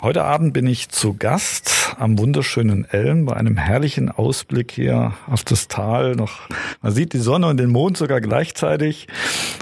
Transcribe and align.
Heute 0.00 0.22
Abend 0.22 0.52
bin 0.52 0.68
ich 0.68 0.90
zu 0.90 1.14
Gast 1.14 1.96
am 1.98 2.20
wunderschönen 2.20 2.84
Elm 2.84 3.24
bei 3.24 3.34
einem 3.34 3.56
herrlichen 3.56 4.12
Ausblick 4.12 4.70
hier 4.70 5.14
auf 5.26 5.42
das 5.42 5.66
Tal. 5.66 6.14
Noch, 6.14 6.48
man 6.80 6.92
sieht 6.92 7.14
die 7.14 7.18
Sonne 7.18 7.48
und 7.48 7.56
den 7.56 7.68
Mond 7.68 7.96
sogar 7.96 8.20
gleichzeitig. 8.20 9.08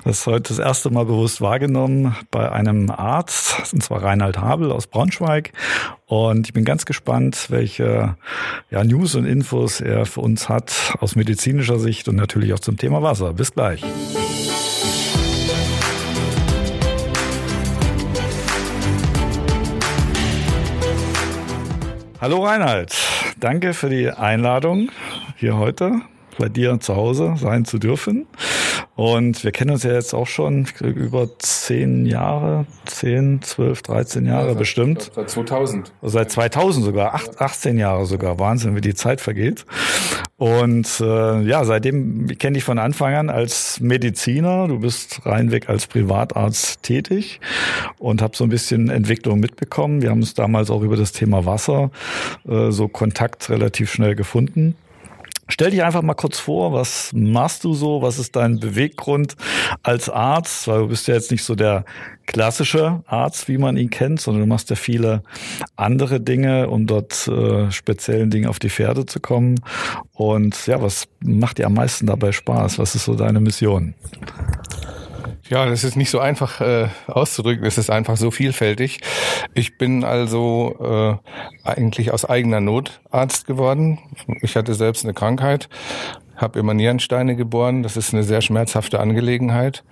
Das 0.05 0.19
ist 0.19 0.27
heute 0.27 0.49
das 0.49 0.59
erste 0.59 0.91
Mal 0.91 1.07
bewusst 1.07 1.41
wahrgenommen 1.41 2.15
bei 2.31 2.53
einem 2.53 2.91
Arzt, 2.91 3.73
und 3.73 3.83
zwar 3.83 4.03
Reinhard 4.03 4.37
Habel 4.37 4.73
aus 4.73 4.89
Braunschweig. 4.89 5.55
Und 6.05 6.47
ich 6.49 6.53
bin 6.53 6.67
ganz 6.67 6.85
gespannt, 6.85 7.47
welche 7.49 8.19
ja, 8.71 8.85
News 8.85 9.15
und 9.15 9.25
Infos 9.25 9.81
er 9.81 10.05
für 10.05 10.21
uns 10.21 10.51
hat 10.51 10.95
aus 11.01 11.17
medizinischer 11.17 11.79
Sicht 11.79 12.09
und 12.09 12.17
natürlich 12.17 12.53
auch 12.53 12.61
zum 12.61 12.77
Thema 12.77 13.03
Wasser. 13.03 13.33
Bis 13.33 13.55
gleich. 13.55 13.83
Hallo 22.19 22.43
Reinhard, 22.43 22.97
danke 23.39 23.75
für 23.75 23.91
die 23.91 24.11
Einladung 24.11 24.89
hier 25.37 25.59
heute 25.59 26.01
bei 26.39 26.49
dir 26.49 26.81
zu 26.81 26.97
Hause 26.97 27.35
sein 27.37 27.67
zu 27.67 27.79
dürfen. 27.79 28.27
Und 28.95 29.45
wir 29.45 29.53
kennen 29.53 29.73
uns 29.73 29.83
ja 29.83 29.93
jetzt 29.93 30.15
auch 30.15 30.27
schon 30.27 30.67
über 30.81 31.39
zehn 31.39 32.07
Jahre, 32.07 32.65
zehn, 32.87 33.43
zwölf, 33.43 33.83
dreizehn 33.83 34.25
Jahre 34.25 34.47
ja, 34.47 34.53
seit, 34.53 34.59
bestimmt. 34.59 35.11
Seit 35.15 35.29
2000. 35.29 35.93
Seit 36.01 36.31
2000 36.31 36.87
sogar, 36.87 37.15
acht, 37.15 37.39
18 37.39 37.77
Jahre 37.77 38.07
sogar. 38.07 38.39
Wahnsinn, 38.39 38.75
wie 38.75 38.81
die 38.81 38.95
Zeit 38.95 39.21
vergeht. 39.21 39.67
Und 40.39 41.01
äh, 41.01 41.43
ja, 41.43 41.65
seitdem 41.65 42.27
kenne 42.39 42.59
ich 42.59 42.65
von 42.65 42.79
Anfang 42.79 43.15
an 43.15 43.31
als 43.31 43.81
Mediziner. 43.81 44.69
Du 44.69 44.81
bist 44.81 45.25
reinweg 45.25 45.71
als 45.71 45.87
Privatarzt 45.87 46.83
tätig 46.83 47.41
und 47.99 48.21
habe 48.21 48.37
so 48.37 48.45
ein 48.45 48.51
bisschen 48.51 48.91
Entwicklung 48.91 49.41
mitbekommen. 49.41 50.03
Wir 50.03 50.11
haben 50.11 50.21
uns 50.21 50.35
damals 50.35 50.71
auch 50.71 50.83
über 50.83 50.97
das 50.97 51.13
Thema 51.13 51.47
Wasser 51.47 51.91
äh, 52.47 52.71
so 52.71 52.87
Kontakt 52.87 53.49
relativ 53.49 53.91
schnell 53.91 54.15
gefunden. 54.15 54.77
Stell 55.49 55.71
dich 55.71 55.83
einfach 55.83 56.03
mal 56.03 56.15
kurz 56.15 56.39
vor, 56.39 56.73
was 56.73 57.13
machst 57.15 57.65
du 57.65 57.75
so? 57.75 58.03
Was 58.03 58.19
ist 58.19 58.35
dein 58.35 58.59
Beweggrund 58.59 59.37
als 59.83 60.09
Arzt? 60.09 60.67
Weil 60.67 60.81
du 60.81 60.89
bist 60.89 61.07
ja 61.07 61.15
jetzt 61.15 61.31
nicht 61.31 61.45
so 61.45 61.55
der 61.55 61.85
klassische 62.27 63.03
Arzt, 63.07 63.49
wie 63.49 63.57
man 63.57 63.77
ihn 63.77 63.91
kennt, 63.91 64.21
sondern 64.21 64.43
du 64.43 64.49
machst 64.49 64.71
ja 64.71 64.77
viele 64.77 65.23
andere 65.77 66.21
Dinge, 66.21 66.69
um 66.69 66.87
dort 66.87 67.29
äh, 67.29 67.71
speziellen 67.71 68.31
Dingen 68.31 68.49
auf 68.49 68.59
die 68.59 68.71
Pferde 68.71 69.07
zu 69.07 69.21
kommen. 69.21 69.61
Und 70.13 70.67
ja, 70.67 70.83
was 70.83 71.07
macht 71.21 71.59
dir 71.59 71.67
am 71.67 71.75
meisten 71.75 72.07
dabei 72.07 72.33
Spaß? 72.33 72.79
Was 72.79 72.97
ist 72.97 73.05
so 73.05 73.15
deine 73.15 73.41
Mission? 73.41 73.95
Ja, 75.49 75.65
das 75.67 75.85
ist 75.85 75.97
nicht 75.97 76.11
so 76.11 76.19
einfach 76.19 76.61
äh, 76.61 76.89
auszudrücken. 77.07 77.65
Es 77.65 77.79
ist 77.79 77.89
einfach 77.89 78.17
so 78.17 78.31
vielfältig. 78.33 79.01
Ich 79.55 79.79
bin 79.79 80.03
also 80.03 81.21
äh, 81.65 81.69
eigentlich 81.69 82.11
aus 82.11 82.25
eigener 82.25 82.61
Not 82.61 83.01
Arzt 83.11 83.47
geworden. 83.47 83.99
Ich 84.43 84.57
hatte 84.57 84.75
selbst 84.75 85.05
eine 85.05 85.15
Krankheit 85.15 85.69
habe 86.37 86.59
immer 86.59 86.75
Nierensteine 86.75 87.37
geboren. 87.37 87.83
Das 87.83 87.97
ist 87.97 88.13
eine 88.13 88.23
sehr 88.23 88.41
schmerzhafte 88.41 89.01
Angelegenheit 89.01 89.85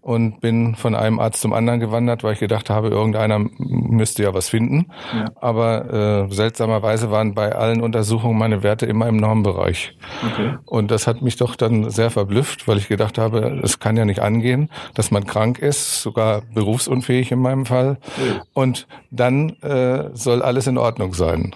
und 0.00 0.40
bin 0.40 0.74
von 0.74 0.94
einem 0.94 1.20
Arzt 1.20 1.40
zum 1.40 1.52
anderen 1.52 1.80
gewandert, 1.80 2.24
weil 2.24 2.34
ich 2.34 2.40
gedacht 2.40 2.70
habe, 2.70 2.88
irgendeiner 2.88 3.38
müsste 3.58 4.22
ja 4.22 4.34
was 4.34 4.48
finden. 4.48 4.86
Ja. 5.12 5.26
Aber 5.40 6.26
äh, 6.28 6.32
seltsamerweise 6.32 7.10
waren 7.10 7.34
bei 7.34 7.54
allen 7.54 7.80
Untersuchungen 7.80 8.38
meine 8.38 8.62
Werte 8.62 8.86
immer 8.86 9.08
im 9.08 9.16
Normbereich. 9.16 9.96
Okay. 10.32 10.54
Und 10.66 10.90
das 10.90 11.06
hat 11.06 11.22
mich 11.22 11.36
doch 11.36 11.56
dann 11.56 11.90
sehr 11.90 12.10
verblüfft, 12.10 12.66
weil 12.68 12.78
ich 12.78 12.88
gedacht 12.88 13.18
habe, 13.18 13.60
es 13.62 13.78
kann 13.78 13.96
ja 13.96 14.04
nicht 14.04 14.20
angehen, 14.20 14.70
dass 14.94 15.10
man 15.10 15.26
krank 15.26 15.58
ist, 15.58 16.02
sogar 16.02 16.42
berufsunfähig 16.54 17.32
in 17.32 17.40
meinem 17.40 17.66
Fall. 17.66 17.98
Ja. 18.18 18.42
Und 18.52 18.86
dann 19.10 19.50
äh, 19.60 20.10
soll 20.14 20.42
alles 20.42 20.66
in 20.66 20.78
Ordnung 20.78 21.14
sein. 21.14 21.54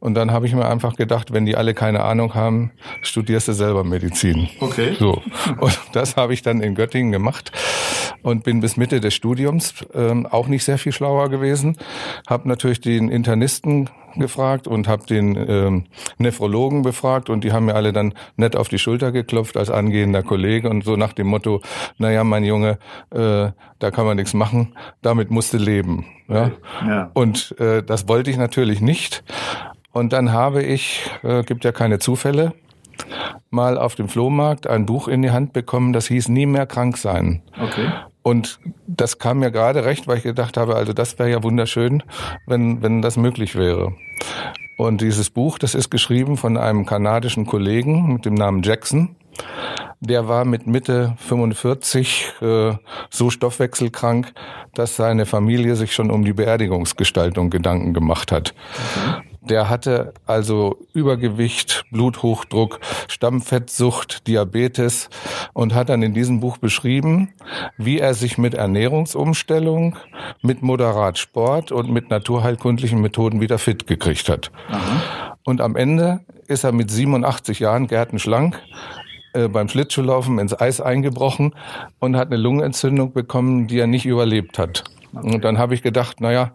Und 0.00 0.14
dann 0.14 0.30
habe 0.30 0.46
ich 0.46 0.54
mir 0.54 0.66
einfach 0.66 0.96
gedacht, 0.96 1.32
wenn 1.32 1.46
die 1.46 1.56
alle 1.56 1.74
keine 1.74 2.04
Ahnung 2.04 2.34
haben, 2.34 2.72
studierst 3.02 3.48
du 3.48 3.52
selber 3.52 3.84
Medizin. 3.84 4.48
Okay. 4.60 4.96
So. 4.98 5.22
Und 5.58 5.78
das 5.92 6.16
habe 6.16 6.34
ich 6.34 6.42
dann 6.42 6.60
in 6.60 6.74
Göttingen 6.74 7.12
gemacht 7.12 7.52
und 8.22 8.44
bin 8.44 8.60
bis 8.60 8.76
Mitte 8.76 9.00
des 9.00 9.14
Studiums 9.14 9.74
ähm, 9.94 10.26
auch 10.26 10.48
nicht 10.48 10.64
sehr 10.64 10.78
viel 10.78 10.92
schlauer 10.92 11.28
gewesen. 11.28 11.76
Habe 12.28 12.48
natürlich 12.48 12.80
den 12.80 13.08
Internisten 13.08 13.90
gefragt 14.20 14.66
und 14.66 14.88
habe 14.88 15.06
den 15.06 15.36
ähm, 15.48 15.84
Nephrologen 16.18 16.82
befragt 16.82 17.30
und 17.30 17.44
die 17.44 17.52
haben 17.52 17.66
mir 17.66 17.74
alle 17.74 17.92
dann 17.92 18.14
nett 18.36 18.56
auf 18.56 18.68
die 18.68 18.78
Schulter 18.78 19.12
geklopft 19.12 19.56
als 19.56 19.70
angehender 19.70 20.22
Kollege 20.22 20.68
und 20.68 20.84
so 20.84 20.96
nach 20.96 21.12
dem 21.12 21.26
Motto, 21.26 21.60
naja, 21.98 22.24
mein 22.24 22.44
Junge, 22.44 22.78
äh, 23.10 23.50
da 23.78 23.90
kann 23.90 24.06
man 24.06 24.16
nichts 24.16 24.34
machen, 24.34 24.74
damit 25.02 25.30
musste 25.30 25.58
leben. 25.58 26.06
Ja? 26.28 26.50
ja. 26.86 27.10
Und 27.14 27.54
äh, 27.58 27.82
das 27.82 28.08
wollte 28.08 28.30
ich 28.30 28.36
natürlich 28.36 28.80
nicht. 28.80 29.24
Und 29.92 30.12
dann 30.12 30.32
habe 30.32 30.62
ich, 30.62 31.10
äh, 31.22 31.42
gibt 31.42 31.64
ja 31.64 31.72
keine 31.72 31.98
Zufälle, 31.98 32.52
mal 33.50 33.78
auf 33.78 33.94
dem 33.94 34.08
Flohmarkt 34.08 34.66
ein 34.66 34.86
Buch 34.86 35.08
in 35.08 35.22
die 35.22 35.30
Hand 35.30 35.52
bekommen, 35.52 35.92
das 35.92 36.06
hieß 36.08 36.28
Nie 36.28 36.46
mehr 36.46 36.66
krank 36.66 36.96
sein. 36.96 37.42
Okay. 37.60 37.88
Und 38.26 38.58
das 38.88 39.18
kam 39.20 39.38
mir 39.38 39.52
gerade 39.52 39.84
recht, 39.84 40.08
weil 40.08 40.16
ich 40.16 40.24
gedacht 40.24 40.56
habe, 40.56 40.74
also 40.74 40.92
das 40.92 41.16
wäre 41.16 41.30
ja 41.30 41.44
wunderschön, 41.44 42.02
wenn, 42.48 42.82
wenn 42.82 43.00
das 43.00 43.16
möglich 43.16 43.54
wäre. 43.54 43.94
Und 44.76 45.00
dieses 45.00 45.30
Buch, 45.30 45.60
das 45.60 45.76
ist 45.76 45.90
geschrieben 45.90 46.36
von 46.36 46.56
einem 46.56 46.86
kanadischen 46.86 47.46
Kollegen 47.46 48.14
mit 48.14 48.24
dem 48.24 48.34
Namen 48.34 48.64
Jackson. 48.64 49.14
Der 50.00 50.26
war 50.26 50.44
mit 50.44 50.66
Mitte 50.66 51.14
45 51.18 52.32
äh, 52.42 52.72
so 53.10 53.30
stoffwechselkrank, 53.30 54.32
dass 54.74 54.96
seine 54.96 55.24
Familie 55.24 55.76
sich 55.76 55.94
schon 55.94 56.10
um 56.10 56.24
die 56.24 56.32
Beerdigungsgestaltung 56.32 57.48
Gedanken 57.48 57.94
gemacht 57.94 58.32
hat. 58.32 58.54
Mhm. 58.96 59.35
Der 59.48 59.68
hatte 59.68 60.12
also 60.26 60.76
Übergewicht, 60.92 61.84
Bluthochdruck, 61.92 62.80
Stammfettsucht, 63.06 64.26
Diabetes 64.26 65.08
und 65.52 65.74
hat 65.74 65.88
dann 65.88 66.02
in 66.02 66.14
diesem 66.14 66.40
Buch 66.40 66.58
beschrieben, 66.58 67.32
wie 67.78 68.00
er 68.00 68.14
sich 68.14 68.38
mit 68.38 68.54
Ernährungsumstellung, 68.54 69.96
mit 70.42 70.62
moderat 70.62 71.18
Sport 71.18 71.70
und 71.70 71.90
mit 71.90 72.10
naturheilkundlichen 72.10 73.00
Methoden 73.00 73.40
wieder 73.40 73.58
fit 73.58 73.86
gekriegt 73.86 74.28
hat. 74.28 74.50
Aha. 74.68 75.36
Und 75.44 75.60
am 75.60 75.76
Ende 75.76 76.20
ist 76.48 76.64
er 76.64 76.72
mit 76.72 76.90
87 76.90 77.60
Jahren 77.60 77.86
gärtenschlank 77.86 78.60
äh, 79.32 79.48
beim 79.48 79.68
Schlittschuhlaufen 79.68 80.38
ins 80.38 80.58
Eis 80.58 80.80
eingebrochen 80.80 81.54
und 82.00 82.16
hat 82.16 82.28
eine 82.28 82.36
Lungenentzündung 82.36 83.12
bekommen, 83.12 83.68
die 83.68 83.78
er 83.78 83.86
nicht 83.86 84.06
überlebt 84.06 84.58
hat. 84.58 84.84
Und 85.22 85.44
dann 85.44 85.58
habe 85.58 85.74
ich 85.74 85.82
gedacht, 85.82 86.20
naja, 86.20 86.52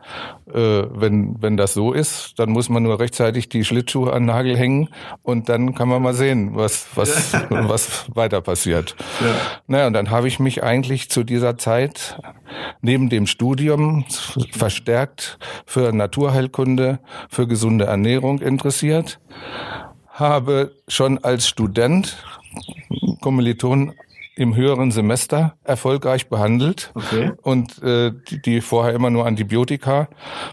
äh, 0.48 0.54
wenn, 0.54 1.42
wenn 1.42 1.58
das 1.58 1.74
so 1.74 1.94
ist, 1.94 2.38
dann 2.38 2.52
muss 2.52 2.70
man 2.70 2.84
nur 2.84 3.00
rechtzeitig 3.00 3.50
die 3.50 3.66
Schlittschuhe 3.66 4.14
an 4.14 4.24
den 4.24 4.28
Nagel 4.28 4.58
hängen 4.58 4.90
und 5.24 5.50
dann 5.50 5.74
kann 5.74 5.90
man 5.90 6.02
mal 6.02 6.14
sehen, 6.14 6.52
was, 6.56 6.88
was, 6.96 7.34
was 7.50 8.06
weiter 8.14 8.42
passiert. 8.42 8.96
Ja. 9.20 9.36
Naja, 9.68 9.88
und 9.88 9.94
dann 9.94 10.12
habe 10.12 10.28
ich 10.28 10.40
mich 10.40 10.64
eigentlich 10.64 11.10
zu 11.10 11.24
dieser 11.24 11.58
Zeit 11.58 12.20
neben 12.82 13.10
dem 13.10 13.28
Studium 13.28 14.06
verstärkt 14.52 15.40
für 15.66 15.92
Naturheilkunde, 15.92 17.00
für 17.30 17.48
gesunde 17.48 17.86
Ernährung 17.86 18.40
interessiert, 18.40 19.20
habe 20.10 20.72
schon 20.88 21.18
als 21.24 21.48
Student 21.48 22.18
Kommilitonen 23.22 23.94
im 24.42 24.56
höheren 24.56 24.90
Semester 24.90 25.54
erfolgreich 25.64 26.28
behandelt 26.28 26.92
okay. 26.96 27.32
und 27.44 27.82
äh, 27.84 28.12
die, 28.30 28.42
die 28.42 28.62
vorher 28.62 28.96
immer 28.96 29.12
nur 29.12 29.28
Antibiotika 29.28 30.08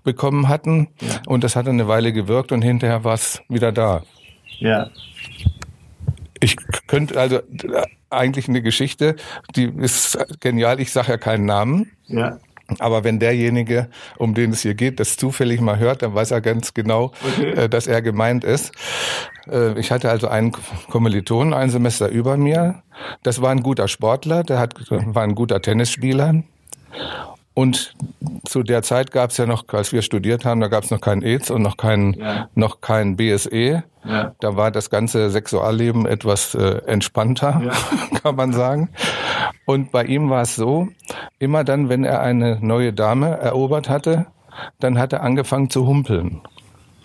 bekommen 0.05 0.49
hatten. 0.49 0.89
Ja. 1.01 1.23
Und 1.27 1.43
das 1.43 1.57
hat 1.57 1.67
eine 1.67 1.89
Weile 1.89 2.13
gewirkt 2.13 2.53
und 2.53 2.61
hinterher 2.61 3.05
war 3.05 3.15
es 3.15 3.41
wieder 3.49 3.73
da. 3.73 4.03
Ja. 4.59 4.91
Ich 6.39 6.57
könnte 6.87 7.19
also 7.19 7.37
äh, 7.37 7.83
eigentlich 8.11 8.47
eine 8.49 8.61
Geschichte, 8.61 9.17
die 9.57 9.65
ist 9.65 10.19
genial. 10.41 10.81
Ich 10.81 10.93
sage 10.93 11.13
ja 11.13 11.17
keinen 11.17 11.47
Namen. 11.47 11.91
Ja. 12.09 12.39
Aber 12.79 13.03
wenn 13.03 13.19
derjenige, 13.19 13.89
um 14.19 14.35
den 14.35 14.53
es 14.53 14.61
hier 14.61 14.75
geht, 14.75 15.01
das 15.01 15.17
zufällig 15.17 15.61
mal 15.61 15.79
hört, 15.79 16.03
dann 16.03 16.15
weiß 16.15 16.33
er 16.33 16.41
ganz 16.41 16.75
genau, 16.75 17.13
okay. 17.27 17.53
äh, 17.53 17.69
dass 17.69 17.87
er 17.87 18.03
gemeint 18.03 18.45
ist. 18.45 18.73
Äh, 19.51 19.79
ich 19.79 19.91
hatte 19.91 20.11
also 20.11 20.29
einen 20.29 20.53
Kommiliton 20.91 21.55
ein 21.55 21.71
Semester 21.71 22.09
über 22.09 22.37
mir. 22.37 22.83
Das 23.23 23.41
war 23.41 23.51
ein 23.51 23.63
guter 23.63 23.89
Sportler, 23.89 24.45
der 24.45 24.59
hat, 24.59 24.75
war 24.91 25.23
ein 25.23 25.35
guter 25.35 25.63
Tennisspieler. 25.63 26.43
Und 27.59 27.93
zu 28.47 28.63
der 28.63 28.85
Zeit 28.85 29.11
gab 29.11 29.31
es 29.31 29.37
ja 29.37 29.45
noch, 29.45 29.65
als 29.73 29.93
wir 29.93 30.03
studiert 30.03 30.45
haben, 30.45 30.61
da 30.61 30.69
gab 30.69 30.85
es 30.85 30.93
noch 30.93 31.01
kein 31.01 31.25
AIDS 31.25 31.51
und 31.51 31.63
noch 31.63 31.77
kein, 31.77 32.13
ja. 32.13 32.49
noch 32.55 32.81
kein 32.81 33.17
BSE. 33.17 33.83
Ja. 34.05 34.33
Da 34.39 34.55
war 34.55 34.71
das 34.71 34.91
ganze 34.91 35.29
Sexualleben 35.29 36.07
etwas 36.07 36.55
äh, 36.55 36.81
entspannter, 36.87 37.61
ja. 37.65 38.19
kann 38.23 38.37
man 38.37 38.53
sagen. 38.53 38.91
Und 39.65 39.91
bei 39.91 40.05
ihm 40.05 40.31
war 40.31 40.43
es 40.43 40.55
so, 40.55 40.87
immer 41.41 41.65
dann, 41.65 41.89
wenn 41.89 42.05
er 42.05 42.21
eine 42.21 42.61
neue 42.61 42.93
Dame 42.93 43.39
erobert 43.39 43.89
hatte, 43.89 44.27
dann 44.79 44.97
hat 44.97 45.13
er 45.13 45.25
angefangen 45.25 45.69
zu 45.69 45.85
humpeln. 45.85 46.43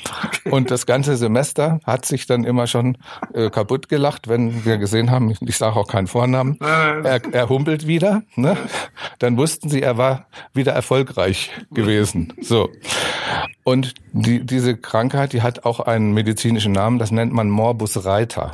Und 0.50 0.72
das 0.72 0.86
ganze 0.86 1.16
Semester 1.16 1.80
hat 1.86 2.06
sich 2.06 2.26
dann 2.26 2.44
immer 2.44 2.68
schon 2.68 2.98
äh, 3.34 3.50
kaputt 3.50 3.90
gelacht, 3.90 4.28
wenn 4.28 4.66
wir 4.66 4.78
gesehen 4.78 5.12
haben, 5.12 5.34
ich, 5.40 5.58
sage 5.58 5.76
auch 5.76 5.88
keinen 5.88 6.08
Vornamen, 6.08 6.58
er, 6.60 7.22
er 7.32 7.50
humpelt 7.50 7.88
wieder. 7.88 8.24
Ne? 8.36 8.58
Dann 9.20 9.38
wussten 9.38 9.70
sie, 9.70 9.82
er 9.82 9.98
war 9.98 10.28
wieder 10.54 10.74
erfolgreich 10.74 11.52
gewesen. 11.72 12.34
So. 12.42 12.70
Und 13.64 13.94
die, 14.12 14.46
diese 14.46 14.76
Krankheit, 14.76 15.32
die 15.32 15.42
hat 15.42 15.66
auch 15.66 15.80
einen 15.80 16.14
medizinischen 16.14 16.74
Namen, 16.74 17.00
das 17.00 17.12
nennt 17.12 17.32
man 17.32 17.50
Morbus 17.50 18.06
Reiter. 18.06 18.54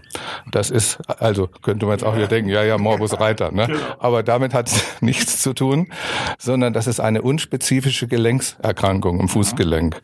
Das 0.52 0.70
ist, 0.70 1.00
also 1.08 1.48
könnte 1.48 1.88
man 1.88 1.94
jetzt 1.94 2.04
auch 2.04 2.16
wieder 2.16 2.28
denken, 2.28 2.50
ja, 2.50 2.64
ja, 2.64 2.78
Morbus 2.78 3.20
Reiter, 3.20 3.52
ne? 3.52 3.68
Genau. 3.68 3.80
Aber 3.98 4.22
damit 4.22 4.54
hat 4.54 4.68
es 4.68 4.84
nichts 5.02 5.42
zu 5.42 5.54
tun, 5.54 5.92
sondern 6.38 6.74
das 6.74 6.86
ist 6.86 7.00
eine 7.00 7.24
unspezifische 7.24 8.08
Gelenkserkrankung 8.08 9.20
im 9.20 9.28
Fußgelenk. 9.30 10.02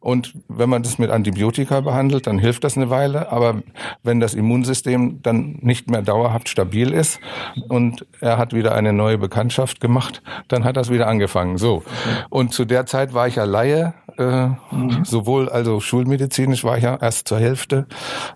Und 0.00 0.34
wenn 0.48 0.68
man 0.68 0.79
das 0.82 0.98
mit 0.98 1.10
Antibiotika 1.10 1.80
behandelt, 1.80 2.26
dann 2.26 2.38
hilft 2.38 2.64
das 2.64 2.76
eine 2.76 2.90
Weile, 2.90 3.30
aber 3.32 3.62
wenn 4.02 4.20
das 4.20 4.34
Immunsystem 4.34 5.20
dann 5.22 5.58
nicht 5.60 5.90
mehr 5.90 6.02
dauerhaft 6.02 6.48
stabil 6.48 6.92
ist 6.92 7.20
und 7.68 8.06
er 8.20 8.38
hat 8.38 8.52
wieder 8.52 8.74
eine 8.74 8.92
neue 8.92 9.18
Bekanntschaft 9.18 9.80
gemacht, 9.80 10.22
dann 10.48 10.64
hat 10.64 10.76
das 10.76 10.90
wieder 10.90 11.06
angefangen. 11.06 11.58
So. 11.58 11.82
Und 12.28 12.52
zu 12.52 12.64
der 12.64 12.86
Zeit 12.86 13.14
war 13.14 13.28
ich 13.28 13.36
ja 13.36 13.44
Laie, 13.44 13.94
äh, 14.18 14.48
mhm. 14.70 15.04
sowohl 15.04 15.48
also 15.48 15.80
schulmedizinisch 15.80 16.64
war 16.64 16.76
ich 16.76 16.84
ja 16.84 16.98
erst 17.00 17.28
zur 17.28 17.38
Hälfte 17.38 17.86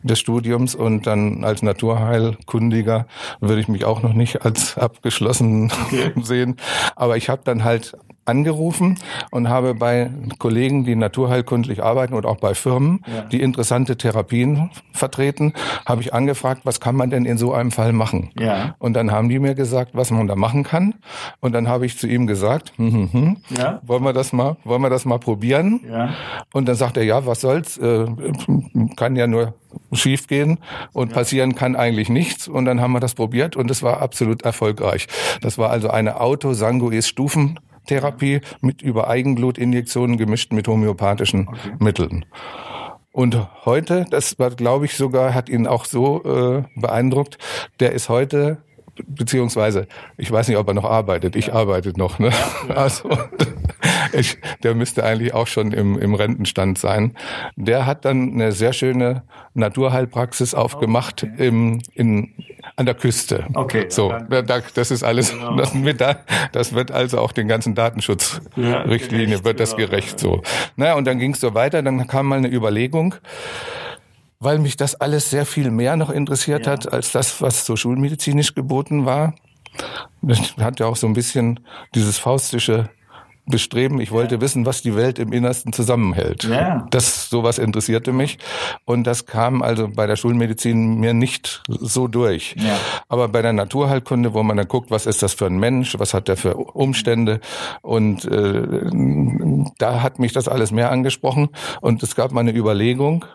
des 0.02 0.18
Studiums 0.18 0.74
und 0.74 1.06
dann 1.06 1.44
als 1.44 1.62
Naturheilkundiger 1.62 3.06
würde 3.40 3.60
ich 3.60 3.68
mich 3.68 3.84
auch 3.84 4.02
noch 4.02 4.14
nicht 4.14 4.44
als 4.44 4.78
abgeschlossen 4.78 5.72
okay. 5.86 6.12
sehen. 6.22 6.56
Aber 6.96 7.16
ich 7.16 7.28
habe 7.28 7.42
dann 7.44 7.64
halt 7.64 7.96
angerufen 8.24 8.98
und 9.30 9.48
habe 9.48 9.74
bei 9.74 10.10
Kollegen, 10.38 10.84
die 10.84 10.96
naturheilkundlich 10.96 11.82
arbeiten 11.82 12.14
und 12.14 12.26
auch 12.26 12.36
bei 12.36 12.54
Firmen, 12.54 13.00
ja. 13.06 13.22
die 13.22 13.40
interessante 13.40 13.96
Therapien 13.96 14.70
vertreten, 14.92 15.52
habe 15.86 16.00
ich 16.02 16.14
angefragt, 16.14 16.62
was 16.64 16.80
kann 16.80 16.96
man 16.96 17.10
denn 17.10 17.24
in 17.24 17.38
so 17.38 17.52
einem 17.52 17.70
Fall 17.70 17.92
machen? 17.92 18.30
Ja. 18.38 18.74
Und 18.78 18.94
dann 18.94 19.10
haben 19.10 19.28
die 19.28 19.38
mir 19.38 19.54
gesagt, 19.54 19.92
was 19.94 20.10
man 20.10 20.26
da 20.26 20.36
machen 20.36 20.62
kann. 20.62 20.94
Und 21.40 21.52
dann 21.52 21.68
habe 21.68 21.86
ich 21.86 21.98
zu 21.98 22.06
ihm 22.06 22.26
gesagt, 22.26 22.72
hm, 22.76 22.92
hm, 22.92 23.12
hm, 23.12 23.36
ja. 23.56 23.80
wollen 23.84 24.02
wir 24.02 24.12
das 24.12 24.32
mal, 24.32 24.56
wollen 24.64 24.82
wir 24.82 24.90
das 24.90 25.04
mal 25.04 25.18
probieren? 25.18 25.80
Ja. 25.88 26.10
Und 26.52 26.66
dann 26.66 26.76
sagt 26.76 26.96
er, 26.96 27.04
ja, 27.04 27.26
was 27.26 27.40
soll's, 27.40 27.76
äh, 27.78 28.06
kann 28.96 29.16
ja 29.16 29.26
nur 29.26 29.54
schief 29.92 30.26
gehen 30.26 30.58
und 30.92 31.10
ja. 31.10 31.14
passieren 31.14 31.54
kann 31.54 31.76
eigentlich 31.76 32.08
nichts. 32.08 32.48
Und 32.48 32.64
dann 32.64 32.80
haben 32.80 32.92
wir 32.92 33.00
das 33.00 33.14
probiert 33.14 33.56
und 33.56 33.70
es 33.70 33.82
war 33.82 34.00
absolut 34.00 34.42
erfolgreich. 34.42 35.06
Das 35.40 35.58
war 35.58 35.70
also 35.70 35.90
eine 35.90 36.20
Autosanguis-Stufen 36.20 37.58
Therapie 37.86 38.40
mit 38.60 38.82
über 38.82 39.08
Eigenblutinjektionen 39.08 40.16
gemischt 40.16 40.52
mit 40.52 40.68
homöopathischen 40.68 41.48
okay. 41.48 41.72
Mitteln. 41.78 42.24
Und 43.12 43.48
heute, 43.64 44.06
das 44.10 44.38
war, 44.38 44.50
glaube 44.50 44.86
ich, 44.86 44.96
sogar, 44.96 45.34
hat 45.34 45.48
ihn 45.48 45.66
auch 45.66 45.84
so 45.84 46.24
äh, 46.24 46.62
beeindruckt, 46.74 47.38
der 47.78 47.92
ist 47.92 48.08
heute 48.08 48.58
beziehungsweise 49.06 49.86
ich 50.16 50.30
weiß 50.30 50.48
nicht, 50.48 50.56
ob 50.56 50.68
er 50.68 50.74
noch 50.74 50.84
arbeitet. 50.84 51.36
Ich 51.36 51.48
ja. 51.48 51.54
arbeite 51.54 51.92
noch. 51.96 52.18
Ne? 52.18 52.30
Ja. 52.68 52.74
Also 52.84 53.08
ich, 54.14 54.38
der 54.62 54.74
müsste 54.74 55.04
eigentlich 55.04 55.34
auch 55.34 55.46
schon 55.46 55.72
im, 55.72 55.98
im 55.98 56.14
Rentenstand 56.14 56.78
sein. 56.78 57.14
Der 57.56 57.86
hat 57.86 58.04
dann 58.04 58.32
eine 58.32 58.52
sehr 58.52 58.72
schöne 58.72 59.22
Naturheilpraxis 59.54 60.54
aufgemacht 60.54 61.24
okay. 61.24 61.46
im, 61.48 61.82
in, 61.94 62.32
an 62.76 62.86
der 62.86 62.94
Küste. 62.94 63.46
Okay. 63.54 63.86
So, 63.88 64.14
da, 64.28 64.42
da, 64.42 64.60
das 64.74 64.90
ist 64.90 65.02
alles. 65.02 65.32
Genau. 65.32 65.54
Das, 65.64 65.72
mit 65.72 66.00
da, 66.00 66.16
das 66.52 66.74
wird 66.74 66.90
also 66.90 67.18
auch 67.18 67.32
den 67.32 67.48
ganzen 67.48 67.74
Datenschutzrichtlinien 67.74 69.38
ja, 69.38 69.44
wird 69.44 69.60
das 69.60 69.76
genau. 69.76 69.88
gerecht 69.88 70.18
so. 70.18 70.42
Naja, 70.76 70.94
und 70.94 71.06
dann 71.06 71.18
ging 71.18 71.32
es 71.32 71.40
so 71.40 71.54
weiter. 71.54 71.82
Dann 71.82 72.06
kam 72.06 72.26
mal 72.26 72.38
eine 72.38 72.48
Überlegung 72.48 73.14
weil 74.40 74.58
mich 74.58 74.76
das 74.76 74.94
alles 75.00 75.30
sehr 75.30 75.46
viel 75.46 75.70
mehr 75.70 75.96
noch 75.96 76.10
interessiert 76.10 76.66
ja. 76.66 76.72
hat 76.72 76.92
als 76.92 77.12
das, 77.12 77.40
was 77.40 77.64
so 77.64 77.76
schulmedizinisch 77.76 78.54
geboten 78.54 79.06
war. 79.06 79.34
Das 80.22 80.56
hat 80.58 80.80
ja 80.80 80.86
auch 80.86 80.96
so 80.96 81.06
ein 81.06 81.14
bisschen 81.14 81.60
dieses 81.94 82.18
faustische 82.18 82.90
Bestreben. 83.46 84.00
Ich 84.00 84.10
wollte 84.10 84.36
ja. 84.36 84.40
wissen, 84.40 84.64
was 84.64 84.80
die 84.80 84.96
Welt 84.96 85.18
im 85.18 85.32
Innersten 85.32 85.72
zusammenhält. 85.72 86.44
Ja. 86.44 86.86
Das 86.90 87.28
sowas 87.28 87.58
interessierte 87.58 88.12
mich 88.12 88.38
und 88.84 89.06
das 89.06 89.26
kam 89.26 89.62
also 89.62 89.88
bei 89.88 90.06
der 90.06 90.16
Schulmedizin 90.16 90.98
mir 90.98 91.12
nicht 91.12 91.62
so 91.68 92.08
durch. 92.08 92.56
Ja. 92.58 92.78
Aber 93.08 93.28
bei 93.28 93.42
der 93.42 93.52
Naturheilkunde, 93.52 94.32
wo 94.32 94.42
man 94.42 94.56
dann 94.56 94.68
guckt, 94.68 94.90
was 94.90 95.06
ist 95.06 95.22
das 95.22 95.34
für 95.34 95.46
ein 95.46 95.58
Mensch, 95.58 95.98
was 95.98 96.14
hat 96.14 96.28
der 96.28 96.36
für 96.36 96.56
Umstände 96.56 97.40
und 97.82 98.24
äh, 98.24 98.90
da 99.78 100.02
hat 100.02 100.18
mich 100.18 100.32
das 100.32 100.48
alles 100.48 100.70
mehr 100.70 100.90
angesprochen 100.90 101.50
und 101.80 102.02
es 102.02 102.16
gab 102.16 102.32
mal 102.32 102.40
eine 102.40 102.54
Überlegung, 102.54 103.26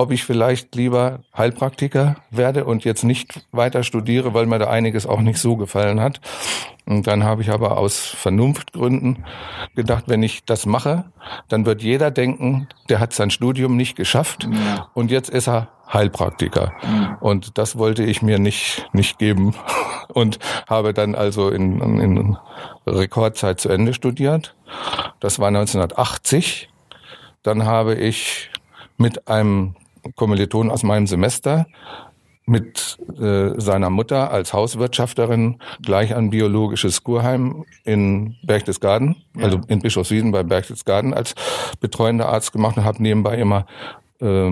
ob 0.00 0.12
ich 0.12 0.24
vielleicht 0.24 0.74
lieber 0.74 1.20
Heilpraktiker 1.36 2.16
werde 2.30 2.64
und 2.64 2.84
jetzt 2.84 3.04
nicht 3.04 3.46
weiter 3.52 3.82
studiere, 3.82 4.32
weil 4.32 4.46
mir 4.46 4.58
da 4.58 4.70
einiges 4.70 5.04
auch 5.04 5.20
nicht 5.20 5.38
so 5.38 5.56
gefallen 5.56 6.00
hat. 6.00 6.22
Und 6.86 7.06
dann 7.06 7.22
habe 7.22 7.42
ich 7.42 7.50
aber 7.50 7.76
aus 7.76 8.06
Vernunftgründen 8.06 9.26
gedacht, 9.76 10.04
wenn 10.06 10.22
ich 10.22 10.46
das 10.46 10.64
mache, 10.64 11.04
dann 11.48 11.66
wird 11.66 11.82
jeder 11.82 12.10
denken, 12.10 12.66
der 12.88 12.98
hat 12.98 13.12
sein 13.12 13.30
Studium 13.30 13.76
nicht 13.76 13.94
geschafft 13.94 14.48
ja. 14.50 14.88
und 14.94 15.10
jetzt 15.10 15.28
ist 15.28 15.48
er 15.48 15.68
Heilpraktiker. 15.92 16.72
Mhm. 16.82 17.16
Und 17.20 17.58
das 17.58 17.76
wollte 17.76 18.02
ich 18.02 18.22
mir 18.22 18.38
nicht, 18.38 18.88
nicht 18.94 19.18
geben 19.18 19.54
und 20.08 20.38
habe 20.66 20.94
dann 20.94 21.14
also 21.14 21.50
in, 21.50 22.00
in 22.00 22.38
Rekordzeit 22.86 23.60
zu 23.60 23.68
Ende 23.68 23.92
studiert. 23.92 24.54
Das 25.20 25.38
war 25.38 25.48
1980. 25.48 26.70
Dann 27.42 27.66
habe 27.66 27.94
ich 27.94 28.50
mit 28.96 29.28
einem 29.28 29.74
Kommiliton 30.16 30.70
aus 30.70 30.82
meinem 30.82 31.06
Semester 31.06 31.66
mit 32.46 32.98
äh, 33.20 33.60
seiner 33.60 33.90
Mutter 33.90 34.32
als 34.32 34.52
Hauswirtschafterin 34.52 35.58
gleich 35.82 36.14
ein 36.16 36.30
biologisches 36.30 37.04
Kurheim 37.04 37.64
in 37.84 38.36
Berchtesgaden, 38.42 39.16
ja. 39.36 39.44
also 39.44 39.60
in 39.68 39.80
Bischofswiesen 39.80 40.32
bei 40.32 40.42
Berchtesgaden 40.42 41.14
als 41.14 41.34
betreuender 41.80 42.28
Arzt 42.28 42.52
gemacht 42.52 42.76
und 42.76 42.84
habe 42.84 43.02
nebenbei 43.02 43.36
immer 43.36 43.66
äh, 44.20 44.50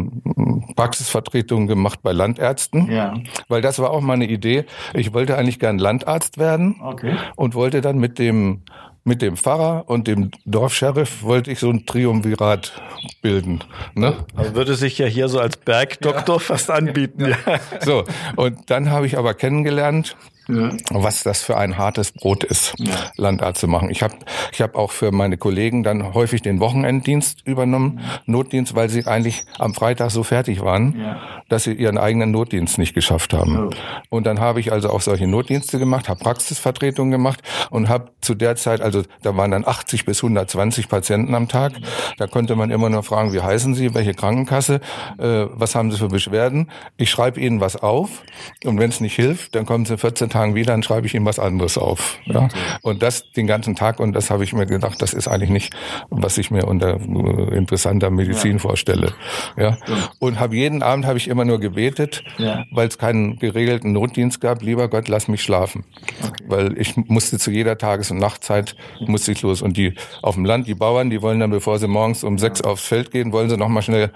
Praxisvertretungen 0.77 1.67
gemacht 1.67 2.01
bei 2.03 2.13
Landärzten, 2.13 2.91
ja. 2.91 3.15
weil 3.49 3.63
das 3.63 3.81
war 3.81 3.91
auch 3.91 4.01
meine 4.01 4.27
Idee. 4.27 4.65
Ich 4.95 5.13
wollte 5.13 5.37
eigentlich 5.37 5.59
gern 5.59 5.79
Landarzt 5.79 6.39
werden 6.39 6.81
okay. 6.83 7.17
und 7.37 7.55
wollte 7.55 7.81
dann 7.81 7.99
mit 7.99 8.19
dem 8.19 8.63
mit 9.09 9.23
dem 9.23 9.37
Pfarrer 9.37 9.85
und 9.89 10.07
dem 10.07 10.31
Dorfscheriff 10.45 11.23
wollte 11.23 11.51
ich 11.51 11.59
so 11.59 11.71
ein 11.71 11.87
Triumvirat 11.87 12.81
bilden. 13.23 13.65
Ne? 13.95 14.15
Also 14.37 14.55
würde 14.55 14.75
sich 14.75 14.99
ja 14.99 15.07
hier 15.07 15.29
so 15.29 15.41
als 15.41 15.57
Bergdoktor 15.57 16.37
ja. 16.37 16.41
fast 16.41 16.71
anbieten. 16.71 17.27
Ja. 17.31 17.61
So, 17.81 18.05
und 18.37 18.71
dann 18.71 18.91
habe 18.91 19.07
ich 19.07 19.19
aber 19.19 19.35
kennengelernt, 19.35 20.17
ja. 20.49 20.71
was 20.91 21.23
das 21.23 21.43
für 21.43 21.57
ein 21.57 21.79
hartes 21.79 22.13
Brot 22.13 22.45
ist, 22.45 22.75
ja. 22.79 22.95
Landarzt 23.17 23.61
zu 23.61 23.69
machen. 23.69 23.91
Ich 23.91 24.03
habe 24.03 24.15
ich 24.53 24.61
hab 24.61 24.77
auch 24.77 24.91
für 24.91 25.13
meine 25.13 25.37
Kollegen 25.37 25.83
dann 25.83 26.15
häufig 26.15 26.43
den 26.43 26.61
Wochenenddienst 26.61 27.47
übernommen. 27.47 28.01
Notdienst, 28.27 28.75
weil 28.75 28.89
sie 28.89 29.07
eigentlich 29.07 29.45
am 29.59 29.75
Freitag 29.75 30.11
so 30.11 30.23
fertig 30.23 30.63
waren, 30.63 30.99
ja. 30.99 31.21
dass 31.49 31.65
sie 31.65 31.73
ihren 31.73 31.99
eigenen 31.99 32.31
Notdienst 32.31 32.79
nicht 32.79 32.95
geschafft 32.95 33.33
haben. 33.35 33.69
Oh. 33.69 33.71
Und 34.09 34.27
dann 34.27 34.41
habe 34.41 34.61
ich 34.61 34.73
also 34.73 34.91
auch 34.91 35.01
solche 35.01 35.27
Notdienste 35.27 35.79
gemacht, 35.79 36.09
habe 36.09 36.21
Praxisvertretungen 36.21 37.11
gemacht 37.11 37.43
und 37.71 37.89
habe 37.89 38.11
zu 38.21 38.35
der 38.35 38.57
Zeit, 38.57 38.81
also 38.81 39.03
da 39.23 39.37
waren 39.37 39.51
dann 39.51 39.67
80 39.67 40.05
bis 40.05 40.23
120 40.23 40.89
Patienten 40.89 41.35
am 41.35 41.49
Tag. 41.49 41.73
Da 42.17 42.27
konnte 42.27 42.57
man 42.57 42.71
immer 42.71 42.89
nur 42.89 43.03
fragen, 43.03 43.33
wie 43.33 43.41
heißen 43.41 43.75
Sie, 43.75 43.95
welche 43.95 44.15
Krankenkasse, 44.15 44.81
äh, 45.19 45.47
was 45.51 45.75
haben 45.75 45.91
Sie 45.91 45.99
für 45.99 46.09
Beschwerden? 46.09 46.71
Ich 46.97 47.11
schreibe 47.11 47.41
Ihnen 47.41 47.61
was 47.61 47.77
auf 47.77 48.23
und 48.65 48.79
wenn 48.79 48.91
es 48.91 49.01
nicht 49.01 49.15
hilft, 49.15 49.55
dann 49.55 49.67
kommen 49.67 49.85
Sie 49.85 49.97
14 49.97 50.31
Tage 50.31 50.38
Tagen 50.39 50.55
wieder, 50.55 50.73
dann 50.73 50.85
schreibe 50.85 51.07
ich 51.07 51.15
ihm 51.15 51.25
was 51.25 51.41
anderes 51.41 51.77
auf. 51.77 52.19
Ja? 52.27 52.45
Okay. 52.45 52.57
Und 52.83 53.03
das 53.03 53.33
den 53.33 53.49
ganzen 53.49 53.75
Tag 53.75 53.99
und 53.99 54.13
das 54.13 54.31
habe 54.31 54.45
ich 54.45 54.53
mir 54.53 54.67
gedacht, 54.67 55.03
das 55.03 55.13
ist 55.13 55.27
eigentlich 55.27 55.51
nicht, 55.51 55.75
was 56.11 56.39
ich 56.39 56.53
mir 56.53 56.67
unter 56.67 57.01
äh, 57.01 57.57
interessanter 57.57 58.11
Medizin 58.11 58.53
ja. 58.53 58.59
vorstelle. 58.59 59.13
Ja? 59.57 59.79
Und 60.21 60.39
habe 60.39 60.55
jeden 60.55 60.85
Abend 60.85 61.07
habe 61.07 61.19
ich 61.19 61.27
immer 61.27 61.45
nur 61.45 61.59
gebetet, 61.59 62.23
ja. 62.39 62.65
weil 62.71 62.87
es 62.87 62.99
keinen 62.99 63.41
geregelten 63.41 63.93
Notdienst 63.93 64.41
gab. 64.41 64.63
Lieber 64.63 64.87
Gott, 64.87 65.09
lass 65.09 65.27
mich 65.27 65.43
schlafen, 65.43 65.85
okay. 66.23 66.45
weil 66.47 66.79
ich 66.79 66.97
musste 66.97 67.39
zu 67.39 67.51
jeder 67.51 67.77
Tages- 67.77 68.13
und 68.13 68.19
Nachtzeit 68.19 68.77
musste 69.01 69.33
ich 69.33 69.43
los. 69.43 69.61
Und 69.61 69.77
die 69.77 69.95
auf 70.23 70.37
dem 70.37 70.45
Land, 70.45 70.69
die 70.69 70.75
Bauern, 70.75 71.11
die 71.11 71.21
wollen 71.21 71.41
dann, 71.41 71.51
bevor 71.51 71.81
sie 71.81 71.89
morgens 71.89 72.23
um 72.23 72.39
sechs 72.39 72.61
aufs 72.61 72.87
Feld 72.87 73.11
gehen, 73.11 73.33
wollen 73.33 73.51
sie 73.51 73.57
noch 73.57 73.69
mal 73.69 73.83
schnell 73.83 74.13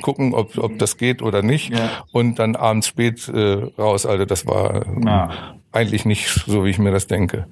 gucken, 0.00 0.32
ob, 0.32 0.56
ob 0.56 0.78
das 0.78 0.96
geht 0.96 1.20
oder 1.20 1.42
nicht. 1.42 1.70
Und 2.12 2.38
dann 2.38 2.56
abends 2.56 2.86
spät 2.86 3.28
äh, 3.28 3.68
raus. 3.78 4.06
Also 4.06 4.24
das 4.24 4.46
war 4.46 4.86
eigentlich 5.76 6.04
nicht 6.04 6.28
so, 6.46 6.64
wie 6.64 6.70
ich 6.70 6.78
mir 6.78 6.90
das 6.90 7.06
denke. 7.06 7.46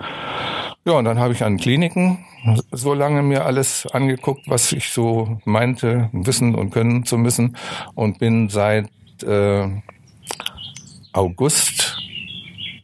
Ja, 0.86 0.92
und 0.94 1.04
dann 1.04 1.18
habe 1.18 1.32
ich 1.32 1.42
an 1.44 1.56
Kliniken 1.56 2.24
so 2.70 2.92
lange 2.92 3.22
mir 3.22 3.46
alles 3.46 3.86
angeguckt, 3.86 4.42
was 4.48 4.72
ich 4.72 4.90
so 4.90 5.38
meinte, 5.44 6.10
wissen 6.12 6.54
und 6.54 6.70
können 6.70 7.04
zu 7.04 7.16
müssen 7.16 7.56
und 7.94 8.18
bin 8.18 8.50
seit 8.50 8.90
äh, 9.22 9.66
August 11.12 11.96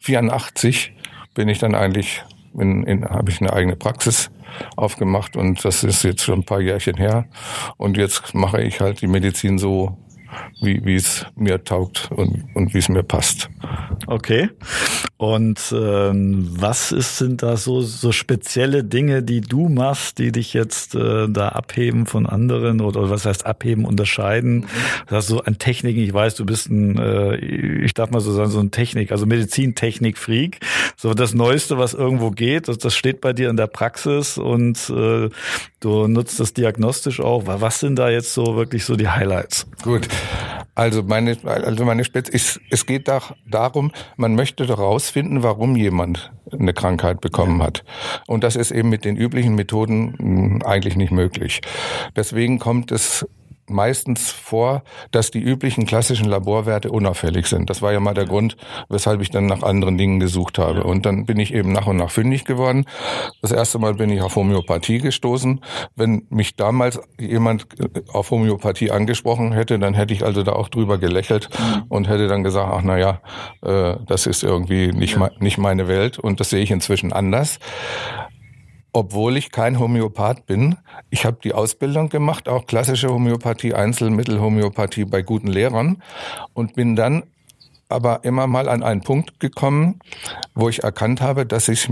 84 0.00 0.94
bin 1.34 1.48
ich 1.48 1.58
dann 1.58 1.74
eigentlich 1.74 2.22
in, 2.58 2.84
in 2.84 3.04
habe 3.04 3.30
ich 3.30 3.40
eine 3.40 3.52
eigene 3.52 3.76
Praxis 3.76 4.30
aufgemacht 4.76 5.36
und 5.36 5.64
das 5.64 5.84
ist 5.84 6.02
jetzt 6.02 6.22
schon 6.22 6.40
ein 6.40 6.44
paar 6.44 6.60
Jährchen 6.60 6.96
her 6.96 7.26
und 7.76 7.96
jetzt 7.96 8.34
mache 8.34 8.62
ich 8.62 8.80
halt 8.80 9.02
die 9.02 9.06
Medizin 9.06 9.58
so 9.58 9.96
wie 10.60 10.84
wie 10.84 10.94
es 10.94 11.26
mir 11.36 11.64
taugt 11.64 12.10
und, 12.12 12.44
und 12.54 12.74
wie 12.74 12.78
es 12.78 12.88
mir 12.88 13.02
passt. 13.02 13.48
Okay. 14.06 14.50
Und 15.16 15.74
ähm, 15.76 16.48
was 16.50 16.92
ist, 16.92 17.18
sind 17.18 17.42
da 17.42 17.58
so, 17.58 17.82
so 17.82 18.10
spezielle 18.10 18.84
Dinge, 18.84 19.22
die 19.22 19.42
du 19.42 19.68
machst, 19.68 20.18
die 20.18 20.32
dich 20.32 20.54
jetzt 20.54 20.94
äh, 20.94 21.28
da 21.28 21.50
abheben 21.50 22.06
von 22.06 22.26
anderen 22.26 22.80
oder, 22.80 23.00
oder 23.00 23.10
was 23.10 23.26
heißt 23.26 23.44
abheben, 23.44 23.84
unterscheiden? 23.84 24.60
Mhm. 24.60 24.66
Das 25.08 25.26
so 25.26 25.42
an 25.42 25.58
Techniken, 25.58 26.00
ich 26.00 26.14
weiß, 26.14 26.36
du 26.36 26.46
bist 26.46 26.70
ein, 26.70 26.98
äh, 26.98 27.36
ich 27.36 27.92
darf 27.92 28.10
mal 28.10 28.20
so 28.20 28.32
sagen, 28.32 28.50
so 28.50 28.60
ein 28.60 28.70
Technik, 28.70 29.12
also 29.12 29.26
Medizintechnik-Freak. 29.26 30.60
So 30.96 31.12
das 31.12 31.34
Neueste, 31.34 31.78
was 31.78 31.94
irgendwo 31.94 32.30
geht, 32.30 32.68
das, 32.68 32.78
das 32.78 32.94
steht 32.94 33.20
bei 33.20 33.32
dir 33.32 33.50
in 33.50 33.56
der 33.56 33.66
Praxis 33.66 34.38
und 34.38 34.90
äh, 34.90 35.28
du 35.80 36.08
nutzt 36.08 36.40
das 36.40 36.54
diagnostisch 36.54 37.20
auch. 37.20 37.44
Was 37.46 37.80
sind 37.80 37.96
da 37.96 38.08
jetzt 38.08 38.32
so 38.32 38.56
wirklich 38.56 38.84
so 38.84 38.96
die 38.96 39.08
Highlights? 39.08 39.66
Gut. 39.82 40.08
Also 40.74 41.02
meine, 41.02 41.36
also 41.44 41.84
meine 41.84 42.04
Spitze, 42.04 42.32
es, 42.32 42.60
es 42.70 42.86
geht 42.86 43.08
da, 43.08 43.20
darum, 43.46 43.92
man 44.16 44.34
möchte 44.34 44.66
doch 44.66 44.78
rausfinden, 44.78 45.42
warum 45.42 45.76
jemand 45.76 46.32
eine 46.52 46.72
Krankheit 46.72 47.20
bekommen 47.20 47.62
hat. 47.62 47.84
Und 48.26 48.44
das 48.44 48.56
ist 48.56 48.70
eben 48.70 48.88
mit 48.88 49.04
den 49.04 49.16
üblichen 49.16 49.54
Methoden 49.54 50.14
hm, 50.18 50.62
eigentlich 50.64 50.96
nicht 50.96 51.12
möglich. 51.12 51.60
Deswegen 52.16 52.58
kommt 52.58 52.92
es 52.92 53.26
meistens 53.70 54.30
vor, 54.30 54.82
dass 55.10 55.30
die 55.30 55.40
üblichen 55.40 55.86
klassischen 55.86 56.26
Laborwerte 56.26 56.90
unauffällig 56.90 57.46
sind. 57.46 57.70
Das 57.70 57.82
war 57.82 57.92
ja 57.92 58.00
mal 58.00 58.14
der 58.14 58.26
Grund, 58.26 58.56
weshalb 58.88 59.20
ich 59.20 59.30
dann 59.30 59.46
nach 59.46 59.62
anderen 59.62 59.96
Dingen 59.98 60.20
gesucht 60.20 60.58
habe. 60.58 60.84
Und 60.84 61.06
dann 61.06 61.26
bin 61.26 61.38
ich 61.38 61.54
eben 61.54 61.72
nach 61.72 61.86
und 61.86 61.96
nach 61.96 62.10
fündig 62.10 62.44
geworden. 62.44 62.84
Das 63.42 63.52
erste 63.52 63.78
Mal 63.78 63.94
bin 63.94 64.10
ich 64.10 64.22
auf 64.22 64.36
Homöopathie 64.36 64.98
gestoßen. 64.98 65.60
Wenn 65.96 66.26
mich 66.30 66.56
damals 66.56 67.00
jemand 67.18 67.66
auf 68.12 68.30
Homöopathie 68.30 68.90
angesprochen 68.90 69.52
hätte, 69.52 69.78
dann 69.78 69.94
hätte 69.94 70.14
ich 70.14 70.24
also 70.24 70.42
da 70.42 70.52
auch 70.52 70.68
drüber 70.68 70.98
gelächelt 70.98 71.48
mhm. 71.58 71.84
und 71.88 72.08
hätte 72.08 72.28
dann 72.28 72.42
gesagt, 72.44 72.70
ach 72.72 72.82
na 72.84 72.98
ja, 72.98 73.20
äh, 73.62 73.96
das 74.06 74.26
ist 74.26 74.42
irgendwie 74.42 74.88
nicht, 74.88 75.16
ja. 75.16 75.30
nicht 75.38 75.58
meine 75.58 75.88
Welt 75.88 76.18
und 76.18 76.40
das 76.40 76.50
sehe 76.50 76.62
ich 76.62 76.70
inzwischen 76.70 77.12
anders 77.12 77.58
obwohl 78.92 79.36
ich 79.36 79.50
kein 79.50 79.78
Homöopath 79.78 80.46
bin. 80.46 80.76
Ich 81.10 81.24
habe 81.24 81.38
die 81.42 81.52
Ausbildung 81.52 82.08
gemacht, 82.08 82.48
auch 82.48 82.66
klassische 82.66 83.08
Homöopathie, 83.08 83.74
Einzelmittelhomöopathie 83.74 85.04
bei 85.04 85.22
guten 85.22 85.48
Lehrern 85.48 86.02
und 86.54 86.74
bin 86.74 86.96
dann 86.96 87.24
aber 87.88 88.24
immer 88.24 88.46
mal 88.46 88.68
an 88.68 88.82
einen 88.82 89.02
Punkt 89.02 89.40
gekommen, 89.40 89.98
wo 90.54 90.68
ich 90.68 90.82
erkannt 90.84 91.20
habe, 91.20 91.44
dass 91.44 91.68
ich 91.68 91.88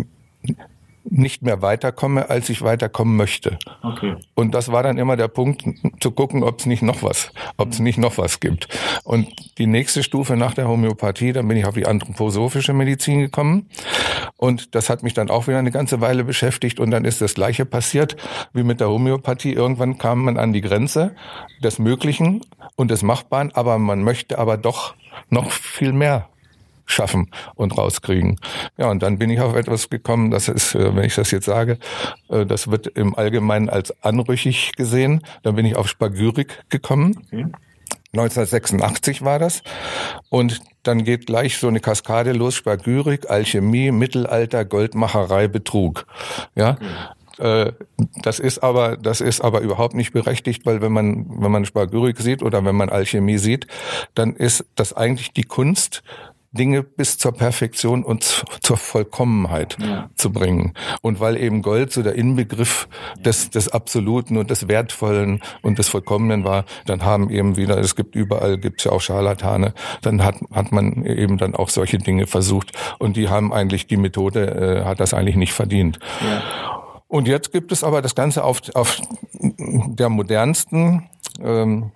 nicht 1.11 1.43
mehr 1.43 1.63
weiterkomme, 1.63 2.31
als 2.31 2.49
ich 2.49 2.63
weiterkommen 2.63 3.17
möchte. 3.17 3.59
Okay. 3.83 4.17
Und 4.35 4.55
das 4.55 4.71
war 4.71 4.83
dann 4.83 4.99
immer 4.99 5.17
der 5.17 5.29
Punkt, 5.29 5.65
zu 6.01 6.11
gucken, 6.11 6.43
ob 6.43 6.61
es 6.61 6.67
nicht 6.67 6.83
noch 6.83 7.03
was, 7.03 7.33
ob 7.57 7.71
es 7.71 7.79
nicht 7.79 7.99
noch 7.99 8.19
was 8.19 8.41
gibt. 8.41 8.69
Und 9.05 9.29
die 9.59 9.67
nächste 9.67 10.03
Stufe 10.03 10.37
nach 10.37 10.55
der 10.55 10.69
Homöopathie, 10.69 11.33
dann 11.33 11.49
bin 11.49 11.57
ich 11.57 11.67
auf 11.67 11.75
die 11.75 11.87
anthroposophische 11.87 12.73
Medizin 12.73 13.21
gekommen. 13.21 13.69
Und 14.37 14.75
das 14.75 14.91
hat 14.91 15.03
mich 15.03 15.15
dann 15.15 15.31
auch 15.31 15.47
wieder 15.49 15.59
eine 15.59 15.71
ganze 15.71 16.01
Weile 16.01 16.25
beschäftigt. 16.25 16.81
Und 16.81 16.91
dann 16.91 17.05
ist 17.05 17.21
das 17.21 17.35
Gleiche 17.35 17.65
passiert 17.65 18.17
wie 18.53 18.63
mit 18.63 18.81
der 18.81 18.89
Homöopathie. 18.89 19.53
Irgendwann 19.53 19.99
kam 19.99 20.25
man 20.25 20.37
an 20.37 20.53
die 20.53 20.61
Grenze 20.61 21.15
des 21.63 21.79
Möglichen 21.79 22.43
und 22.77 22.91
des 22.91 23.03
Machbaren, 23.03 23.53
aber 23.53 23.79
man 23.79 24.03
möchte 24.03 24.39
aber 24.39 24.57
doch 24.57 24.95
noch 25.31 25.51
viel 25.51 25.93
mehr 25.93 26.29
schaffen 26.89 27.31
und 27.55 27.77
rauskriegen. 27.77 28.41
Ja, 28.77 28.91
und 28.91 29.03
dann 29.03 29.19
bin 29.19 29.31
ich 29.31 29.41
auf 29.41 29.55
etwas 29.55 29.89
gekommen, 29.91 30.31
das 30.31 30.49
ist, 30.49 30.75
äh, 30.75 30.95
wenn 30.97 31.05
ich 31.05 31.15
das 31.15 31.31
jetzt 31.31 31.45
sage, 31.45 31.79
äh, 32.29 32.45
das 32.47 32.71
wird 32.71 32.87
im 32.89 33.15
Allgemeinen 33.15 33.69
als 33.69 34.03
anrüchig 34.03 34.73
gesehen. 34.73 35.23
Dann 35.43 35.55
bin 35.55 35.67
ich 35.67 35.77
auf 35.77 35.89
Spagyrik 35.89 36.65
gekommen. 36.69 37.23
Okay. 37.27 37.47
1986 38.15 39.23
war 39.23 39.39
das. 39.39 39.63
Und 40.31 40.61
dann 40.83 41.05
geht 41.05 41.27
gleich 41.27 41.59
so 41.59 41.69
eine 41.69 41.81
Kaskade 41.81 42.33
los. 42.33 42.55
Spagyrik, 42.55 43.29
Alchemie, 43.29 43.91
Mittelalter, 43.91 44.65
Goldmacherei, 44.65 45.47
Betrug. 45.47 46.07
Ja. 46.55 46.73
Okay. 46.73 46.87
Äh, 47.39 47.73
das 48.23 48.39
ist 48.41 48.63
aber, 48.63 48.97
das 48.97 49.21
ist 49.21 49.41
aber 49.41 49.61
überhaupt 49.61 49.95
nicht 49.95 50.13
berechtigt, 50.13 50.67
weil 50.67 50.81
wenn 50.81 50.93
man, 50.93 51.27
wenn 51.29 51.53
man 51.53 51.65
Spagyrik 51.65 52.19
sieht 52.19 52.43
oder 52.43 52.65
wenn 52.65 52.75
man 52.75 52.89
Alchemie 52.89 53.39
sieht, 53.39 53.67
dann 54.15 54.35
ist 54.35 54.65
das 54.75 54.93
eigentlich 54.93 55.33
die 55.33 55.45
Kunst, 55.45 56.03
Dinge 56.59 56.83
bis 56.83 57.17
zur 57.17 57.33
Perfektion 57.33 58.05
und 58.05 58.45
zur 58.61 58.77
Vollkommenheit 58.77 59.77
ja. 59.81 60.11
zu 60.17 60.31
bringen. 60.33 60.75
Und 61.01 61.21
weil 61.21 61.37
eben 61.37 61.63
Gold 61.63 61.93
so 61.93 62.03
der 62.03 62.15
Inbegriff 62.15 62.89
des, 63.19 63.51
des 63.51 63.69
Absoluten 63.69 64.37
und 64.37 64.51
des 64.51 64.69
Wertvollen 64.69 65.41
und 65.63 65.79
des 65.79 65.89
Vollkommenen 65.89 66.45
war, 66.45 66.65
dann 66.87 67.05
haben 67.05 67.31
eben 67.31 67.57
wieder, 67.57 67.79
es 67.79 67.97
gibt 67.97 68.15
überall, 68.15 68.59
gibt 68.59 68.81
es 68.81 68.85
ja 68.85 68.93
auch 68.93 69.01
Scharlatane, 69.01 69.73
dann 70.03 70.23
hat, 70.23 70.37
hat 70.53 70.73
man 70.73 71.05
eben 71.05 71.39
dann 71.39 71.55
auch 71.55 71.69
solche 71.69 71.99
Dinge 71.99 72.27
versucht. 72.27 72.73
Und 72.99 73.17
die 73.17 73.29
haben 73.29 73.53
eigentlich, 73.53 73.87
die 73.87 73.97
Methode 73.97 74.83
äh, 74.83 74.85
hat 74.85 75.01
das 75.01 75.15
eigentlich 75.15 75.37
nicht 75.37 75.53
verdient. 75.53 75.99
Ja. 76.21 76.43
Und 77.09 77.27
jetzt 77.27 77.53
gibt 77.53 77.73
es 77.73 77.83
aber 77.83 78.03
das 78.03 78.15
Ganze 78.15 78.45
auf, 78.45 78.61
auf 78.75 79.01
der 79.33 80.11
modernsten 80.11 81.09
ähm, 81.43 81.91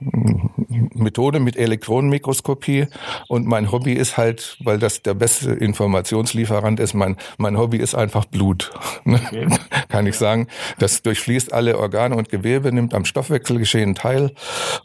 Methode 0.94 1.40
mit 1.40 1.56
Elektronenmikroskopie. 1.56 2.86
Und 3.28 3.46
mein 3.46 3.72
Hobby 3.72 3.92
ist 3.92 4.16
halt, 4.16 4.56
weil 4.60 4.78
das 4.78 5.02
der 5.02 5.14
beste 5.14 5.52
Informationslieferant 5.52 6.80
ist, 6.80 6.94
mein, 6.94 7.16
mein 7.38 7.58
Hobby 7.58 7.78
ist 7.78 7.94
einfach 7.94 8.24
Blut. 8.24 8.70
Okay. 9.04 9.46
Kann 9.88 10.06
ich 10.06 10.16
sagen. 10.16 10.46
Das 10.78 11.02
durchfließt 11.02 11.52
alle 11.52 11.78
Organe 11.78 12.16
und 12.16 12.28
Gewebe, 12.28 12.72
nimmt 12.72 12.94
am 12.94 13.04
Stoffwechselgeschehen 13.04 13.94
teil. 13.94 14.32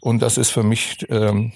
Und 0.00 0.22
das 0.22 0.38
ist 0.38 0.50
für 0.50 0.62
mich 0.62 1.06
ähm, 1.10 1.52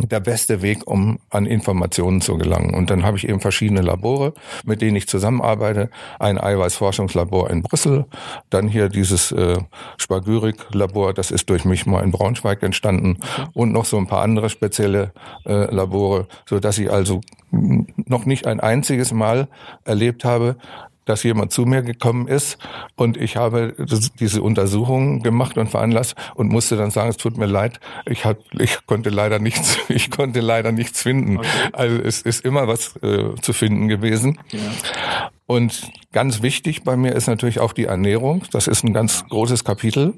der 0.00 0.20
beste 0.20 0.62
Weg, 0.62 0.86
um 0.86 1.18
an 1.30 1.46
Informationen 1.46 2.20
zu 2.20 2.36
gelangen. 2.36 2.74
Und 2.74 2.90
dann 2.90 3.04
habe 3.04 3.16
ich 3.16 3.28
eben 3.28 3.40
verschiedene 3.40 3.80
Labore, 3.80 4.34
mit 4.64 4.82
denen 4.82 4.96
ich 4.96 5.08
zusammenarbeite. 5.08 5.90
Ein 6.18 6.38
Eiweißforschungslabor 6.38 7.50
in 7.50 7.62
Brüssel, 7.62 8.06
dann 8.50 8.68
hier 8.68 8.88
dieses 8.88 9.32
äh, 9.32 9.58
Spagyrik-Labor, 9.98 11.14
das 11.14 11.30
ist 11.30 11.48
durch 11.50 11.64
mich 11.64 11.86
mal 11.86 12.02
in 12.02 12.10
Braunschweig 12.10 12.62
entstanden 12.62 13.18
und 13.52 13.72
noch 13.72 13.84
so 13.84 13.96
ein 13.96 14.06
paar 14.06 14.22
andere 14.22 14.50
spezielle 14.50 15.12
äh, 15.46 15.72
Labore, 15.74 16.26
so 16.48 16.58
dass 16.58 16.78
ich 16.78 16.90
also 16.90 17.20
noch 17.50 18.26
nicht 18.26 18.46
ein 18.46 18.60
einziges 18.60 19.12
Mal 19.12 19.48
erlebt 19.84 20.24
habe, 20.24 20.56
dass 21.04 21.22
jemand 21.22 21.52
zu 21.52 21.62
mir 21.62 21.82
gekommen 21.82 22.28
ist 22.28 22.58
und 22.96 23.16
ich 23.16 23.36
habe 23.36 23.74
diese 24.18 24.42
Untersuchung 24.42 25.22
gemacht 25.22 25.58
und 25.58 25.68
veranlasst 25.68 26.14
und 26.34 26.48
musste 26.48 26.76
dann 26.76 26.90
sagen, 26.90 27.10
es 27.10 27.16
tut 27.16 27.36
mir 27.36 27.46
leid, 27.46 27.80
ich 28.06 28.24
hab, 28.24 28.38
ich 28.58 28.86
konnte 28.86 29.10
leider 29.10 29.38
nichts, 29.38 29.78
ich 29.88 30.10
konnte 30.10 30.40
leider 30.40 30.72
nichts 30.72 31.02
finden. 31.02 31.38
Okay. 31.38 31.48
Also 31.72 31.96
es 31.96 32.22
ist 32.22 32.44
immer 32.44 32.68
was 32.68 32.96
äh, 33.02 33.34
zu 33.40 33.52
finden 33.52 33.88
gewesen. 33.88 34.38
Ja. 34.50 35.30
Und 35.46 35.90
ganz 36.12 36.42
wichtig 36.42 36.84
bei 36.84 36.96
mir 36.96 37.12
ist 37.12 37.26
natürlich 37.26 37.60
auch 37.60 37.72
die 37.72 37.84
Ernährung. 37.84 38.44
Das 38.52 38.66
ist 38.66 38.82
ein 38.82 38.94
ganz 38.94 39.24
großes 39.28 39.64
Kapitel. 39.64 40.14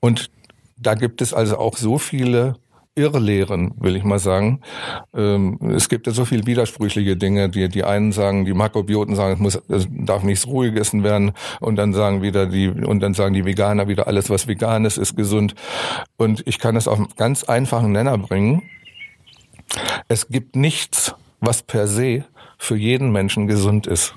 Und 0.00 0.30
da 0.76 0.94
gibt 0.94 1.22
es 1.22 1.32
also 1.32 1.58
auch 1.58 1.76
so 1.76 1.98
viele 1.98 2.56
Irrlehren, 2.96 3.74
will 3.78 3.94
ich 3.94 4.04
mal 4.04 4.18
sagen. 4.18 4.60
Ähm, 5.14 5.58
es 5.74 5.90
gibt 5.90 6.06
ja 6.06 6.14
so 6.14 6.24
viel 6.24 6.46
widersprüchliche 6.46 7.16
Dinge. 7.16 7.50
Die, 7.50 7.68
die 7.68 7.84
einen 7.84 8.10
sagen, 8.10 8.46
die 8.46 8.54
Makrobioten 8.54 9.14
sagen, 9.14 9.34
es 9.34 9.38
muss, 9.38 9.62
es 9.68 9.86
darf 9.90 10.22
nichts 10.22 10.46
roh 10.46 10.60
gegessen 10.60 11.04
werden. 11.04 11.32
Und 11.60 11.76
dann 11.76 11.92
sagen 11.92 12.22
wieder 12.22 12.46
die, 12.46 12.68
und 12.68 13.00
dann 13.00 13.12
sagen 13.12 13.34
die 13.34 13.44
Veganer 13.44 13.86
wieder, 13.86 14.06
alles 14.06 14.30
was 14.30 14.48
vegan 14.48 14.86
ist, 14.86 14.96
ist 14.96 15.14
gesund. 15.14 15.54
Und 16.16 16.42
ich 16.46 16.58
kann 16.58 16.74
es 16.74 16.88
auf 16.88 16.98
einen 16.98 17.08
ganz 17.16 17.44
einfachen 17.44 17.92
Nenner 17.92 18.16
bringen. 18.16 18.62
Es 20.08 20.28
gibt 20.28 20.56
nichts, 20.56 21.14
was 21.40 21.62
per 21.62 21.86
se 21.86 22.24
für 22.56 22.76
jeden 22.76 23.12
Menschen 23.12 23.46
gesund 23.46 23.86
ist. 23.86 24.14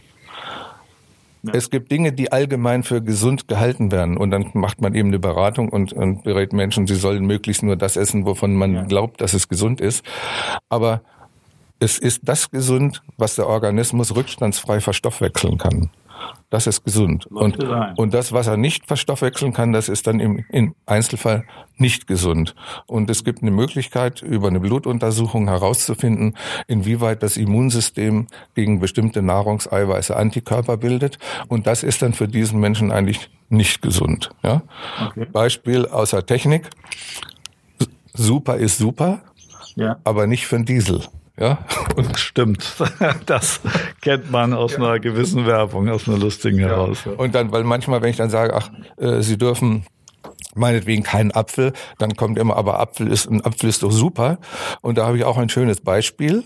Ja. 1.44 1.54
Es 1.54 1.70
gibt 1.70 1.92
Dinge, 1.92 2.12
die 2.12 2.32
allgemein 2.32 2.84
für 2.84 3.02
gesund 3.02 3.48
gehalten 3.48 3.92
werden 3.92 4.18
und 4.18 4.32
dann 4.32 4.52
macht 4.54 4.82
man 4.82 4.94
eben 4.94 5.10
eine 5.10 5.20
Beratung 5.20 5.70
und, 5.70 5.94
und 5.94 6.24
berät 6.24 6.52
Menschen, 6.52 6.86
sie 6.86 6.96
sollen 6.96 7.26
möglichst 7.26 7.64
nur 7.64 7.78
das 7.78 7.96
essen, 7.96 8.26
wovon 8.26 8.56
man 8.56 8.74
ja. 8.74 8.84
glaubt, 8.84 9.22
dass 9.22 9.34
es 9.34 9.48
gesund 9.48 9.80
ist. 9.80 10.04
Aber 10.68 11.02
es 11.80 11.98
ist 11.98 12.22
das 12.24 12.52
gesund, 12.52 13.02
was 13.18 13.36
der 13.36 13.48
Organismus 13.48 14.14
rückstandsfrei 14.16 14.82
verstoffwechseln 14.82 15.58
kann. 15.58 15.90
Das 16.50 16.66
ist 16.66 16.84
gesund. 16.84 17.28
Und, 17.28 17.64
und 17.98 18.14
das, 18.14 18.32
was 18.34 18.48
er 18.48 18.58
nicht 18.58 18.88
verstoffwechseln 18.88 19.54
kann, 19.54 19.72
das 19.72 19.88
ist 19.88 20.08
dann 20.08 20.20
im, 20.20 20.46
im 20.50 20.74
Einzelfall 20.86 21.46
nicht 21.78 22.08
gesund. 22.08 22.56
Und 22.88 23.10
es 23.10 23.24
gibt 23.24 23.42
eine 23.42 23.52
Möglichkeit, 23.52 24.22
über 24.22 24.48
eine 24.48 24.60
Blutuntersuchung 24.60 25.48
herauszufinden, 25.48 26.36
inwieweit 26.68 27.22
das 27.22 27.38
Immunsystem 27.38 28.28
gegen 28.56 28.80
bestimmte 28.80 29.22
Nahrungseiweiße 29.22 30.16
Antikörper 30.16 30.78
bildet. 30.78 31.20
Und 31.48 31.68
das 31.68 31.84
ist 31.84 32.02
dann 32.02 32.14
für 32.14 32.28
diesen 32.28 32.60
Menschen 32.60 32.92
eigentlich 32.92 33.30
nicht 33.50 33.82
gesund. 33.82 34.32
Ja? 34.44 34.64
Okay. 35.08 35.26
Beispiel 35.32 35.86
aus 35.86 36.12
der 36.12 36.26
Technik. 36.26 36.70
Super 38.14 38.58
ist 38.58 38.78
super, 38.78 39.22
ja. 39.76 39.98
aber 40.04 40.28
nicht 40.28 40.48
für 40.48 40.58
einen 40.58 40.66
Diesel. 40.66 41.02
Ja, 41.40 41.60
und 41.96 42.18
stimmt. 42.20 42.76
Das 43.26 43.62
kennt 44.02 44.30
man 44.30 44.54
aus 44.54 44.74
ja. 44.74 44.80
einer 44.80 45.00
gewissen 45.00 45.46
Werbung, 45.46 45.90
aus 45.90 46.08
einer 46.08 46.18
lustigen 46.18 46.60
ja. 46.60 46.68
heraus. 46.68 47.06
Und 47.06 47.34
dann, 47.34 47.52
weil 47.52 47.64
manchmal, 47.64 48.02
wenn 48.02 48.10
ich 48.10 48.18
dann 48.18 48.30
sage, 48.30 48.54
ach, 48.56 48.70
äh, 48.98 49.22
Sie 49.22 49.38
dürfen 49.38 49.86
meinetwegen 50.56 51.04
keinen 51.04 51.32
Apfel, 51.32 51.74
dann 51.98 52.16
kommt 52.16 52.38
immer, 52.38 52.58
aber 52.58 52.80
Apfel 52.80 53.08
ist, 53.08 53.30
ein 53.30 53.46
Apfel 53.46 53.70
ist 53.70 53.84
doch 53.84 53.92
super. 53.92 54.40
Und 54.82 54.98
da 54.98 55.06
habe 55.06 55.18
ich 55.18 55.24
auch 55.24 55.38
ein 55.38 55.50
schönes 55.50 55.80
Beispiel, 55.80 56.44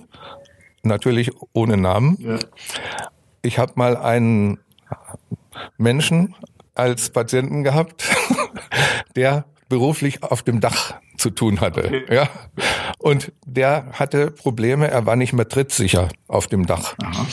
natürlich 0.83 1.31
ohne 1.53 1.77
Namen. 1.77 2.17
Ja. 2.19 2.39
Ich 3.41 3.57
habe 3.57 3.73
mal 3.75 3.97
einen 3.97 4.59
Menschen 5.77 6.35
als 6.75 7.09
Patienten 7.09 7.63
gehabt, 7.63 8.05
der 9.15 9.45
beruflich 9.73 10.21
auf 10.21 10.43
dem 10.43 10.59
Dach 10.59 10.93
zu 11.17 11.31
tun 11.31 11.59
hatte. 11.59 11.85
Okay. 11.85 12.03
Ja. 12.13 12.29
Und 12.99 13.31
der 13.43 13.87
hatte 13.93 14.29
Probleme, 14.29 14.87
er 14.87 15.07
war 15.07 15.15
nicht 15.15 15.33
mehr 15.33 15.49
trittsicher 15.49 16.09
auf 16.27 16.45
dem 16.45 16.67
Dach. 16.67 16.93
Aha. 17.03 17.25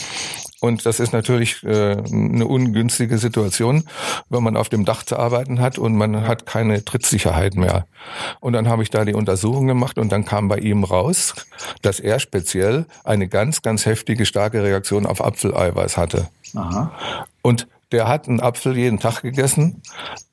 Und 0.60 0.86
das 0.86 1.00
ist 1.00 1.12
natürlich 1.12 1.62
äh, 1.64 1.98
eine 1.98 2.46
ungünstige 2.46 3.18
Situation, 3.18 3.84
wenn 4.30 4.42
man 4.42 4.56
auf 4.56 4.70
dem 4.70 4.86
Dach 4.86 5.02
zu 5.02 5.18
arbeiten 5.18 5.60
hat 5.60 5.76
und 5.76 5.96
man 5.96 6.26
hat 6.26 6.46
keine 6.46 6.82
Trittsicherheit 6.82 7.56
mehr. 7.56 7.86
Und 8.40 8.54
dann 8.54 8.68
habe 8.68 8.82
ich 8.82 8.88
da 8.88 9.04
die 9.04 9.12
Untersuchung 9.14 9.66
gemacht 9.66 9.98
und 9.98 10.10
dann 10.10 10.24
kam 10.24 10.48
bei 10.48 10.58
ihm 10.58 10.84
raus, 10.84 11.34
dass 11.82 12.00
er 12.00 12.20
speziell 12.20 12.86
eine 13.04 13.28
ganz, 13.28 13.60
ganz 13.60 13.84
heftige, 13.84 14.24
starke 14.24 14.62
Reaktion 14.62 15.04
auf 15.04 15.22
Apfeleiweiß 15.22 15.98
hatte. 15.98 16.28
Aha. 16.54 16.90
Und 17.42 17.66
der 17.92 18.08
hat 18.08 18.28
einen 18.28 18.40
Apfel 18.40 18.76
jeden 18.76 18.98
Tag 18.98 19.22
gegessen, 19.22 19.82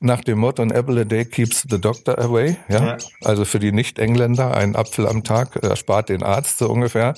nach 0.00 0.22
dem 0.22 0.38
Motto, 0.38 0.62
an 0.62 0.70
apple 0.70 1.00
a 1.00 1.04
day 1.04 1.24
keeps 1.24 1.66
the 1.68 1.80
doctor 1.80 2.18
away. 2.18 2.56
Ja? 2.68 2.84
ja. 2.84 2.96
Also 3.24 3.44
für 3.44 3.58
die 3.58 3.72
Nicht-Engländer, 3.72 4.56
ein 4.56 4.76
Apfel 4.76 5.06
am 5.06 5.24
Tag 5.24 5.56
erspart 5.56 6.08
den 6.08 6.22
Arzt 6.22 6.58
so 6.58 6.68
ungefähr. 6.68 7.14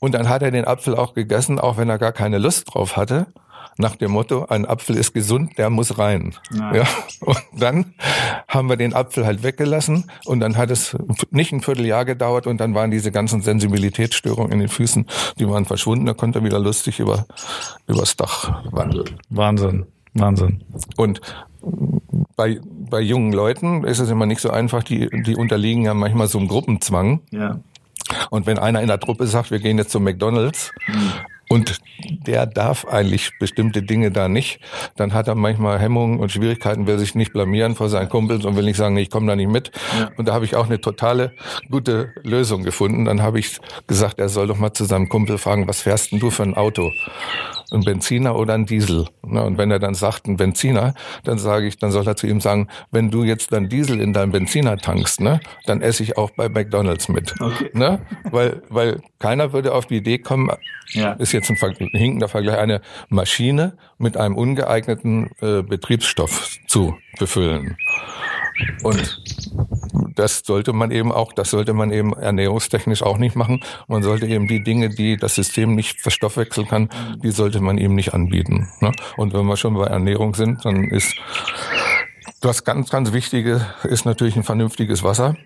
Und 0.00 0.14
dann 0.14 0.28
hat 0.28 0.42
er 0.42 0.50
den 0.50 0.64
Apfel 0.64 0.96
auch 0.96 1.14
gegessen, 1.14 1.58
auch 1.58 1.76
wenn 1.76 1.88
er 1.88 1.98
gar 1.98 2.12
keine 2.12 2.38
Lust 2.38 2.74
drauf 2.74 2.96
hatte 2.96 3.26
nach 3.80 3.96
dem 3.96 4.12
Motto, 4.12 4.46
ein 4.46 4.66
Apfel 4.66 4.96
ist 4.96 5.12
gesund, 5.12 5.58
der 5.58 5.70
muss 5.70 5.98
rein. 5.98 6.34
Ja. 6.52 6.76
ja. 6.76 6.84
Und 7.20 7.38
dann 7.56 7.94
haben 8.48 8.68
wir 8.68 8.76
den 8.76 8.94
Apfel 8.94 9.26
halt 9.26 9.42
weggelassen 9.42 10.10
und 10.24 10.40
dann 10.40 10.56
hat 10.56 10.70
es 10.70 10.96
nicht 11.30 11.52
ein 11.52 11.60
Vierteljahr 11.60 12.04
gedauert 12.04 12.46
und 12.46 12.58
dann 12.60 12.74
waren 12.74 12.90
diese 12.90 13.10
ganzen 13.10 13.42
Sensibilitätsstörungen 13.42 14.52
in 14.52 14.60
den 14.60 14.68
Füßen, 14.68 15.06
die 15.38 15.48
waren 15.48 15.64
verschwunden, 15.64 16.06
da 16.06 16.14
konnte 16.14 16.40
er 16.40 16.44
wieder 16.44 16.58
lustig 16.58 17.00
über, 17.00 17.26
übers 17.86 18.16
Dach 18.16 18.64
wandeln. 18.70 19.18
Wahnsinn. 19.28 19.86
Wahnsinn. 20.14 20.64
Und 20.96 21.20
bei, 22.36 22.60
bei 22.90 23.00
jungen 23.00 23.32
Leuten 23.32 23.84
ist 23.84 23.98
es 23.98 24.10
immer 24.10 24.26
nicht 24.26 24.40
so 24.40 24.50
einfach, 24.50 24.82
die, 24.82 25.08
die 25.24 25.36
unterliegen 25.36 25.84
ja 25.84 25.94
manchmal 25.94 26.26
so 26.26 26.38
einem 26.38 26.48
Gruppenzwang. 26.48 27.20
Ja. 27.30 27.60
Und 28.30 28.46
wenn 28.46 28.58
einer 28.58 28.80
in 28.80 28.88
der 28.88 28.98
Truppe 28.98 29.26
sagt, 29.26 29.50
wir 29.50 29.58
gehen 29.58 29.78
jetzt 29.78 29.90
zum 29.90 30.04
McDonalds, 30.04 30.72
mhm. 30.86 31.12
Und 31.52 31.80
der 32.26 32.46
darf 32.46 32.84
eigentlich 32.84 33.32
bestimmte 33.40 33.82
Dinge 33.82 34.12
da 34.12 34.28
nicht. 34.28 34.60
Dann 34.94 35.12
hat 35.12 35.26
er 35.26 35.34
manchmal 35.34 35.80
Hemmungen 35.80 36.20
und 36.20 36.30
Schwierigkeiten, 36.30 36.86
will 36.86 36.96
sich 36.96 37.16
nicht 37.16 37.32
blamieren 37.32 37.74
vor 37.74 37.88
seinen 37.88 38.08
Kumpels 38.08 38.44
und 38.44 38.54
will 38.54 38.64
nicht 38.64 38.76
sagen, 38.76 38.96
ich 38.96 39.10
komme 39.10 39.26
da 39.26 39.34
nicht 39.34 39.50
mit. 39.50 39.72
Ja. 39.98 40.12
Und 40.16 40.28
da 40.28 40.32
habe 40.32 40.44
ich 40.44 40.54
auch 40.54 40.66
eine 40.66 40.80
totale 40.80 41.32
gute 41.68 42.14
Lösung 42.22 42.62
gefunden. 42.62 43.04
Dann 43.04 43.20
habe 43.20 43.40
ich 43.40 43.58
gesagt, 43.88 44.20
er 44.20 44.28
soll 44.28 44.46
doch 44.46 44.58
mal 44.58 44.72
zu 44.72 44.84
seinem 44.84 45.08
Kumpel 45.08 45.38
fragen, 45.38 45.66
was 45.66 45.80
fährst 45.80 46.12
denn 46.12 46.20
du 46.20 46.30
für 46.30 46.44
ein 46.44 46.54
Auto? 46.54 46.92
Ein 47.72 47.82
Benziner 47.82 48.36
oder 48.36 48.54
ein 48.54 48.66
Diesel? 48.66 49.06
Und 49.22 49.58
wenn 49.58 49.70
er 49.70 49.78
dann 49.78 49.94
sagt, 49.94 50.26
ein 50.26 50.36
Benziner, 50.36 50.94
dann 51.24 51.38
sage 51.38 51.66
ich, 51.66 51.78
dann 51.78 51.92
soll 51.92 52.06
er 52.06 52.16
zu 52.16 52.26
ihm 52.26 52.40
sagen, 52.40 52.68
wenn 52.90 53.10
du 53.10 53.24
jetzt 53.24 53.52
dann 53.52 53.68
Diesel 53.68 54.00
in 54.00 54.12
deinem 54.12 54.32
Benziner 54.32 54.76
tankst, 54.76 55.20
ne, 55.20 55.40
dann 55.66 55.80
esse 55.80 56.02
ich 56.02 56.16
auch 56.16 56.30
bei 56.30 56.48
McDonalds 56.48 57.08
mit. 57.08 57.34
Okay. 57.40 57.70
Ne? 57.72 58.00
Weil, 58.24 58.62
weil 58.68 59.00
keiner 59.18 59.52
würde 59.52 59.72
auf 59.74 59.86
die 59.86 59.96
Idee 59.96 60.18
kommen, 60.18 60.50
ja. 60.92 61.12
ist 61.12 61.32
jetzt 61.32 61.50
ein 61.50 61.56
hinkender 61.92 62.28
Vergleich, 62.28 62.58
eine 62.58 62.80
Maschine 63.08 63.76
mit 63.98 64.16
einem 64.16 64.36
ungeeigneten 64.36 65.30
äh, 65.40 65.62
Betriebsstoff 65.62 66.58
zu 66.66 66.96
befüllen. 67.18 67.76
Und 68.82 69.22
das 70.14 70.42
sollte 70.44 70.72
man 70.72 70.90
eben 70.90 71.12
auch, 71.12 71.32
das 71.32 71.50
sollte 71.50 71.72
man 71.72 71.90
eben 71.90 72.12
ernährungstechnisch 72.12 73.02
auch 73.02 73.18
nicht 73.18 73.36
machen. 73.36 73.62
Man 73.88 74.02
sollte 74.02 74.26
eben 74.26 74.46
die 74.46 74.62
Dinge, 74.62 74.90
die 74.90 75.16
das 75.16 75.34
System 75.34 75.74
nicht 75.74 76.00
verstoffwechseln 76.00 76.68
kann, 76.68 76.88
die 77.22 77.30
sollte 77.30 77.60
man 77.60 77.78
eben 77.78 77.94
nicht 77.94 78.14
anbieten. 78.14 78.68
Ne? 78.80 78.92
Und 79.16 79.32
wenn 79.32 79.46
wir 79.46 79.56
schon 79.56 79.74
bei 79.74 79.86
Ernährung 79.86 80.34
sind, 80.34 80.64
dann 80.64 80.84
ist 80.84 81.14
das 82.40 82.64
ganz, 82.64 82.90
ganz 82.90 83.12
Wichtige 83.12 83.66
ist 83.84 84.04
natürlich 84.04 84.36
ein 84.36 84.44
vernünftiges 84.44 85.02
Wasser. 85.02 85.36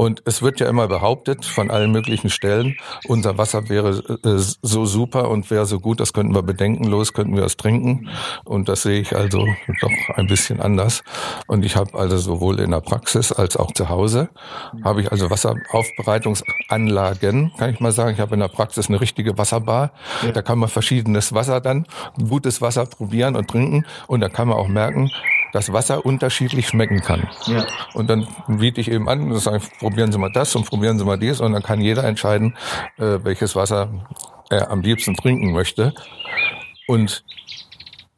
Und 0.00 0.22
es 0.24 0.40
wird 0.40 0.60
ja 0.60 0.66
immer 0.66 0.88
behauptet 0.88 1.44
von 1.44 1.70
allen 1.70 1.92
möglichen 1.92 2.30
Stellen, 2.30 2.74
unser 3.06 3.36
Wasser 3.36 3.68
wäre 3.68 4.02
äh, 4.24 4.38
so 4.62 4.86
super 4.86 5.28
und 5.28 5.50
wäre 5.50 5.66
so 5.66 5.78
gut, 5.78 6.00
das 6.00 6.14
könnten 6.14 6.34
wir 6.34 6.42
bedenkenlos, 6.42 7.12
könnten 7.12 7.36
wir 7.36 7.44
es 7.44 7.58
trinken. 7.58 8.08
Und 8.46 8.70
das 8.70 8.80
sehe 8.80 9.02
ich 9.02 9.14
also 9.14 9.46
doch 9.82 9.90
ein 10.16 10.26
bisschen 10.26 10.58
anders. 10.58 11.02
Und 11.48 11.66
ich 11.66 11.76
habe 11.76 11.98
also 11.98 12.16
sowohl 12.16 12.60
in 12.60 12.70
der 12.70 12.80
Praxis 12.80 13.30
als 13.30 13.58
auch 13.58 13.72
zu 13.72 13.90
Hause, 13.90 14.30
habe 14.82 15.02
ich 15.02 15.12
also 15.12 15.28
Wasseraufbereitungsanlagen, 15.28 17.52
kann 17.58 17.68
ich 17.68 17.80
mal 17.80 17.92
sagen. 17.92 18.14
Ich 18.14 18.20
habe 18.20 18.32
in 18.32 18.40
der 18.40 18.48
Praxis 18.48 18.88
eine 18.88 19.02
richtige 19.02 19.36
Wasserbar. 19.36 19.92
Ja. 20.24 20.32
Da 20.32 20.40
kann 20.40 20.58
man 20.58 20.70
verschiedenes 20.70 21.34
Wasser 21.34 21.60
dann, 21.60 21.84
gutes 22.26 22.62
Wasser 22.62 22.86
probieren 22.86 23.36
und 23.36 23.50
trinken. 23.50 23.84
Und 24.06 24.22
da 24.22 24.30
kann 24.30 24.48
man 24.48 24.56
auch 24.56 24.68
merken, 24.68 25.10
dass 25.52 25.72
Wasser 25.72 26.04
unterschiedlich 26.04 26.68
schmecken 26.68 27.00
kann. 27.00 27.28
Ja. 27.46 27.66
Und 27.94 28.08
dann 28.08 28.26
biete 28.46 28.80
ich 28.80 28.90
eben 28.90 29.08
an 29.08 29.36
sage, 29.38 29.60
probieren 29.78 30.12
Sie 30.12 30.18
mal 30.18 30.32
das 30.32 30.54
und 30.54 30.66
probieren 30.66 30.98
Sie 30.98 31.04
mal 31.04 31.18
dies 31.18 31.40
und 31.40 31.52
dann 31.52 31.62
kann 31.62 31.80
jeder 31.80 32.04
entscheiden, 32.04 32.56
äh, 32.98 33.18
welches 33.22 33.56
Wasser 33.56 33.88
er 34.50 34.70
am 34.70 34.82
liebsten 34.82 35.16
trinken 35.16 35.52
möchte. 35.52 35.94
Und 36.86 37.24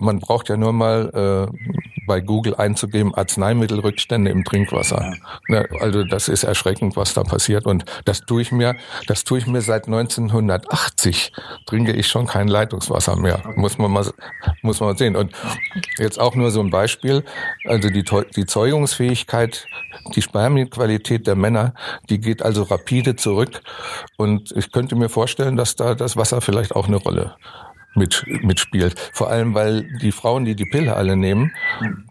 man 0.03 0.19
braucht 0.19 0.49
ja 0.49 0.57
nur 0.57 0.73
mal 0.73 1.49
äh, 1.51 1.83
bei 2.07 2.21
Google 2.21 2.55
einzugeben, 2.57 3.15
Arzneimittelrückstände 3.15 4.31
im 4.31 4.45
Trinkwasser. 4.45 5.15
Ja. 5.49 5.65
Also 5.81 6.05
das 6.05 6.29
ist 6.29 6.43
erschreckend, 6.43 6.97
was 6.97 7.15
da 7.15 7.23
passiert. 7.23 7.67
Und 7.67 7.85
das 8.05 8.21
tue 8.23 8.43
ich 8.43 8.53
mir, 8.53 8.77
das 9.07 9.25
tue 9.25 9.39
ich 9.39 9.47
mir 9.47 9.63
seit 9.63 9.87
1980. 9.87 11.33
Trinke 11.67 11.93
ich 11.93 12.09
schon 12.09 12.27
kein 12.27 12.49
Leitungswasser 12.49 13.17
mehr. 13.17 13.43
Muss 13.57 13.79
man 13.79 13.91
mal, 13.91 14.11
muss 14.63 14.81
man 14.81 14.91
mal 14.91 14.99
sehen. 14.99 15.17
Und 15.17 15.33
jetzt 15.99 16.21
auch 16.21 16.35
nur 16.35 16.51
so 16.51 16.61
ein 16.61 16.71
Beispiel. 16.71 17.25
Also 17.67 17.89
die, 17.89 18.05
die 18.37 18.47
Zeugungsfähigkeit, 18.47 19.67
die 20.15 20.23
Spermienqualität 20.23 21.27
der 21.27 21.37
Männer, 21.37 21.75
die 22.11 22.21
geht 22.21 22.43
also 22.43 22.65
rapide 22.65 23.17
zurück. 23.17 23.63
Und 24.17 24.53
ich 24.57 24.73
könnte 24.73 24.97
mir 24.97 25.09
vorstellen, 25.09 25.57
dass 25.57 25.77
da 25.77 25.95
das 25.95 26.17
Wasser 26.17 26.41
vielleicht 26.41 26.75
auch 26.75 26.89
eine 26.89 26.97
Rolle 26.97 27.37
mit, 27.95 28.25
mitspielt. 28.43 28.99
Vor 29.13 29.31
allem, 29.31 29.55
weil 29.55 29.83
die 29.99 30.13
Frauen, 30.13 30.45
die 30.45 30.55
die 30.55 30.65
Pille 30.65 30.97
alle 30.97 31.17
nehmen, 31.17 31.53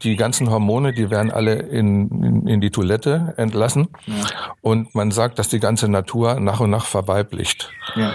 die 0.03 0.15
ganzen 0.15 0.49
Hormone, 0.49 0.93
die 0.93 1.09
werden 1.09 1.31
alle 1.31 1.53
in, 1.55 2.09
in, 2.23 2.47
in 2.47 2.61
die 2.61 2.71
Toilette 2.71 3.33
entlassen. 3.37 3.89
Ja. 4.05 4.15
Und 4.61 4.95
man 4.95 5.11
sagt, 5.11 5.39
dass 5.39 5.49
die 5.49 5.59
ganze 5.59 5.87
Natur 5.87 6.39
nach 6.39 6.59
und 6.59 6.69
nach 6.69 6.85
verweiblicht. 6.85 7.71
Ja. 7.95 8.13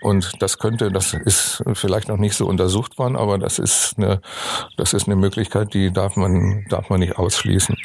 Und 0.00 0.40
das 0.40 0.58
könnte, 0.58 0.90
das 0.92 1.12
ist 1.12 1.62
vielleicht 1.74 2.08
noch 2.08 2.18
nicht 2.18 2.34
so 2.34 2.46
untersucht 2.46 2.98
worden, 2.98 3.16
aber 3.16 3.38
das 3.38 3.58
ist 3.58 3.94
eine, 3.96 4.20
das 4.76 4.94
ist 4.94 5.06
eine 5.06 5.16
Möglichkeit, 5.16 5.74
die 5.74 5.92
darf 5.92 6.16
man, 6.16 6.64
darf 6.68 6.88
man 6.88 7.00
nicht 7.00 7.18
ausschließen. 7.18 7.76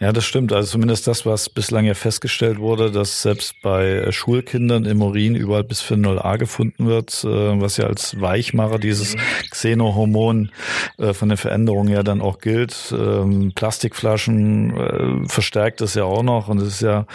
Ja, 0.00 0.12
das 0.12 0.24
stimmt. 0.24 0.52
Also 0.52 0.72
zumindest 0.72 1.06
das, 1.06 1.26
was 1.26 1.48
bislang 1.48 1.84
ja 1.84 1.94
festgestellt 1.94 2.58
wurde, 2.58 2.90
dass 2.90 3.22
selbst 3.22 3.54
bei 3.62 4.10
Schulkindern 4.10 4.86
im 4.86 5.02
Urin 5.02 5.34
überall 5.34 5.64
bis 5.64 5.80
für 5.80 5.94
0A 5.94 6.38
gefunden 6.38 6.86
wird, 6.86 7.22
äh, 7.24 7.60
was 7.60 7.76
ja 7.76 7.86
als 7.86 8.20
Weichmacher 8.20 8.78
dieses 8.78 9.16
Xenohormon 9.50 10.50
äh, 10.98 11.12
von 11.12 11.28
den 11.28 11.38
Veränderungen 11.38 11.92
ja 11.92 12.02
dann 12.02 12.20
auch 12.20 12.38
gilt. 12.38 12.94
Ähm, 12.96 13.52
Plastikflaschen 13.54 14.76
äh, 14.76 15.28
verstärkt 15.28 15.80
das 15.80 15.94
ja 15.94 16.04
auch 16.04 16.22
noch 16.22 16.48
und 16.48 16.60
es 16.60 16.74
ist 16.74 16.82
ja 16.82 17.06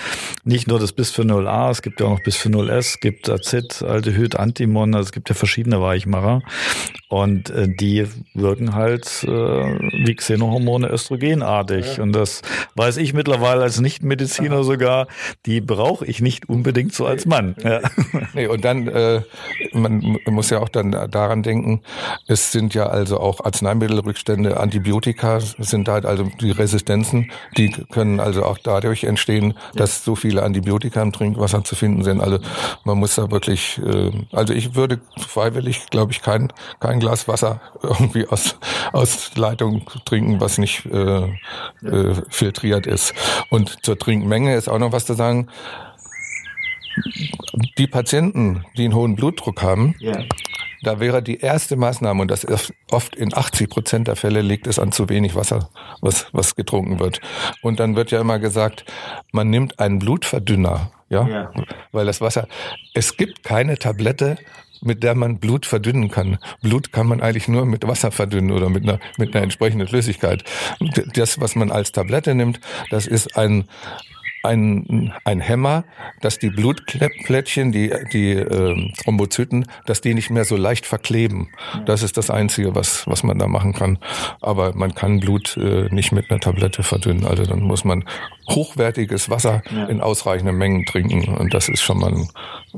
nicht 0.44 0.68
nur 0.68 0.80
das 0.80 0.94
bis 0.94 1.12
für 1.12 1.24
0A, 1.24 1.72
es 1.72 1.82
gibt 1.82 2.00
ja 2.00 2.06
auch 2.06 2.12
noch 2.12 2.24
bis 2.24 2.36
für 2.36 2.50
0S, 2.50 2.78
es 2.78 3.00
gibt 3.00 3.30
Acid, 3.30 3.82
Aldehyd, 4.06 4.36
Antimon, 4.36 4.94
also 4.94 5.08
es 5.08 5.12
gibt 5.12 5.30
ja 5.30 5.36
verschiedene 5.36 5.82
Weichmacher 5.82 6.42
und 7.10 7.52
die 7.56 8.08
wirken 8.34 8.76
halt 8.76 9.24
wie 9.24 10.16
Xenohormone 10.16 10.90
östrogenartig 10.90 11.98
ja. 11.98 12.04
und 12.04 12.14
das 12.14 12.42
weiß 12.76 12.98
ich 12.98 13.14
mittlerweile 13.14 13.64
als 13.64 13.80
Nichtmediziner 13.80 14.64
sogar, 14.64 15.08
die 15.46 15.62
brauche 15.62 16.06
ich 16.06 16.22
nicht 16.22 16.48
unbedingt 16.50 16.94
so 16.94 17.06
als 17.06 17.26
Mann. 17.26 17.56
Ja. 17.64 17.82
Nee, 18.34 18.48
und 18.48 18.64
dann, 18.66 18.88
äh, 18.88 19.22
man 19.74 20.18
muss 20.28 20.50
ja 20.50 20.60
auch 20.60 20.70
dann 20.70 20.92
daran 20.92 21.42
denken, 21.42 21.82
es 22.28 22.52
sind 22.52 22.74
ja 22.74 22.88
also 22.88 23.20
auch 23.20 23.44
Arzneimittelrückstände, 23.44 24.60
Antibiotika 24.60 25.40
sind 25.40 25.88
halt 25.88 26.06
also 26.06 26.30
die 26.42 26.52
Resistenzen, 26.52 27.32
die 27.58 27.72
können 27.92 28.20
also 28.20 28.44
auch 28.44 28.58
dadurch 28.58 29.04
entstehen, 29.04 29.56
dass 29.76 30.04
so 30.04 30.16
viele 30.16 30.44
Antibiotika 30.44 31.02
im 31.02 31.12
Trinkwasser 31.12 31.64
zu 31.64 31.76
finden 31.76 32.04
sind. 32.04 32.22
Also 32.22 32.40
man 32.84 32.98
muss 32.98 33.16
da 33.16 33.32
wirklich, 33.32 33.80
äh, 33.80 33.95
also 34.32 34.54
ich 34.54 34.76
würde 34.76 35.00
freiwillig, 35.18 35.90
glaube 35.90 36.12
ich, 36.12 36.22
kein, 36.22 36.52
kein 36.80 37.00
Glas 37.00 37.28
Wasser 37.28 37.62
irgendwie 37.82 38.28
aus, 38.28 38.58
aus 38.94 39.36
Leitung 39.36 39.86
trinken, 40.06 40.40
was 40.40 40.58
nicht 40.58 40.86
äh, 40.86 41.30
äh, 41.84 42.22
filtriert 42.30 42.88
ist. 42.88 43.14
Und 43.50 43.84
zur 43.84 43.98
Trinkmenge 43.98 44.56
ist 44.56 44.68
auch 44.68 44.80
noch 44.80 44.92
was 44.92 45.06
zu 45.06 45.14
sagen. 45.14 45.48
Die 47.78 47.88
Patienten, 47.88 48.64
die 48.78 48.86
einen 48.86 48.96
hohen 48.96 49.16
Blutdruck 49.16 49.62
haben, 49.62 49.96
ja. 50.00 50.24
da 50.84 51.02
wäre 51.02 51.22
die 51.22 51.40
erste 51.40 51.76
Maßnahme, 51.76 52.22
und 52.22 52.32
das 52.32 52.46
ist 52.46 52.74
oft 52.90 53.16
in 53.16 53.36
80 53.36 53.70
Prozent 53.70 54.08
der 54.08 54.16
Fälle 54.16 54.42
liegt 54.42 54.66
es 54.66 54.80
an 54.80 54.94
zu 54.94 55.10
wenig 55.10 55.36
Wasser, 55.36 55.70
was, 56.00 56.28
was 56.32 56.56
getrunken 56.56 57.00
wird. 57.00 57.20
Und 57.62 57.82
dann 57.82 57.98
wird 57.98 58.12
ja 58.12 58.22
immer 58.22 58.40
gesagt, 58.40 58.86
man 59.34 59.50
nimmt 59.50 59.80
einen 59.80 60.00
Blutverdünner, 60.00 60.92
ja, 61.10 61.28
ja. 61.28 61.52
weil 61.92 62.06
das 62.06 62.22
Wasser, 62.22 62.48
es 62.94 63.18
gibt 63.18 63.44
keine 63.44 63.78
Tablette, 63.78 64.38
mit 64.82 65.04
der 65.04 65.16
man 65.16 65.40
Blut 65.40 65.66
verdünnen 65.66 66.10
kann. 66.10 66.38
Blut 66.62 66.92
kann 66.92 67.08
man 67.08 67.22
eigentlich 67.22 67.48
nur 67.48 67.66
mit 67.66 67.88
Wasser 67.88 68.12
verdünnen 68.12 68.52
oder 68.52 68.70
mit 68.70 68.84
einer, 68.84 69.00
mit 69.18 69.34
einer 69.36 69.44
entsprechenden 69.44 69.88
Flüssigkeit. 69.88 70.44
Das, 71.14 71.40
was 71.40 71.56
man 71.56 71.72
als 71.72 71.92
Tablette 71.92 72.36
nimmt, 72.36 72.60
das 72.90 73.08
ist 73.08 73.38
ein, 73.38 73.68
ein, 74.46 75.14
ein 75.24 75.40
Hämmer, 75.40 75.84
dass 76.22 76.40
die 76.40 76.50
Blutplättchen, 76.50 77.72
die, 77.72 77.92
die 78.14 78.32
äh, 78.32 78.94
Thrombozyten, 79.04 79.68
dass 79.86 80.02
die 80.02 80.14
nicht 80.14 80.30
mehr 80.30 80.46
so 80.46 80.56
leicht 80.56 80.86
verkleben. 80.86 81.50
Das 81.86 82.04
ist 82.04 82.18
das 82.18 82.30
Einzige, 82.30 82.76
was, 82.76 83.08
was 83.08 83.24
man 83.24 83.38
da 83.38 83.48
machen 83.48 83.74
kann. 83.74 83.98
Aber 84.42 84.76
man 84.76 84.96
kann 84.96 85.20
Blut 85.20 85.58
äh, 85.58 85.90
nicht 85.94 86.12
mit 86.12 86.30
einer 86.30 86.40
Tablette 86.40 86.84
verdünnen. 86.84 87.26
Also 87.26 87.46
dann 87.46 87.62
muss 87.62 87.84
man 87.84 88.06
hochwertiges 88.50 89.30
Wasser 89.30 89.64
ja. 89.72 89.86
in 89.86 90.02
ausreichenden 90.02 90.58
Mengen 90.58 90.86
trinken. 90.86 91.36
Und 91.36 91.54
das 91.54 91.70
ist 91.70 91.82
schon 91.82 92.00
mal 92.00 92.12
ein, 92.12 92.30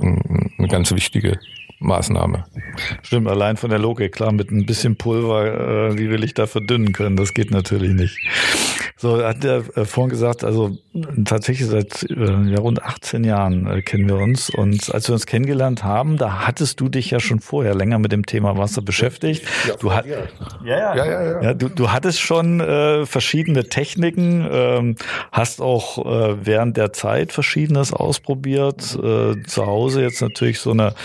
ein, 0.01 0.51
eine 0.58 0.67
ganz 0.67 0.91
wichtige 0.91 1.39
Maßnahme. 1.79 2.45
Stimmt, 3.03 3.27
allein 3.27 3.57
von 3.57 3.69
der 3.69 3.79
Logik, 3.79 4.13
klar, 4.13 4.31
mit 4.31 4.51
ein 4.51 4.65
bisschen 4.65 4.95
Pulver, 4.95 5.91
äh, 5.91 5.97
wie 5.97 6.09
will 6.09 6.23
ich 6.23 6.33
da 6.33 6.47
verdünnen 6.47 6.93
können? 6.93 7.17
Das 7.17 7.33
geht 7.33 7.51
natürlich 7.51 7.93
nicht. 7.93 8.17
So, 8.99 9.23
hat 9.23 9.45
er 9.45 9.57
äh, 9.77 9.85
vorhin 9.85 10.09
gesagt, 10.09 10.43
also 10.43 10.75
tatsächlich 11.23 11.67
seit 11.67 12.01
äh, 12.09 12.49
ja, 12.49 12.57
rund 12.57 12.81
18 12.81 13.23
Jahren 13.23 13.67
äh, 13.67 13.83
kennen 13.83 14.07
wir 14.07 14.15
uns. 14.15 14.49
Und 14.49 14.91
als 14.91 15.07
wir 15.07 15.13
uns 15.13 15.27
kennengelernt 15.27 15.83
haben, 15.83 16.17
da 16.17 16.47
hattest 16.47 16.79
du 16.79 16.89
dich 16.89 17.11
ja 17.11 17.19
schon 17.19 17.39
vorher 17.39 17.75
länger 17.75 17.99
mit 17.99 18.11
dem 18.11 18.25
Thema 18.25 18.57
Wasser 18.57 18.81
beschäftigt. 18.81 19.43
Ja, 19.67 19.75
du, 19.75 19.93
hat, 19.93 20.07
ja, 20.07 20.17
ja, 20.65 20.95
ja, 20.95 21.05
ja, 21.05 21.41
ja. 21.43 21.53
du, 21.53 21.69
du 21.69 21.91
hattest 21.91 22.19
schon 22.21 22.59
äh, 22.59 23.05
verschiedene 23.05 23.69
Techniken, 23.69 24.47
ähm, 24.51 24.95
hast 25.31 25.61
auch 25.61 26.03
äh, 26.03 26.43
während 26.43 26.75
der 26.75 26.91
Zeit 26.91 27.31
Verschiedenes 27.33 27.93
ausprobiert. 27.93 28.95
Äh, 28.95 29.43
zu 29.43 29.65
Hause 29.67 30.01
jetzt 30.01 30.23
natürlich 30.23 30.59
so 30.59 30.71
eine 30.71 30.95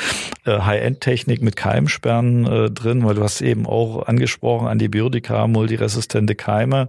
äh, 0.47 0.62
High-End-Technik 0.65 1.43
mit 1.43 1.57
Keimsperren 1.57 2.47
äh, 2.47 2.71
drin, 2.71 3.05
weil 3.05 3.15
du 3.15 3.23
hast 3.23 3.41
eben 3.41 3.67
auch 3.67 4.07
angesprochen, 4.07 4.69
Antibiotika, 4.69 5.47
multiresistente 5.47 6.35
Keime. 6.35 6.89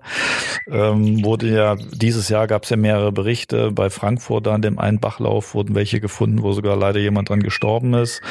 Ähm, 0.70 1.24
wurde 1.24 1.50
ja, 1.50 1.76
dieses 1.76 2.30
Jahr 2.30 2.48
gab 2.48 2.64
es 2.64 2.70
ja 2.70 2.78
mehrere 2.78 3.12
Berichte. 3.12 3.72
Bei 3.72 3.90
Frankfurt 3.90 4.48
an 4.48 4.62
dem 4.62 4.80
einen 4.80 5.00
Bachlauf 5.00 5.54
wurden 5.54 5.76
welche 5.76 6.00
gefunden, 6.00 6.42
wo 6.42 6.54
sogar 6.54 6.76
leider 6.76 7.00
jemand 7.00 7.30
dran 7.30 7.44
gestorben 7.44 7.94
ist. 7.94 8.22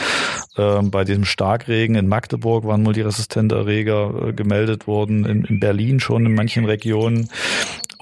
Ähm, 0.56 0.90
bei 0.90 1.04
diesem 1.04 1.24
Starkregen 1.24 1.96
in 1.96 2.08
Magdeburg 2.08 2.64
waren 2.64 2.82
multiresistente 2.82 3.54
Erreger 3.54 4.28
äh, 4.28 4.32
gemeldet 4.32 4.86
worden, 4.86 5.24
in, 5.24 5.44
in 5.44 5.60
Berlin 5.60 6.00
schon 6.00 6.26
in 6.26 6.34
manchen 6.34 6.64
Regionen. 6.64 7.28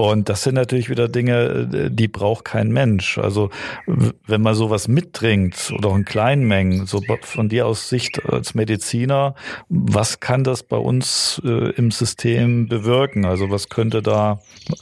Und 0.01 0.31
das 0.31 0.45
sind 0.45 0.55
natürlich 0.55 0.89
wieder 0.89 1.09
Dinge, 1.09 1.69
äh, 1.75 1.91
die 1.91 2.09
braucht 2.09 2.47
kein 2.47 2.73
Mensch. 2.73 3.19
Also 3.19 3.51
wenn 3.87 4.41
man 4.41 4.55
sowas 4.55 4.89
mittrinkt 4.89 5.75
oder 5.77 5.95
in 5.95 6.07
kleinen 6.07 6.49
Mengen, 6.49 6.87
so 6.87 7.03
von 7.21 7.51
dir 7.51 7.67
aus 7.67 7.91
Sicht 7.91 8.25
als 8.25 8.55
Mediziner, 8.55 9.35
was 9.69 10.19
kann 10.21 10.43
das 10.43 10.63
bei 10.63 10.79
uns 10.79 11.43
äh, 11.45 11.73
im 11.73 11.91
System 11.91 12.67
bewirken? 12.67 13.27
Also 13.27 13.51
was 13.51 13.69
könnte 13.69 14.01
da, 14.01 14.41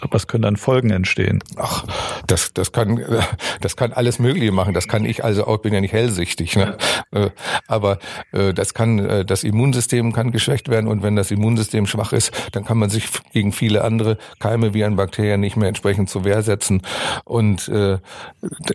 was 0.09 0.29
können 0.29 0.43
dann 0.43 0.57
Folgen 0.57 0.91
entstehen? 0.91 1.43
Ach, 1.57 1.85
das, 2.29 2.53
das 2.53 2.71
kann, 2.71 3.05
das 3.61 3.75
kann 3.75 3.93
alles 3.93 4.21
Mögliche 4.21 4.53
machen. 4.53 4.73
Das 4.73 4.87
kann 4.87 5.05
ich 5.05 5.25
also 5.25 5.49
auch, 5.49 5.59
bin 5.59 5.75
ja 5.75 5.81
nicht 5.81 5.95
hellsichtig. 5.95 6.55
Ne? 6.55 6.77
Äh, 7.11 7.31
aber 7.67 7.99
das 8.31 8.73
kann, 8.73 9.27
das 9.27 9.43
Immunsystem 9.43 10.13
kann 10.13 10.31
geschwächt 10.31 10.69
werden 10.69 10.87
und 10.87 11.03
wenn 11.03 11.17
das 11.17 11.31
Immunsystem 11.31 11.87
schwach 11.87 12.13
ist, 12.13 12.31
dann 12.53 12.65
kann 12.65 12.79
man 12.79 12.91
sich 12.91 13.09
gegen 13.33 13.53
viele 13.53 13.83
andere 13.83 14.19
Keime 14.39 14.75
wie 14.75 14.85
ein 14.85 14.97
Bakterien 15.09 15.41
nicht 15.41 15.57
mehr 15.57 15.69
entsprechend 15.69 16.11
zur 16.11 16.25
Wehr 16.25 16.43
setzen. 16.43 16.83
Und 17.25 17.69
äh, 17.69 17.99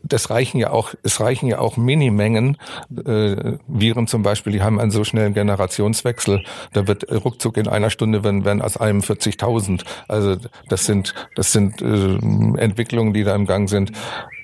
das 0.04 0.30
reichen 0.30 0.58
ja 0.58 0.72
auch, 0.72 0.94
es 1.04 1.20
reichen 1.20 1.48
ja 1.48 1.60
auch 1.60 1.78
Minimengen. 1.78 2.58
Äh, 3.06 3.58
Viren 3.68 4.08
zum 4.08 4.24
Beispiel, 4.24 4.52
die 4.52 4.62
haben 4.62 4.80
einen 4.80 4.92
so 4.92 5.04
schnellen 5.04 5.34
Generationswechsel. 5.34 6.44
Da 6.74 6.88
wird 6.88 7.10
ruckzuck 7.12 7.58
in 7.58 7.68
einer 7.68 7.92
Stunde 7.92 8.24
werden, 8.24 8.46
werden 8.46 8.62
aus 8.62 8.78
einem 8.78 9.02
40.000. 9.02 9.84
Also 10.08 10.38
das 10.70 10.86
sind 10.86 11.14
das 11.36 11.52
sind 11.52 11.82
äh, 11.82 12.16
Entwicklungen, 12.58 13.14
die 13.14 13.24
da 13.24 13.36
im 13.36 13.46
Gang 13.46 13.70
sind. 13.70 13.92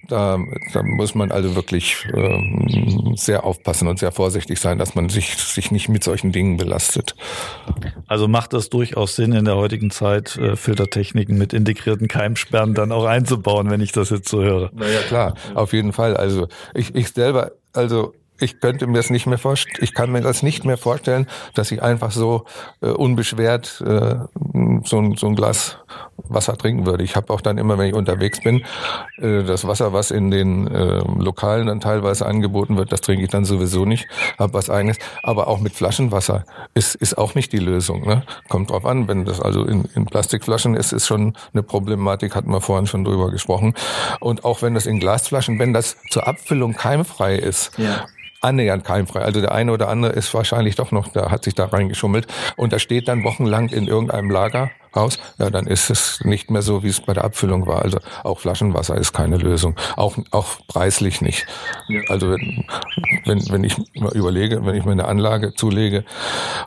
Da, 0.10 0.40
da 0.74 0.84
muss 0.84 1.16
man 1.16 1.32
also 1.32 1.56
wirklich 1.56 2.08
äh, 2.14 3.16
sehr 3.16 3.44
aufpassen 3.44 3.88
und 3.88 4.00
sehr 4.00 4.12
vorsichtig 4.12 4.60
sein, 4.60 4.78
dass 4.78 4.96
man 4.96 5.10
sich, 5.10 5.38
sich 5.38 5.72
nicht 5.72 5.88
mit 5.88 6.04
solchen 6.04 6.32
Dingen 6.32 6.58
belastet. 6.58 7.16
Also 8.08 8.28
macht 8.28 8.54
das 8.54 8.70
durchaus 8.70 9.16
Sinn, 9.16 9.34
in 9.34 9.46
der 9.46 9.56
heutigen 9.56 9.92
Zeit 9.92 10.36
äh, 10.38 10.56
Filtertechniken 10.56 11.38
mit 11.38 11.54
integrierten 11.54 12.08
Keimsperren 12.08 12.74
dann 12.74 12.92
auch 12.92 13.06
einzubauen, 13.06 13.70
wenn 13.70 13.82
ich 13.82 13.92
das 13.92 14.10
jetzt 14.10 14.30
so 14.30 14.42
höre. 14.42 14.72
Naja, 14.74 15.02
klar, 15.08 15.36
auf 15.54 15.74
jeden 15.74 15.94
Fall. 15.94 16.18
Also 16.18 16.48
ich, 16.74 16.96
ich 16.96 17.10
selber, 17.10 17.52
also 17.74 18.14
ich 18.40 18.60
könnte 18.60 18.88
mir 18.88 18.98
das 18.98 19.10
nicht 19.10 19.28
mehr 19.28 19.38
vorstellen, 19.38 19.78
ich 19.82 19.94
kann 19.94 20.12
mir 20.12 20.22
das 20.22 20.44
nicht 20.44 20.66
mehr 20.66 20.78
vorstellen, 20.78 21.28
dass 21.54 21.72
ich 21.72 21.82
einfach 21.82 22.12
so 22.12 22.46
äh, 22.82 22.88
unbeschwert 22.88 23.84
äh, 23.86 24.16
so, 24.84 25.00
ein, 25.00 25.16
so 25.18 25.28
ein 25.28 25.36
Glas 25.36 25.79
Wasser 26.18 26.58
trinken 26.58 26.86
würde. 26.86 27.04
Ich 27.04 27.16
habe 27.16 27.34
auch 27.34 27.42
dann 27.42 27.58
immer, 27.58 27.78
wenn 27.78 27.88
ich 27.88 27.94
unterwegs 27.94 28.42
bin, 28.42 28.64
äh, 29.18 29.44
das 29.44 29.68
Wasser, 29.68 29.94
was 29.94 30.12
in 30.12 30.32
den 30.32 30.68
äh, 30.68 31.00
Lokalen 31.18 31.68
dann 31.68 31.80
teilweise 31.80 32.26
angeboten 32.26 32.78
wird, 32.78 32.92
das 32.92 33.02
trinke 33.02 33.24
ich 33.24 33.30
dann 33.30 33.46
sowieso 33.46 33.86
nicht, 33.86 34.08
habe 34.38 34.54
was 34.54 34.70
eigenes. 34.70 34.98
Aber 35.24 35.48
auch 35.48 35.60
mit 35.60 35.74
Flaschenwasser 35.74 36.46
ist, 36.74 36.96
ist 36.96 37.18
auch 37.18 37.36
nicht 37.36 37.52
die 37.54 37.60
Lösung. 37.60 38.06
Ne? 38.08 38.24
Kommt 38.48 38.72
drauf 38.72 38.86
an, 38.86 39.08
wenn 39.08 39.26
das 39.26 39.40
also 39.42 39.66
in, 39.66 39.86
in 39.96 40.06
Plastikflaschen 40.06 40.76
ist, 40.76 40.92
ist 40.92 41.08
schon 41.08 41.36
eine 41.54 41.64
Problematik, 41.64 42.36
hatten 42.36 42.52
wir 42.52 42.62
vorhin 42.62 42.88
schon 42.88 43.04
drüber 43.04 43.32
gesprochen. 43.32 43.74
Und 44.20 44.46
auch 44.46 44.62
wenn 44.62 44.74
das 44.74 44.86
in 44.86 45.00
Glasflaschen, 45.00 45.60
wenn 45.60 45.74
das 45.74 45.98
zur 46.10 46.28
Abfüllung 46.28 46.74
keimfrei 46.74 47.36
ist, 47.36 47.78
ja 47.78 48.06
annähernd 48.42 48.84
keimfrei. 48.84 49.22
Also 49.22 49.42
der 49.42 49.52
eine 49.52 49.72
oder 49.72 49.90
andere 49.90 50.14
ist 50.14 50.34
wahrscheinlich 50.34 50.76
doch 50.76 50.92
noch, 50.92 51.10
da 51.10 51.32
hat 51.32 51.44
sich 51.44 51.56
da 51.56 51.66
reingeschummelt 51.66 52.28
und 52.56 52.74
da 52.74 52.80
steht 52.80 53.08
dann 53.08 53.24
wochenlang 53.24 53.70
in 53.70 53.88
irgendeinem 53.88 54.30
Lagerhaus, 54.94 55.20
ja, 55.38 55.50
dann 55.50 55.68
ist 55.68 55.90
es 55.90 56.20
nicht 56.24 56.50
mehr 56.52 56.62
so, 56.62 56.84
wie 56.84 56.88
es 56.88 57.02
bei 57.02 57.14
der 57.14 57.24
Abfüllung 57.24 57.68
war. 57.68 57.82
Also 57.84 58.00
auch 58.24 58.40
Flaschenwasser 58.40 58.96
ist 58.96 59.14
keine 59.14 59.38
Lösung, 59.38 59.76
auch 59.96 60.18
auch 60.32 60.58
preislich 60.68 61.22
nicht. 61.22 61.46
Also 62.10 62.32
wenn, 62.32 62.66
wenn, 63.26 63.50
wenn 63.50 63.64
ich 63.64 63.78
mal 63.96 64.14
überlege, 64.14 64.66
wenn 64.66 64.76
ich 64.76 64.86
mir 64.86 64.92
eine 64.92 65.06
Anlage 65.06 65.54
zulege 65.54 66.06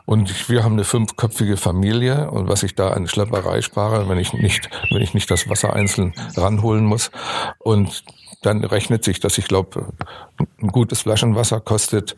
und 0.05 0.49
wir 0.49 0.63
haben 0.63 0.73
eine 0.73 0.83
fünfköpfige 0.83 1.57
Familie 1.57 2.29
und 2.31 2.47
was 2.47 2.63
ich 2.63 2.75
da 2.75 2.89
an 2.89 3.07
Schlepperei 3.07 3.61
spare, 3.61 4.09
wenn 4.09 4.17
ich 4.17 4.33
nicht, 4.33 4.69
wenn 4.91 5.01
ich 5.01 5.13
nicht 5.13 5.29
das 5.29 5.49
Wasser 5.49 5.73
einzeln 5.73 6.13
ranholen 6.35 6.85
muss 6.85 7.11
und 7.59 8.03
dann 8.41 8.63
rechnet 8.65 9.05
sich 9.05 9.21
das, 9.21 9.37
ich 9.37 9.47
glaube, 9.47 9.93
ein 10.61 10.67
gutes 10.67 11.01
Flaschenwasser 11.01 11.61
kostet 11.61 12.17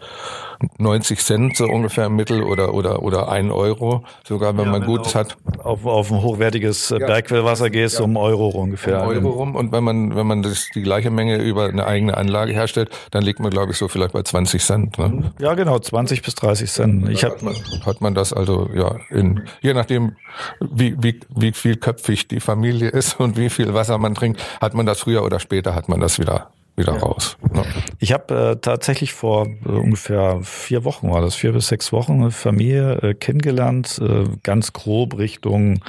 90 0.78 1.20
Cent 1.20 1.58
so 1.58 1.66
ungefähr 1.66 2.06
im 2.06 2.16
Mittel 2.16 2.44
oder 2.44 2.74
oder 2.74 3.02
oder 3.04 3.30
ein 3.30 3.52
Euro, 3.52 4.04
sogar 4.28 4.58
wenn 4.58 4.66
ja, 4.66 4.72
man 4.72 4.82
wenn 4.82 4.88
gutes 4.88 5.16
hat. 5.16 5.38
Auf, 5.64 5.86
auf 5.86 6.12
ein 6.12 6.22
hochwertiges 6.22 6.90
ja. 6.90 6.98
Bergquellwasser 6.98 7.70
gehst, 7.70 8.00
ja. 8.00 8.06
um 8.06 8.18
Euro 8.18 8.50
ungefähr. 8.50 9.02
Um 9.02 9.08
Euro 9.08 9.30
rum 9.30 9.56
und 9.56 9.72
wenn 9.72 9.84
man 9.84 10.16
wenn 10.16 10.28
man 10.28 10.42
das 10.42 10.70
die 10.74 10.82
gleiche 10.82 11.10
Menge 11.10 11.38
über 11.38 11.66
eine 11.66 11.86
eigene 11.86 12.16
Anlage 12.18 12.54
herstellt, 12.54 12.90
dann 13.12 13.24
liegt 13.24 13.40
man 13.40 13.52
glaube 13.52 13.72
ich 13.72 13.78
so 13.78 13.88
vielleicht 13.88 14.14
bei 14.14 14.22
20 14.22 14.64
Cent. 14.64 14.98
Ne? 14.98 15.32
Ja 15.40 15.54
genau, 15.54 15.80
20 15.80 16.22
bis 16.22 16.36
30 16.36 16.72
Cent. 16.72 17.10
Ich 17.10 17.24
hat, 17.24 17.42
man, 17.42 17.56
hat 17.86 18.02
man 18.02 18.14
das 18.14 18.34
also 18.34 18.70
ja 18.74 18.96
in 19.10 19.44
je 19.62 19.74
nachdem 19.74 20.16
wie 20.60 20.96
wie 21.02 21.20
wie 21.30 21.52
viel 21.52 21.78
köpfig 21.78 22.28
die 22.28 22.40
Familie 22.40 22.90
ist 22.90 23.20
und 23.20 23.38
wie 23.38 23.50
viel 23.50 23.74
Wasser 23.74 23.98
man 23.98 24.16
trinkt, 24.16 24.42
hat 24.62 24.74
man 24.74 24.86
das 24.86 25.00
früher 25.00 25.24
oder 25.24 25.40
später 25.40 25.76
hat 25.76 25.90
man 25.90 26.00
das 26.00 26.20
wieder 26.20 26.52
wieder 26.76 26.94
ja. 26.94 27.00
raus. 27.00 27.38
Ne? 27.54 27.64
Ich 28.00 28.14
habe 28.14 28.52
äh, 28.52 28.56
tatsächlich 28.58 29.14
vor 29.14 29.48
äh, 29.48 29.70
ungefähr 29.70 30.40
vier 30.44 30.84
Wochen 30.84 31.10
war 31.12 31.22
das, 31.22 31.36
vier 31.36 31.54
bis 31.54 31.68
sechs 31.68 31.92
Wochen, 31.92 32.14
eine 32.22 32.32
Familie 32.32 32.96
äh, 33.02 33.14
kennengelernt, 33.14 34.00
äh, 34.02 34.26
ganz 34.44 34.74
grob 34.74 35.18
Richtung 35.18 35.80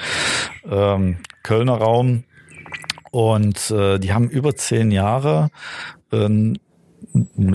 ähm, 0.71 1.19
Kölner 1.43 1.77
Raum. 1.77 2.25
Und 3.11 3.71
äh, 3.71 3.99
die 3.99 4.13
haben 4.13 4.29
über 4.29 4.55
zehn 4.57 4.91
Jahre 4.91 5.49
ähm, 6.13 6.59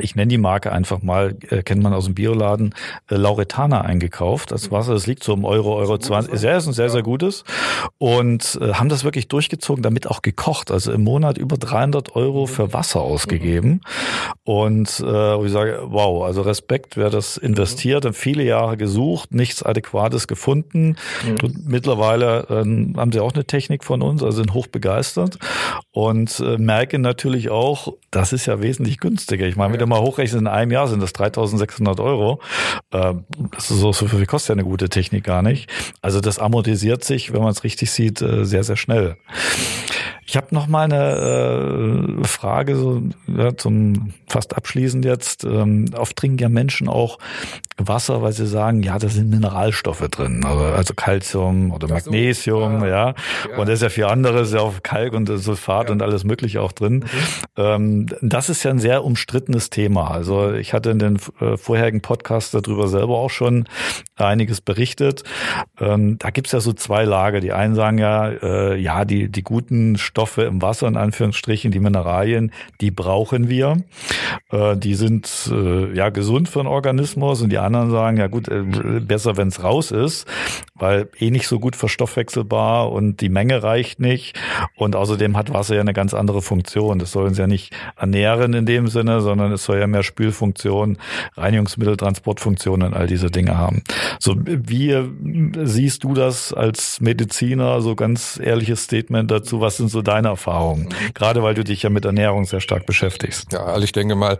ich 0.01 0.15
nenne 0.15 0.29
die 0.29 0.37
Marke 0.37 0.71
einfach 0.71 1.01
mal, 1.01 1.35
äh, 1.49 1.63
kennt 1.63 1.83
man 1.83 1.93
aus 1.93 2.05
dem 2.05 2.15
Bioladen, 2.15 2.73
äh, 3.09 3.15
Lauretana 3.15 3.81
eingekauft. 3.81 4.51
Das 4.51 4.71
Wasser, 4.71 4.93
das 4.93 5.07
liegt 5.07 5.23
so 5.23 5.33
um 5.33 5.45
Euro, 5.45 5.75
Euro 5.75 5.97
20. 5.97 6.37
Sehr, 6.39 6.57
ist 6.57 6.67
ein 6.67 6.73
sehr, 6.73 6.89
sehr 6.89 7.03
gutes. 7.03 7.43
Und 7.97 8.59
äh, 8.61 8.73
haben 8.73 8.89
das 8.89 9.03
wirklich 9.03 9.27
durchgezogen, 9.27 9.83
damit 9.83 10.07
auch 10.07 10.21
gekocht. 10.21 10.71
Also 10.71 10.91
im 10.91 11.03
Monat 11.03 11.37
über 11.37 11.57
300 11.57 12.15
Euro 12.15 12.45
für 12.45 12.73
Wasser 12.73 13.01
ausgegeben. 13.01 13.81
Und 14.43 14.99
äh, 14.99 15.03
wo 15.03 15.45
ich 15.45 15.51
sage, 15.51 15.79
wow, 15.85 16.23
also 16.23 16.41
Respekt, 16.41 16.97
wer 16.97 17.09
das 17.09 17.37
investiert, 17.37 18.05
haben 18.05 18.13
viele 18.13 18.43
Jahre 18.43 18.77
gesucht, 18.77 19.33
nichts 19.33 19.63
Adäquates 19.63 20.27
gefunden. 20.27 20.95
Und 21.41 21.67
mittlerweile 21.67 22.45
äh, 22.49 22.97
haben 22.97 23.11
sie 23.11 23.19
auch 23.19 23.33
eine 23.33 23.45
Technik 23.45 23.83
von 23.83 24.01
uns, 24.01 24.23
also 24.23 24.37
sind 24.37 24.53
hoch 24.53 24.67
begeistert 24.67 25.37
und 25.91 26.39
äh, 26.39 26.57
merken 26.57 27.01
natürlich 27.01 27.49
auch, 27.49 27.93
das 28.11 28.33
ist 28.33 28.45
ja 28.45 28.61
wesentlich 28.61 28.99
günstiger 28.99 29.40
Beträge. 29.41 29.49
Ich 29.49 29.55
meine, 29.55 29.73
wenn 29.73 29.79
du 29.79 29.87
mal 29.87 29.99
hochrechnest, 29.99 30.39
in 30.39 30.47
einem 30.47 30.71
Jahr 30.71 30.87
sind 30.87 31.01
das 31.01 31.13
3600 31.13 31.99
Euro. 31.99 32.39
Äh, 32.91 33.15
das 33.51 33.71
ist 33.71 33.79
so, 33.79 33.91
so 33.91 34.07
viel 34.07 34.25
kostet 34.25 34.49
ja 34.49 34.53
eine 34.55 34.63
gute 34.63 34.89
Technik 34.89 35.23
gar 35.23 35.41
nicht. 35.41 35.69
Also 36.01 36.21
das 36.21 36.39
amortisiert 36.39 37.03
sich, 37.03 37.33
wenn 37.33 37.41
man 37.41 37.51
es 37.51 37.63
richtig 37.63 37.91
sieht, 37.91 38.21
äh, 38.21 38.45
sehr, 38.45 38.63
sehr 38.63 38.77
schnell. 38.77 39.17
Ich 40.25 40.37
habe 40.37 40.47
noch 40.51 40.67
mal 40.67 40.85
eine 40.85 42.21
äh, 42.21 42.23
Frage 42.25 42.77
so, 42.77 43.01
ja, 43.27 43.57
zum 43.57 44.13
fast 44.27 44.55
abschließend 44.55 45.03
jetzt. 45.03 45.43
Ähm, 45.43 45.87
oft 45.97 46.15
trinken 46.15 46.37
ja 46.37 46.47
Menschen 46.47 46.87
auch 46.87 47.17
Wasser, 47.77 48.21
weil 48.21 48.31
sie 48.31 48.47
sagen, 48.47 48.83
ja, 48.83 48.97
da 48.97 49.09
sind 49.09 49.29
Mineralstoffe 49.29 50.07
drin, 50.09 50.45
also, 50.45 50.63
also 50.63 50.93
Calcium 50.93 51.71
oder 51.71 51.87
Magnesium, 51.87 52.79
so. 52.79 52.85
ja. 52.85 53.13
ja. 53.49 53.57
Und 53.57 53.67
da 53.67 53.73
ist 53.73 53.81
ja 53.81 53.89
viel 53.89 54.05
anderes, 54.05 54.53
ja 54.53 54.59
auch 54.59 54.81
Kalk 54.83 55.13
und 55.13 55.27
Sulfat 55.27 55.87
ja. 55.87 55.91
und 55.91 56.01
alles 56.01 56.23
Mögliche 56.23 56.61
auch 56.61 56.71
drin. 56.71 56.93
Mhm. 56.93 57.05
Ähm, 57.57 58.05
das 58.21 58.49
ist 58.49 58.63
ja 58.63 58.71
ein 58.71 58.79
sehr 58.79 59.03
umstrittenes 59.03 59.20
Thema. 59.69 60.11
Also 60.11 60.53
ich 60.53 60.73
hatte 60.73 60.91
in 60.91 60.99
den 60.99 61.19
äh, 61.39 61.57
vorherigen 61.57 62.01
Podcasts 62.01 62.51
darüber 62.51 62.87
selber 62.87 63.17
auch 63.17 63.29
schon 63.29 63.67
einiges 64.15 64.61
berichtet. 64.61 65.23
Ähm, 65.79 66.17
da 66.19 66.29
gibt's 66.29 66.51
ja 66.51 66.59
so 66.59 66.73
zwei 66.73 67.03
Lager. 67.03 67.39
Die 67.39 67.53
einen 67.53 67.75
sagen 67.75 67.97
ja, 67.97 68.29
äh, 68.29 68.77
ja, 68.77 69.05
die, 69.05 69.29
die 69.29 69.43
guten 69.43 69.97
Stoffe 69.97 70.43
im 70.43 70.61
Wasser, 70.61 70.87
in 70.87 70.97
Anführungsstrichen, 70.97 71.71
die 71.71 71.79
Mineralien, 71.79 72.51
die 72.81 72.91
brauchen 72.91 73.49
wir. 73.49 73.77
Äh, 74.51 74.77
die 74.77 74.95
sind 74.95 75.51
ja 75.51 76.09
gesund 76.09 76.49
für 76.49 76.59
den 76.59 76.67
Organismus 76.67 77.41
und 77.41 77.49
die 77.49 77.57
anderen 77.57 77.91
sagen, 77.91 78.17
ja 78.17 78.27
gut, 78.27 78.49
besser, 79.07 79.37
wenn 79.37 79.47
es 79.47 79.63
raus 79.63 79.91
ist, 79.91 80.27
weil 80.75 81.09
eh 81.19 81.31
nicht 81.31 81.47
so 81.47 81.59
gut 81.59 81.75
verstoffwechselbar 81.75 82.91
und 82.91 83.21
die 83.21 83.29
Menge 83.29 83.63
reicht 83.63 83.99
nicht. 83.99 84.39
Und 84.75 84.95
außerdem 84.95 85.37
hat 85.37 85.53
Wasser 85.53 85.75
ja 85.75 85.81
eine 85.81 85.93
ganz 85.93 86.13
andere 86.13 86.41
Funktion. 86.41 86.99
Das 86.99 87.11
soll 87.11 87.27
uns 87.27 87.37
ja 87.37 87.47
nicht 87.47 87.73
ernähren 87.97 88.53
in 88.53 88.65
dem 88.65 88.87
Sinne, 88.87 89.10
sondern 89.19 89.51
es 89.51 89.65
soll 89.65 89.79
ja 89.79 89.87
mehr 89.87 90.03
Spülfunktion, 90.03 90.97
Reinigungsmittel, 91.35 91.97
Transportfunktion 91.97 92.83
und 92.83 92.93
all 92.93 93.07
diese 93.07 93.29
Dinge 93.29 93.57
haben. 93.57 93.83
So, 94.19 94.35
wie 94.37 94.95
siehst 95.63 96.03
du 96.03 96.13
das 96.13 96.53
als 96.53 97.01
Mediziner? 97.01 97.81
So 97.81 97.95
ganz 97.95 98.39
ehrliches 98.41 98.83
Statement 98.83 99.29
dazu. 99.29 99.59
Was 99.59 99.77
sind 99.77 99.89
so 99.89 100.01
deine 100.01 100.29
Erfahrungen? 100.29 100.89
Gerade 101.13 101.43
weil 101.43 101.55
du 101.55 101.63
dich 101.63 101.83
ja 101.83 101.89
mit 101.89 102.05
Ernährung 102.05 102.45
sehr 102.45 102.61
stark 102.61 102.85
beschäftigst. 102.85 103.51
Ja, 103.51 103.65
also 103.65 103.83
ich 103.83 103.91
denke 103.91 104.15
mal, 104.15 104.37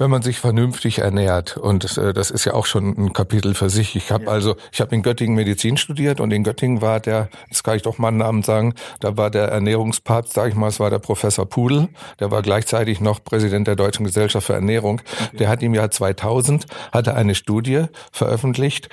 wenn 0.00 0.10
man 0.10 0.22
sich 0.22 0.38
vernünftig 0.38 1.00
ernährt. 1.00 1.58
Und 1.58 1.98
äh, 1.98 2.14
das 2.14 2.30
ist 2.30 2.46
ja 2.46 2.54
auch 2.54 2.64
schon 2.64 2.96
ein 2.96 3.12
Kapitel 3.12 3.54
für 3.54 3.68
sich. 3.68 3.94
Ich 3.96 4.10
habe 4.10 4.24
ja. 4.24 4.30
also, 4.30 4.56
ich 4.72 4.80
habe 4.80 4.94
in 4.94 5.02
Göttingen 5.02 5.36
Medizin 5.36 5.76
studiert 5.76 6.20
und 6.20 6.32
in 6.32 6.42
Göttingen 6.42 6.80
war 6.80 7.00
der, 7.00 7.28
jetzt 7.48 7.62
kann 7.62 7.76
ich 7.76 7.82
doch 7.82 7.98
mal 7.98 8.08
einen 8.08 8.16
Namen 8.16 8.42
sagen, 8.42 8.74
da 9.00 9.18
war 9.18 9.30
der 9.30 9.48
Ernährungspapst, 9.48 10.32
sage 10.32 10.48
ich 10.48 10.54
mal, 10.54 10.68
es 10.68 10.80
war 10.80 10.88
der 10.88 11.00
Professor 11.00 11.44
Pudel, 11.44 11.88
der 12.18 12.30
war 12.30 12.40
gleichzeitig 12.40 13.02
noch 13.02 13.22
Präsident 13.22 13.68
der 13.68 13.76
Deutschen 13.76 14.06
Gesellschaft 14.06 14.46
für 14.46 14.54
Ernährung. 14.54 15.02
Okay. 15.02 15.36
Der 15.36 15.48
hat 15.50 15.62
im 15.62 15.74
Jahr 15.74 15.90
2000 15.90 16.64
hatte 16.92 17.14
eine 17.14 17.34
Studie 17.34 17.84
veröffentlicht, 18.10 18.88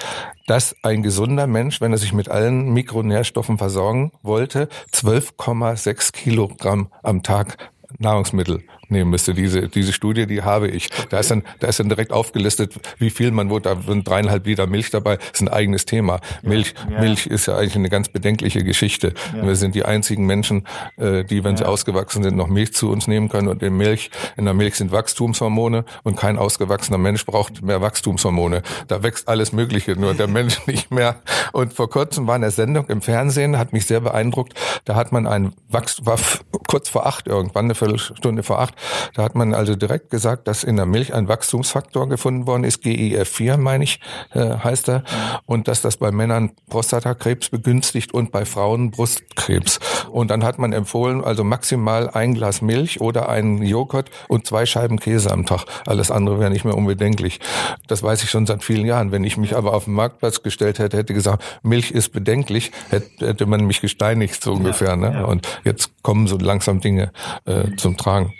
dass 0.46 0.76
ein 0.84 1.04
gesunder 1.04 1.48
Mensch, 1.48 1.80
wenn 1.80 1.94
er 1.94 2.00
sich 2.00 2.12
mit 2.12 2.30
allen 2.30 2.74
Mikronährstoffen 2.74 3.58
versorgen 3.58 4.12
wollte, 4.24 4.68
12,6 4.94 6.12
Kilogramm 6.12 6.92
am 7.02 7.24
Tag 7.24 7.58
Nahrungsmittel 7.98 8.64
nehmen 8.90 9.12
müsste. 9.12 9.34
Diese, 9.34 9.68
diese 9.68 9.94
Studie, 9.94 10.26
die 10.26 10.44
habe 10.44 10.68
ich. 10.68 10.90
Da 11.10 11.20
ist 11.20 11.32
dann, 11.32 11.44
da 11.60 11.68
ist 11.68 11.80
dann 11.80 11.90
direkt 11.90 12.12
aufgelistet, 12.12 12.74
wie 12.98 13.10
viel 13.10 13.32
man 13.32 13.50
wohl, 13.50 13.62
da 13.62 13.76
sind 13.82 14.08
dreieinhalb 14.08 14.46
Liter 14.46 14.68
Milch 14.68 14.90
dabei, 14.90 15.18
das 15.18 15.28
ist 15.34 15.42
ein 15.42 15.50
eigenes 15.50 15.86
Thema. 15.86 16.20
Milch, 16.42 16.74
ja. 16.90 17.00
Milch 17.00 17.28
ist 17.28 17.48
ja 17.48 17.58
eigentlich 17.58 17.76
eine 17.76 17.90
ganz 17.90 18.10
bedenkliche 18.10 18.64
Geschichte. 18.64 19.14
Ja. 19.36 19.46
Wir 19.46 19.56
sind 19.56 19.76
die 19.76 19.86
einzigen 19.86 20.26
Menschen, 20.26 20.66
äh, 20.98 21.24
die, 21.24 21.44
wenn 21.44 21.52
ja. 21.52 21.58
sie 21.58 21.66
ausgewachsen 21.66 22.24
sind, 22.24 22.36
noch 22.36 22.48
Milch 22.48 22.74
zu 22.74 22.90
uns 22.90 23.08
nehmen 23.08 23.30
können. 23.30 23.48
Und 23.48 23.64
in 23.64 23.76
Milch, 23.76 24.10
in 24.36 24.46
der 24.46 24.54
Milch 24.54 24.76
sind 24.76 24.92
Wachstumshormone 24.92 25.86
und 26.04 26.18
kein 26.18 26.38
ausgewachsener 26.38 26.98
Mensch 26.98 27.26
braucht 27.26 27.62
mehr 27.62 27.82
Wachstumshormone. 27.82 28.62
Da 28.88 29.04
wächst 29.04 29.28
alles 29.28 29.52
Mögliche, 29.52 29.94
nur 29.94 30.14
der 30.14 30.28
Mensch 30.28 30.60
nicht 30.68 30.92
mehr. 30.92 31.22
Und 31.54 31.74
vor 31.74 31.90
kurzem 31.90 32.28
war 32.28 32.36
eine 32.36 32.52
Sendung 32.52 32.88
im 32.88 33.02
Fernsehen, 33.02 33.58
hat 33.58 33.74
mich 33.74 33.86
sehr 33.86 34.00
beeindruckt. 34.00 34.54
Da 34.86 34.96
hat 34.96 35.12
man 35.12 35.28
ein 35.28 35.54
Wachstum, 35.70 36.06
war 36.06 36.18
kurz 36.68 36.90
vor 36.90 37.06
acht 37.06 37.28
irgendwann, 37.28 37.66
eine 37.66 37.76
Viertelstunde 37.76 38.44
vor 38.44 38.60
acht, 38.60 38.76
da 39.14 39.24
hat 39.24 39.36
man 39.36 39.54
also 39.54 39.76
direkt 39.76 40.10
gesagt, 40.10 40.48
dass 40.48 40.64
in 40.64 40.76
der 40.76 40.86
Milch 40.86 41.14
ein 41.14 41.28
Wachstumsfaktor 41.28 42.10
gefunden 42.10 42.48
worden 42.48 42.64
ist, 42.64 42.84
GIF4 42.84 43.58
meine 43.58 43.84
ich, 43.84 44.00
äh, 44.34 44.58
heißt 44.58 44.90
er, 44.90 45.04
und 45.46 45.68
dass 45.68 45.82
das 45.82 45.98
bei 45.98 46.12
Männern 46.12 46.52
Prostatakrebs 46.70 47.50
begünstigt 47.50 48.14
und 48.14 48.32
bei 48.32 48.46
Frauen 48.46 48.92
Brustkrebs. 48.92 49.80
Und 50.12 50.32
dann 50.32 50.44
hat 50.44 50.60
man 50.60 50.74
empfohlen, 50.74 51.24
also 51.24 51.44
maximal 51.44 52.10
ein 52.10 52.34
Glas 52.34 52.62
Milch 52.62 53.02
oder 53.02 53.30
einen 53.30 53.62
Joghurt 53.64 54.10
und 54.28 54.48
zwei 54.48 54.66
Scheiben 54.66 55.00
Käse 55.00 55.32
am 55.32 55.46
Tag. 55.46 55.66
Alles 55.86 56.12
andere 56.12 56.40
wäre 56.40 56.50
nicht 56.50 56.66
mehr 56.66 56.76
unbedenklich. 56.76 57.40
Das 57.88 58.04
weiß 58.04 58.24
ich 58.24 58.30
schon 58.30 58.46
seit 58.46 58.64
vielen 58.64 58.86
Jahren. 58.86 59.12
Wenn 59.12 59.24
ich 59.24 59.38
mich 59.38 59.56
aber 59.56 59.74
auf 59.74 59.86
den 59.86 59.94
Marktplatz 59.94 60.44
gestellt 60.44 60.80
hätte, 60.80 60.98
hätte 60.98 61.14
gesagt, 61.14 61.44
Milch 61.64 61.92
ist 61.92 62.10
bedenklich, 62.10 62.72
hätte 62.90 63.46
man 63.46 63.66
mich 63.66 63.82
gesteinigt 63.82 64.44
so 64.44 64.54
ungefähr. 64.54 64.96
Ne? 64.96 65.26
Und 65.26 65.48
jetzt 65.64 65.92
kommen 66.02 66.28
so 66.28 66.38
langsam 66.38 66.82
Dinge 66.82 67.12
äh, 67.46 67.76
zum 67.78 67.98
Tragen. 67.98 68.34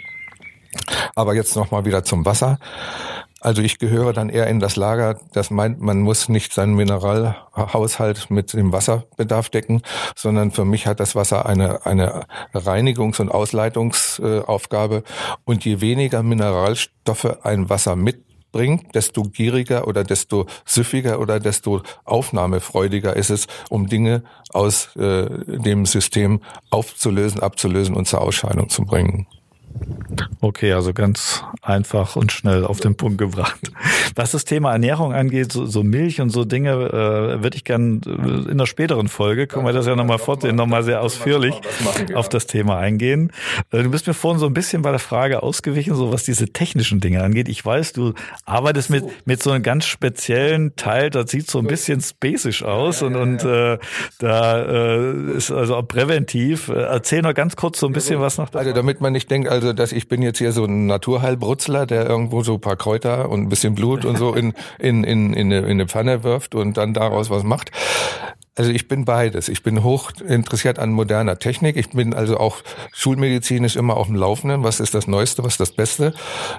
Aber 1.16 1.36
jetzt 1.36 1.56
nochmal 1.56 1.86
wieder 1.86 2.04
zum 2.04 2.26
Wasser. 2.26 2.60
Also 3.40 3.62
ich 3.62 3.78
gehöre 3.78 4.14
dann 4.14 4.30
eher 4.30 4.48
in 4.48 4.60
das 4.60 4.76
Lager, 4.76 5.20
das 5.32 5.52
meint, 5.52 5.80
man 5.80 6.00
muss 6.02 6.28
nicht 6.28 6.54
seinen 6.54 6.74
Mineralhaushalt 6.74 8.32
mit 8.32 8.54
dem 8.54 8.72
Wasserbedarf 8.72 9.50
decken, 9.50 9.84
sondern 10.16 10.52
für 10.52 10.66
mich 10.66 10.88
hat 10.88 11.00
das 11.00 11.16
Wasser 11.16 11.46
eine, 11.46 11.86
eine 11.86 12.26
Reinigungs- 12.54 13.22
und 13.22 13.30
Ausleitungsaufgabe. 13.30 15.04
Und 15.46 15.66
je 15.66 15.82
weniger 15.82 16.24
Mineralstoffe 16.24 17.38
ein 17.44 17.70
Wasser 17.70 17.96
mitbringt, 17.96 18.96
desto 18.96 19.22
gieriger 19.22 19.88
oder 19.88 20.04
desto 20.04 20.48
süffiger 20.66 21.20
oder 21.20 21.40
desto 21.40 21.84
aufnahmefreudiger 22.06 23.16
ist 23.16 23.30
es, 23.30 23.46
um 23.70 23.88
Dinge 23.88 24.24
aus 24.52 24.96
äh, 24.96 25.28
dem 25.46 25.86
System 25.86 26.42
aufzulösen, 26.72 27.42
abzulösen 27.42 27.96
und 27.96 28.08
zur 28.08 28.22
Ausscheidung 28.22 28.70
zu 28.70 28.84
bringen. 28.84 29.28
Okay, 30.40 30.74
also 30.74 30.94
ganz 30.94 31.44
einfach 31.62 32.16
und 32.16 32.32
schnell 32.32 32.64
auf 32.64 32.80
den 32.80 32.96
Punkt 32.96 33.18
gebracht. 33.18 33.60
Was 34.16 34.32
das 34.32 34.46
Thema 34.46 34.72
Ernährung 34.72 35.14
angeht, 35.14 35.52
so, 35.52 35.66
so 35.66 35.84
Milch 35.84 36.22
und 36.22 36.30
so 36.30 36.46
Dinge, 36.46 36.72
äh, 36.72 37.44
würde 37.44 37.56
ich 37.56 37.64
gern 37.64 38.02
äh, 38.06 38.10
in 38.10 38.52
einer 38.52 38.68
späteren 38.68 39.08
Folge, 39.08 39.48
können 39.48 39.66
wir 39.66 39.74
das 39.74 39.88
ja 39.88 39.96
nochmal 39.96 40.20
fortsehen, 40.20 40.56
nochmal 40.56 40.84
sehr 40.84 41.02
ausführlich 41.02 41.56
auf 42.14 42.30
das 42.30 42.48
Thema 42.48 42.78
eingehen. 42.78 43.32
Äh, 43.72 43.84
du 43.84 43.90
bist 43.90 44.08
mir 44.08 44.14
vorhin 44.14 44.40
so 44.40 44.46
ein 44.46 44.54
bisschen 44.54 44.82
bei 44.82 44.92
der 44.92 45.00
Frage 45.00 45.44
ausgewichen, 45.44 45.96
so 45.96 46.12
was 46.14 46.24
diese 46.24 46.48
technischen 46.48 47.00
Dinge 47.00 47.24
angeht. 47.24 47.50
Ich 47.50 47.66
weiß, 47.66 47.94
du 47.94 48.14
arbeitest 48.46 48.90
mit, 48.90 49.06
mit 49.26 49.42
so 49.42 49.52
einem 49.52 49.64
ganz 49.64 49.86
speziellen 49.86 50.76
Teil, 50.76 51.10
das 51.10 51.32
sieht 51.32 51.50
so 51.50 51.60
ein 51.60 51.68
bisschen 51.68 52.02
spacisch 52.02 52.64
aus 52.64 53.02
und, 53.02 53.16
und 53.16 53.44
äh, 53.44 53.78
da 54.20 54.62
äh, 54.62 55.32
ist 55.36 55.52
also 55.52 55.76
auch 55.76 55.88
präventiv. 55.88 56.70
Erzähl 56.70 57.22
noch 57.22 57.34
ganz 57.34 57.56
kurz 57.56 57.80
so 57.80 57.88
ein 57.88 57.94
bisschen 57.94 58.20
was 58.20 58.38
noch. 58.38 58.54
Also 58.54 58.72
damit 58.72 59.02
man 59.02 59.14
nicht 59.14 59.30
denkt, 59.30 59.50
also 59.50 59.67
dass 59.74 59.92
ich 59.92 60.08
bin 60.08 60.22
jetzt 60.22 60.38
hier 60.38 60.52
so 60.52 60.66
ein 60.66 60.86
Naturheilbrutzler, 60.86 61.86
der 61.86 62.08
irgendwo 62.08 62.44
so 62.44 62.56
ein 62.56 62.62
paar 62.62 62.76
Kräuter 62.76 63.30
und 63.30 63.42
ein 63.42 63.50
bisschen 63.50 63.76
Blut 63.76 64.06
und 64.06 64.18
so 64.18 64.34
in, 64.34 64.54
in, 64.80 65.04
in, 65.04 65.34
in, 65.34 65.52
eine, 65.52 65.60
in 65.60 65.72
eine 65.72 65.88
Pfanne 65.88 66.24
wirft 66.24 66.56
und 66.56 66.78
dann 66.78 66.94
daraus 66.94 67.30
was 67.30 67.44
macht. 67.44 67.72
Also 68.58 68.72
ich 68.72 68.88
bin 68.88 69.06
beides. 69.06 69.50
Ich 69.50 69.62
bin 69.62 69.84
hoch 69.84 70.12
interessiert 70.28 70.80
an 70.80 70.92
moderner 70.92 71.38
Technik. 71.38 71.78
Ich 71.78 71.92
bin 71.92 72.16
also 72.16 72.38
auch 72.40 72.58
schulmedizinisch 72.92 73.76
immer 73.76 73.98
auf 73.98 74.08
dem 74.08 74.16
Laufenden. 74.16 74.64
Was 74.64 74.80
ist 74.80 74.96
das 74.96 75.06
Neueste? 75.08 75.44
Was 75.44 75.54
ist 75.54 75.60
das 75.60 75.72
Beste? 75.72 76.14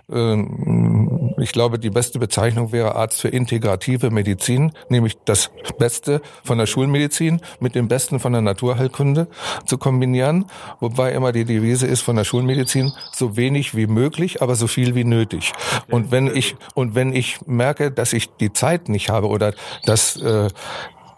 Ähm, 0.09 1.35
ich 1.41 1.51
glaube, 1.51 1.81
die 1.81 1.91
beste 1.91 2.21
Bezeichnung 2.21 2.71
wäre 2.71 2.95
Arzt 2.95 3.21
für 3.21 3.29
integrative 3.29 4.11
Medizin, 4.11 4.73
nämlich 4.89 5.17
das 5.25 5.51
Beste 5.77 6.23
von 6.45 6.59
der 6.59 6.67
Schulmedizin 6.67 7.41
mit 7.59 7.75
dem 7.75 7.89
Besten 7.89 8.21
von 8.21 8.33
der 8.33 8.43
Naturheilkunde 8.43 9.27
zu 9.67 9.77
kombinieren. 9.77 10.45
Wobei 10.79 11.13
immer 11.13 11.33
die 11.33 11.45
Devise 11.45 11.89
ist 11.89 12.03
von 12.03 12.15
der 12.15 12.25
Schulmedizin 12.25 12.93
so 13.13 13.37
wenig 13.37 13.75
wie 13.75 13.89
möglich, 13.89 14.41
aber 14.41 14.55
so 14.55 14.69
viel 14.69 14.95
wie 14.95 15.05
nötig. 15.05 15.53
Und 15.91 16.13
wenn 16.13 16.29
ich 16.29 16.55
und 16.75 16.95
wenn 16.95 17.13
ich 17.13 17.41
merke, 17.47 17.91
dass 17.91 18.13
ich 18.13 18.31
die 18.37 18.53
Zeit 18.53 18.89
nicht 18.89 19.11
habe 19.11 19.27
oder 19.27 19.53
dass 19.85 20.17
äh, 20.17 20.49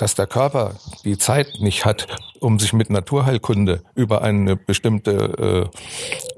dass 0.01 0.15
der 0.15 0.27
Körper 0.27 0.75
die 1.05 1.19
Zeit 1.19 1.61
nicht 1.61 1.85
hat, 1.85 2.07
um 2.41 2.59
sich 2.59 2.73
mit 2.73 2.91
Naturheilkunde 2.91 3.83
über 3.95 4.23
eine 4.23 4.57
bestimmte 4.57 5.71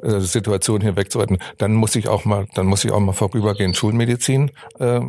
äh, 0.02 0.06
äh, 0.06 0.20
Situation 0.20 0.80
hinwegzuretten, 0.80 1.38
dann 1.58 1.74
muss 1.74 1.96
ich 1.96 2.08
auch 2.08 2.24
mal, 2.24 2.46
dann 2.54 2.66
muss 2.66 2.84
ich 2.84 2.90
auch 2.90 3.00
mal 3.00 3.12
vorübergehend 3.12 3.76
Schulmedizin 3.76 4.50
äh, 4.78 5.00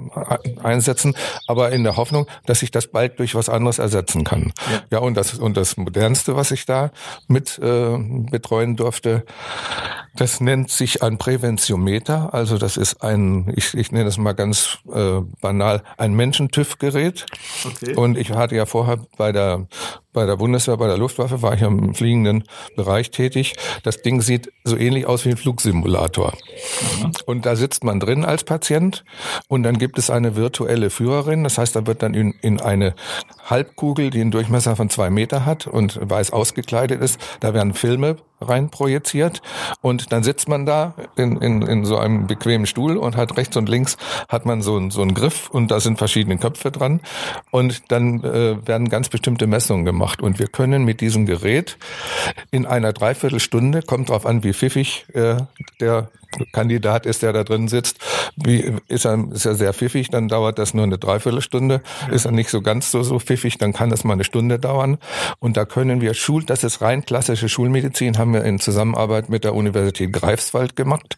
einsetzen, 0.62 1.16
aber 1.48 1.72
in 1.72 1.84
der 1.84 1.98
Hoffnung, 1.98 2.28
dass 2.46 2.62
ich 2.62 2.72
das 2.72 2.88
bald 2.88 3.20
durch 3.20 3.36
was 3.36 3.50
anderes 3.50 3.80
ersetzen 3.80 4.24
kann. 4.24 4.54
Ja, 4.72 4.84
ja 4.92 5.00
und 5.00 5.16
das 5.16 5.34
und 5.34 5.58
das 5.58 5.78
modernste, 5.78 6.36
was 6.36 6.52
ich 6.52 6.66
da 6.66 6.92
mit 7.28 7.60
äh, 7.60 7.98
betreuen 8.30 8.76
durfte, 8.76 9.26
das 10.16 10.40
nennt 10.40 10.70
sich 10.70 11.02
ein 11.02 11.18
Präventiometer. 11.18 12.34
Also 12.34 12.58
das 12.58 12.78
ist 12.78 13.02
ein, 13.02 13.52
ich, 13.56 13.74
ich 13.74 13.92
nenne 13.92 14.06
das 14.06 14.18
mal 14.18 14.34
ganz 14.34 14.78
äh, 14.94 15.22
banal, 15.42 15.82
ein 15.98 16.14
Menschentüff-Gerät. 16.14 17.26
Okay. 17.66 17.96
Und 17.96 18.18
ich 18.18 18.32
hatte 18.32 18.56
ja 18.56 18.66
vorher 18.66 19.00
bei 19.18 19.32
der 19.32 19.68
bei 20.14 20.26
der 20.26 20.38
Bundeswehr, 20.38 20.78
bei 20.78 20.88
der 20.88 20.98
Luftwaffe 20.98 21.42
war 21.42 21.54
ich 21.56 21.62
im 21.62 21.94
fliegenden 21.94 22.44
Bereich 22.76 23.12
tätig. 23.12 23.56
Das 23.84 24.02
Ding 24.02 24.22
sieht 24.22 24.52
so 24.64 24.78
ähnlich 24.78 25.08
aus 25.08 25.26
wie 25.26 25.30
ein 25.30 25.38
Flugsimulator. 25.38 26.34
Und 27.26 27.46
da 27.46 27.56
sitzt 27.56 27.84
man 27.84 28.00
drin 28.00 28.24
als 28.24 28.44
Patient 28.44 29.04
und 29.48 29.64
dann 29.64 29.78
gibt 29.78 29.98
es 29.98 30.10
eine 30.10 30.36
virtuelle 30.36 30.90
Führerin. 30.90 31.44
Das 31.44 31.58
heißt, 31.58 31.76
da 31.76 31.86
wird 31.88 32.04
dann 32.04 32.14
in, 32.14 32.34
in 32.42 32.62
eine 32.62 32.96
Halbkugel, 33.50 34.10
die 34.10 34.22
einen 34.22 34.32
Durchmesser 34.32 34.76
von 34.76 34.90
zwei 34.90 35.10
Meter 35.10 35.46
hat 35.46 35.68
und 35.68 36.00
weiß 36.02 36.32
ausgekleidet 36.32 37.02
ist, 37.02 37.20
da 37.40 37.54
werden 37.54 37.74
Filme 37.74 38.18
rein 38.44 38.70
projiziert 38.70 39.42
und 39.82 40.12
dann 40.12 40.24
sitzt 40.24 40.50
man 40.50 40.66
da 40.66 40.96
in, 41.16 41.38
in, 41.38 41.62
in 41.62 41.86
so 41.86 41.98
einem 41.98 42.28
bequemen 42.28 42.66
Stuhl 42.66 42.98
und 42.98 43.16
hat 43.16 43.38
rechts 43.38 43.56
und 43.58 43.70
links 43.70 43.98
hat 44.28 44.46
man 44.46 44.62
so, 44.62 44.90
so 44.90 45.02
einen 45.02 45.14
Griff 45.14 45.50
und 45.50 45.72
da 45.72 45.80
sind 45.80 45.98
verschiedene 45.98 46.38
Köpfe 46.38 46.72
dran 46.72 47.00
und 47.52 47.92
dann 47.92 48.24
äh, 48.24 48.68
werden 48.68 48.90
ganz 48.90 49.10
bestimmte 49.10 49.48
Messungen 49.48 49.86
gemacht 49.86 50.03
und 50.22 50.40
wir 50.40 50.48
können 50.48 50.84
mit 50.84 51.02
diesem 51.02 51.26
Gerät 51.26 51.78
in 52.52 52.66
einer 52.66 52.94
Dreiviertelstunde, 52.94 53.82
kommt 53.82 54.10
drauf 54.10 54.26
an, 54.26 54.44
wie 54.44 54.54
pfiffig 54.54 55.06
äh, 55.14 55.38
der 55.80 56.10
Kandidat 56.52 57.06
ist, 57.06 57.22
der 57.22 57.34
da 57.34 57.44
drin 57.44 57.68
sitzt. 57.68 58.00
Wie, 58.36 58.74
ist, 58.88 59.06
er, 59.06 59.24
ist 59.32 59.46
er 59.46 59.56
sehr 59.56 59.74
pfiffig, 59.74 60.10
dann 60.10 60.28
dauert 60.28 60.60
das 60.60 60.74
nur 60.74 60.84
eine 60.84 60.98
Dreiviertelstunde. 60.98 61.82
Ist 62.12 62.26
er 62.26 62.32
nicht 62.32 62.50
so 62.50 62.62
ganz 62.62 62.92
so, 62.92 63.04
so 63.04 63.20
pfiffig, 63.20 63.58
dann 63.58 63.74
kann 63.74 63.92
es 63.92 64.04
mal 64.04 64.14
eine 64.14 64.24
Stunde 64.24 64.60
dauern. 64.60 64.98
Und 65.40 65.58
da 65.58 65.66
können 65.66 66.02
wir 66.02 66.14
Schul, 66.14 66.44
das 66.44 66.64
ist 66.64 66.82
rein 66.82 67.06
klassische 67.06 67.50
Schulmedizin, 67.50 68.18
haben 68.18 68.34
wir 68.34 68.44
in 68.44 68.60
Zusammenarbeit 68.60 69.30
mit 69.30 69.44
der 69.44 69.56
Universität 69.56 70.14
Greifswald 70.14 70.76
gemacht, 70.76 71.18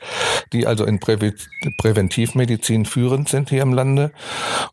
die 0.53 0.67
also 0.67 0.85
in 0.85 0.99
Prä 0.99 1.15
Präventivmedizin 1.77 2.85
führend 2.85 3.29
sind 3.29 3.49
hier 3.49 3.61
im 3.61 3.73
Lande. 3.73 4.11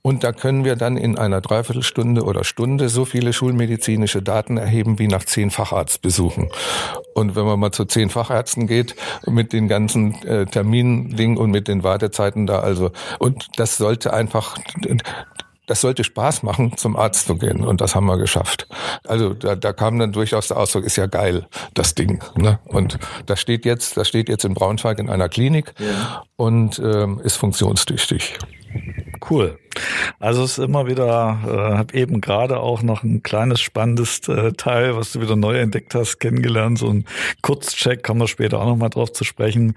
Und 0.02 0.24
da 0.24 0.33
können 0.33 0.64
wir 0.64 0.76
dann 0.76 0.96
in 0.96 1.16
einer 1.16 1.40
Dreiviertelstunde 1.40 2.22
oder 2.22 2.44
Stunde 2.44 2.88
so 2.88 3.05
viele 3.05 3.33
schulmedizinische 3.33 4.22
Daten 4.22 4.57
erheben 4.57 4.98
wie 4.98 5.09
nach 5.09 5.24
zehn 5.24 5.50
Facharztbesuchen. 5.50 6.50
Und 7.14 7.37
wenn 7.37 7.44
man 7.44 7.61
mal 7.61 7.72
zu 7.72 7.85
zehn 7.85 8.11
Fachärzten 8.11 8.66
geht 8.66 8.96
mit 9.26 9.52
den 9.52 9.68
ganzen 9.68 10.16
äh, 10.32 10.46
Terminding 10.46 11.36
und 11.36 11.50
mit 11.50 11.68
den 11.68 11.82
Wartezeiten 11.82 12.46
da, 12.46 12.60
also 12.60 12.90
und 13.18 13.48
das 13.56 13.76
sollte 13.76 14.12
einfach 14.12 14.56
das 15.66 15.81
sollte 15.81 16.05
Spaß 16.05 16.42
machen, 16.42 16.77
zum 16.77 16.96
Arzt 16.96 17.27
zu 17.27 17.37
gehen. 17.37 17.64
Und 17.64 17.81
das 17.81 17.94
haben 17.94 18.07
wir 18.07 18.18
geschafft. 18.18 18.68
Also 19.07 19.35
da, 19.35 19.55
da 19.55 19.72
kam 19.72 19.98
dann 19.98 20.12
durchaus 20.12 20.48
der 20.48 20.57
Ausdruck, 20.57 20.85
ist 20.85 20.96
ja 20.96 21.07
geil, 21.07 21.46
das 21.75 21.94
Ding. 21.94 22.22
Ne? 22.37 22.59
Und 22.66 22.98
das 23.27 23.40
steht 23.40 23.64
jetzt, 23.64 23.96
das 23.96 24.09
steht 24.09 24.29
jetzt 24.29 24.44
in 24.44 24.55
Braunschweig 24.55 24.98
in 24.98 25.09
einer 25.09 25.29
Klinik 25.29 25.72
ja. 25.79 26.25
und 26.37 26.79
ähm, 26.79 27.20
ist 27.22 27.37
funktionstüchtig. 27.37 28.38
Cool. 29.31 29.59
Also 30.18 30.42
es 30.42 30.59
ist 30.59 30.64
immer 30.64 30.87
wieder, 30.87 31.38
äh, 31.46 31.77
habe 31.77 31.94
eben 31.94 32.20
gerade 32.20 32.59
auch 32.59 32.83
noch 32.83 33.03
ein 33.03 33.22
kleines 33.22 33.61
spannendes 33.61 34.27
äh, 34.29 34.53
Teil, 34.53 34.96
was 34.96 35.12
du 35.12 35.20
wieder 35.20 35.37
neu 35.37 35.59
entdeckt 35.59 35.94
hast, 35.94 36.18
kennengelernt. 36.18 36.79
So 36.79 36.88
ein 36.88 37.05
Kurzcheck, 37.40 38.03
kommen 38.03 38.20
wir 38.20 38.29
später 38.29 38.61
auch 38.61 38.66
noch 38.66 38.77
mal 38.77 38.88
drauf 38.88 39.12
zu 39.12 39.25
sprechen. 39.25 39.77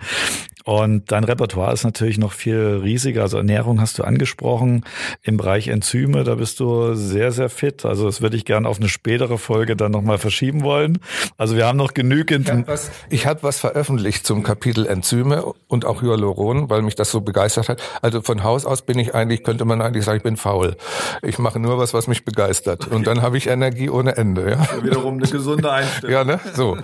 Und 0.66 1.12
dein 1.12 1.24
Repertoire 1.24 1.72
ist 1.74 1.84
natürlich 1.84 2.18
noch 2.18 2.34
viel 2.34 2.80
riesiger. 2.82 3.22
Also 3.22 3.38
Ernährung 3.38 3.80
hast 3.80 4.00
du 4.00 4.04
angesprochen. 4.04 4.84
Im 5.22 5.38
Bereich 5.38 5.68
Enzyme, 5.68 6.24
da 6.24 6.34
bist 6.34 6.60
du 6.60 6.96
sehr, 6.96 7.32
sehr 7.32 7.50
fit. 7.50 7.86
Also 7.86 8.08
das 8.08 8.22
würde 8.22 8.36
ich 8.36 8.46
gerne 8.46 8.68
auf 8.68 8.80
eine 8.80 8.90
spätere 8.90 9.38
Folge 9.38 9.76
dann 9.76 9.92
nochmal 9.92 10.18
verschieben 10.18 10.64
wollen. 10.64 10.98
Also 11.38 11.56
wir 11.56 11.68
haben 11.68 11.78
noch 11.78 11.94
genügend. 11.94 12.48
Ich 12.48 12.52
habe 12.56 12.68
was, 12.68 12.92
hab 13.12 13.44
was 13.44 13.60
veröffentlicht 13.60 14.26
zum 14.26 14.42
Kapitel 14.42 14.88
Enzyme 14.88 15.54
und 15.68 15.86
auch 15.86 16.02
Hyaluron, 16.02 16.68
weil 16.68 16.82
mich 16.82 16.96
das 16.96 17.12
so 17.12 17.22
begeistert 17.22 17.70
hat. 17.70 17.82
Also 18.02 18.24
von 18.24 18.44
Haus 18.44 18.66
aus 18.66 18.82
bin 18.82 18.98
ich 18.98 19.14
eigentlich, 19.14 19.44
könnte 19.44 19.66
man 19.66 19.84
eigentlich 19.84 20.04
sagen, 20.04 20.18
ich 20.18 20.24
bin 20.24 20.36
faul. 20.36 20.78
Ich 21.22 21.38
mache 21.38 21.60
nur 21.60 21.78
was, 21.78 21.94
was 21.94 22.08
mich 22.08 22.26
begeistert. 22.26 22.88
Und 22.88 23.06
dann 23.06 23.22
habe 23.22 23.38
ich 23.38 23.46
Energie 23.46 23.92
ohne 23.92 24.18
Ende. 24.18 24.50
Ja? 24.50 24.84
Wiederum 24.84 25.18
eine 25.18 25.28
gesunde 25.28 25.72
Einstellung. 25.72 26.12
ja, 26.12 26.24
ne? 26.24 26.40
So. 26.56 26.76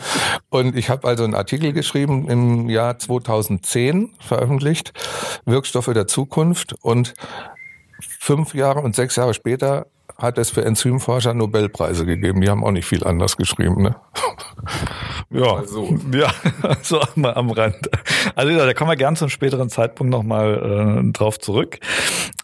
Und 0.51 0.77
ich 0.77 0.91
habe 0.91 1.07
also 1.07 1.23
einen 1.23 1.33
Artikel 1.33 1.73
geschrieben 1.73 2.29
im 2.29 2.69
Jahr 2.69 2.99
2010 2.99 3.70
2010 3.71 4.13
veröffentlicht, 4.19 4.93
Wirkstoffe 5.45 5.91
der 5.93 6.07
Zukunft. 6.07 6.75
Und 6.81 7.13
fünf 8.19 8.53
Jahre 8.53 8.81
und 8.81 8.95
sechs 8.95 9.15
Jahre 9.15 9.33
später 9.33 9.87
hat 10.17 10.37
es 10.37 10.49
für 10.51 10.63
Enzymforscher 10.63 11.33
Nobelpreise 11.33 12.05
gegeben. 12.05 12.41
Die 12.41 12.49
haben 12.49 12.63
auch 12.63 12.71
nicht 12.71 12.85
viel 12.85 13.03
anders 13.03 13.37
geschrieben, 13.37 13.81
ne? 13.81 13.95
Ja, 15.33 15.55
also. 15.55 15.97
ja, 16.13 16.33
so 16.81 17.01
am, 17.01 17.25
am 17.25 17.51
Rand. 17.51 17.89
Also 18.35 18.55
da 18.55 18.73
kommen 18.73 18.91
wir 18.91 18.97
gern 18.97 19.15
zum 19.15 19.29
späteren 19.29 19.69
Zeitpunkt 19.69 20.11
nochmal 20.11 21.03
äh, 21.05 21.11
drauf 21.11 21.39
zurück. 21.39 21.79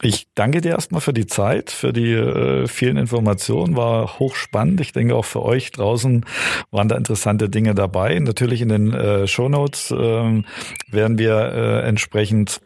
Ich 0.01 0.27
danke 0.35 0.61
dir 0.61 0.71
erstmal 0.71 1.01
für 1.01 1.13
die 1.13 1.27
Zeit, 1.27 1.69
für 1.69 1.91
die 1.91 2.13
äh, 2.13 2.67
vielen 2.67 2.97
Informationen. 2.97 3.75
War 3.75 4.19
hochspannend. 4.19 4.79
Ich 4.79 4.93
denke 4.93 5.15
auch 5.15 5.25
für 5.25 5.43
euch 5.43 5.71
draußen 5.71 6.25
waren 6.71 6.87
da 6.87 6.95
interessante 6.95 7.49
Dinge 7.49 7.75
dabei. 7.75 8.17
Natürlich 8.19 8.61
in 8.61 8.69
den 8.69 8.93
äh, 8.93 9.27
Shownotes 9.27 9.91
äh, 9.91 10.43
werden 10.91 11.17
wir 11.17 11.35
äh, 11.35 11.87
entsprechend 11.87 12.61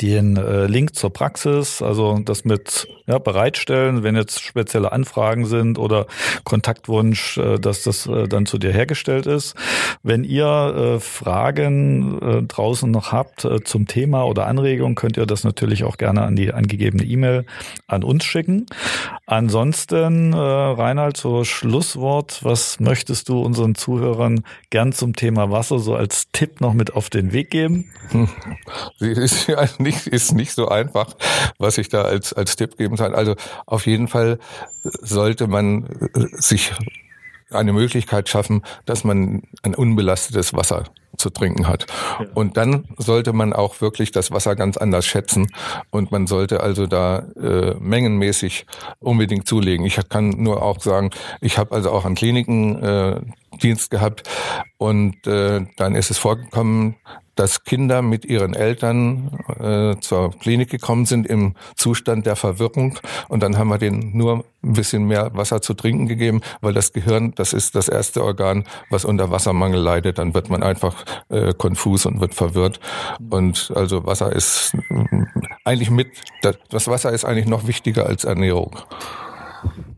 den 0.00 0.36
äh, 0.36 0.66
Link 0.66 0.94
zur 0.94 1.12
Praxis, 1.12 1.82
also 1.82 2.18
das 2.24 2.44
mit 2.44 2.88
ja, 3.06 3.18
bereitstellen, 3.18 4.02
wenn 4.02 4.16
jetzt 4.16 4.40
spezielle 4.40 4.92
Anfragen 4.92 5.46
sind 5.46 5.78
oder 5.78 6.06
Kontaktwunsch, 6.44 7.38
äh, 7.38 7.58
dass 7.58 7.82
das 7.82 8.06
äh, 8.06 8.28
dann 8.28 8.46
zu 8.46 8.58
dir 8.58 8.72
hergestellt 8.72 9.26
ist. 9.26 9.54
Wenn 10.02 10.24
ihr 10.24 10.46
äh, 10.96 11.00
Fragen 11.00 12.20
äh, 12.20 12.42
draußen 12.42 12.90
noch 12.90 13.12
habt 13.12 13.44
äh, 13.44 13.64
zum 13.64 13.86
Thema 13.86 14.24
oder 14.24 14.46
Anregungen, 14.46 14.94
könnt 14.94 15.16
ihr 15.16 15.26
das 15.26 15.42
natürlich 15.42 15.84
auch 15.84 15.96
gerne 15.96 16.22
an 16.22 16.36
die 16.36 16.52
angegebene 16.52 17.04
E-Mail 17.04 17.46
an 17.86 18.04
uns 18.04 18.24
schicken. 18.24 18.66
Ansonsten, 19.26 20.32
äh, 20.34 20.36
Reinhard, 20.36 21.16
so 21.16 21.44
Schlusswort, 21.44 22.44
was 22.44 22.78
möchtest 22.78 23.28
du 23.28 23.40
unseren 23.40 23.74
Zuhörern 23.74 24.44
gern 24.70 24.92
zum 24.92 25.14
Thema 25.16 25.50
Wasser 25.50 25.78
so 25.78 25.94
als 25.94 26.30
Tipp 26.32 26.60
noch 26.60 26.74
mit 26.74 26.94
auf 26.94 27.10
den 27.10 27.32
Weg 27.32 27.50
geben? 27.50 27.90
Hm. 28.10 28.26
Nicht, 29.82 30.06
ist 30.06 30.32
nicht 30.32 30.52
so 30.52 30.68
einfach, 30.68 31.14
was 31.58 31.78
ich 31.78 31.88
da 31.88 32.02
als, 32.02 32.32
als 32.32 32.56
Tipp 32.56 32.76
geben 32.76 32.96
kann. 32.96 33.14
Also 33.14 33.36
auf 33.66 33.86
jeden 33.86 34.08
Fall 34.08 34.38
sollte 34.82 35.46
man 35.46 35.84
äh, 36.14 36.26
sich 36.32 36.72
eine 37.50 37.72
Möglichkeit 37.72 38.28
schaffen, 38.28 38.62
dass 38.84 39.04
man 39.04 39.42
ein 39.62 39.74
unbelastetes 39.74 40.52
Wasser 40.54 40.84
zu 41.16 41.30
trinken 41.30 41.66
hat. 41.66 41.86
Ja. 42.20 42.26
Und 42.34 42.56
dann 42.56 42.84
sollte 42.96 43.32
man 43.32 43.52
auch 43.52 43.80
wirklich 43.80 44.12
das 44.12 44.30
Wasser 44.30 44.54
ganz 44.56 44.76
anders 44.76 45.06
schätzen 45.06 45.48
und 45.90 46.12
man 46.12 46.26
sollte 46.26 46.60
also 46.60 46.86
da 46.86 47.20
äh, 47.40 47.74
mengenmäßig 47.80 48.66
unbedingt 49.00 49.46
zulegen. 49.46 49.84
Ich 49.84 49.98
kann 50.08 50.30
nur 50.30 50.62
auch 50.62 50.80
sagen, 50.80 51.10
ich 51.40 51.58
habe 51.58 51.74
also 51.74 51.90
auch 51.90 52.04
an 52.04 52.14
Kliniken 52.14 52.82
äh, 52.82 53.20
Dienst 53.62 53.90
gehabt 53.90 54.28
und 54.76 55.26
äh, 55.26 55.66
dann 55.76 55.94
ist 55.94 56.10
es 56.10 56.18
vorgekommen, 56.18 56.96
dass 57.38 57.62
Kinder 57.62 58.02
mit 58.02 58.24
ihren 58.24 58.52
Eltern 58.54 59.30
äh, 59.60 60.00
zur 60.00 60.36
Klinik 60.38 60.70
gekommen 60.70 61.06
sind 61.06 61.24
im 61.24 61.54
Zustand 61.76 62.26
der 62.26 62.34
Verwirrung. 62.34 62.98
Und 63.28 63.44
dann 63.44 63.56
haben 63.56 63.68
wir 63.68 63.78
denen 63.78 64.16
nur 64.16 64.44
ein 64.64 64.72
bisschen 64.72 65.04
mehr 65.04 65.30
Wasser 65.34 65.62
zu 65.62 65.74
trinken 65.74 66.08
gegeben, 66.08 66.40
weil 66.60 66.74
das 66.74 66.92
Gehirn, 66.92 67.32
das 67.36 67.52
ist 67.52 67.76
das 67.76 67.88
erste 67.88 68.24
Organ, 68.24 68.64
was 68.90 69.04
unter 69.04 69.30
Wassermangel 69.30 69.80
leidet, 69.80 70.18
dann 70.18 70.34
wird 70.34 70.50
man 70.50 70.64
einfach 70.64 71.04
äh, 71.28 71.54
konfus 71.54 72.06
und 72.06 72.20
wird 72.20 72.34
verwirrt. 72.34 72.80
Und 73.30 73.72
also 73.74 74.04
Wasser 74.04 74.34
ist 74.34 74.74
äh, 74.90 75.24
eigentlich 75.64 75.90
mit, 75.90 76.08
das 76.42 76.88
Wasser 76.88 77.12
ist 77.12 77.24
eigentlich 77.24 77.46
noch 77.46 77.68
wichtiger 77.68 78.06
als 78.06 78.24
Ernährung. 78.24 78.76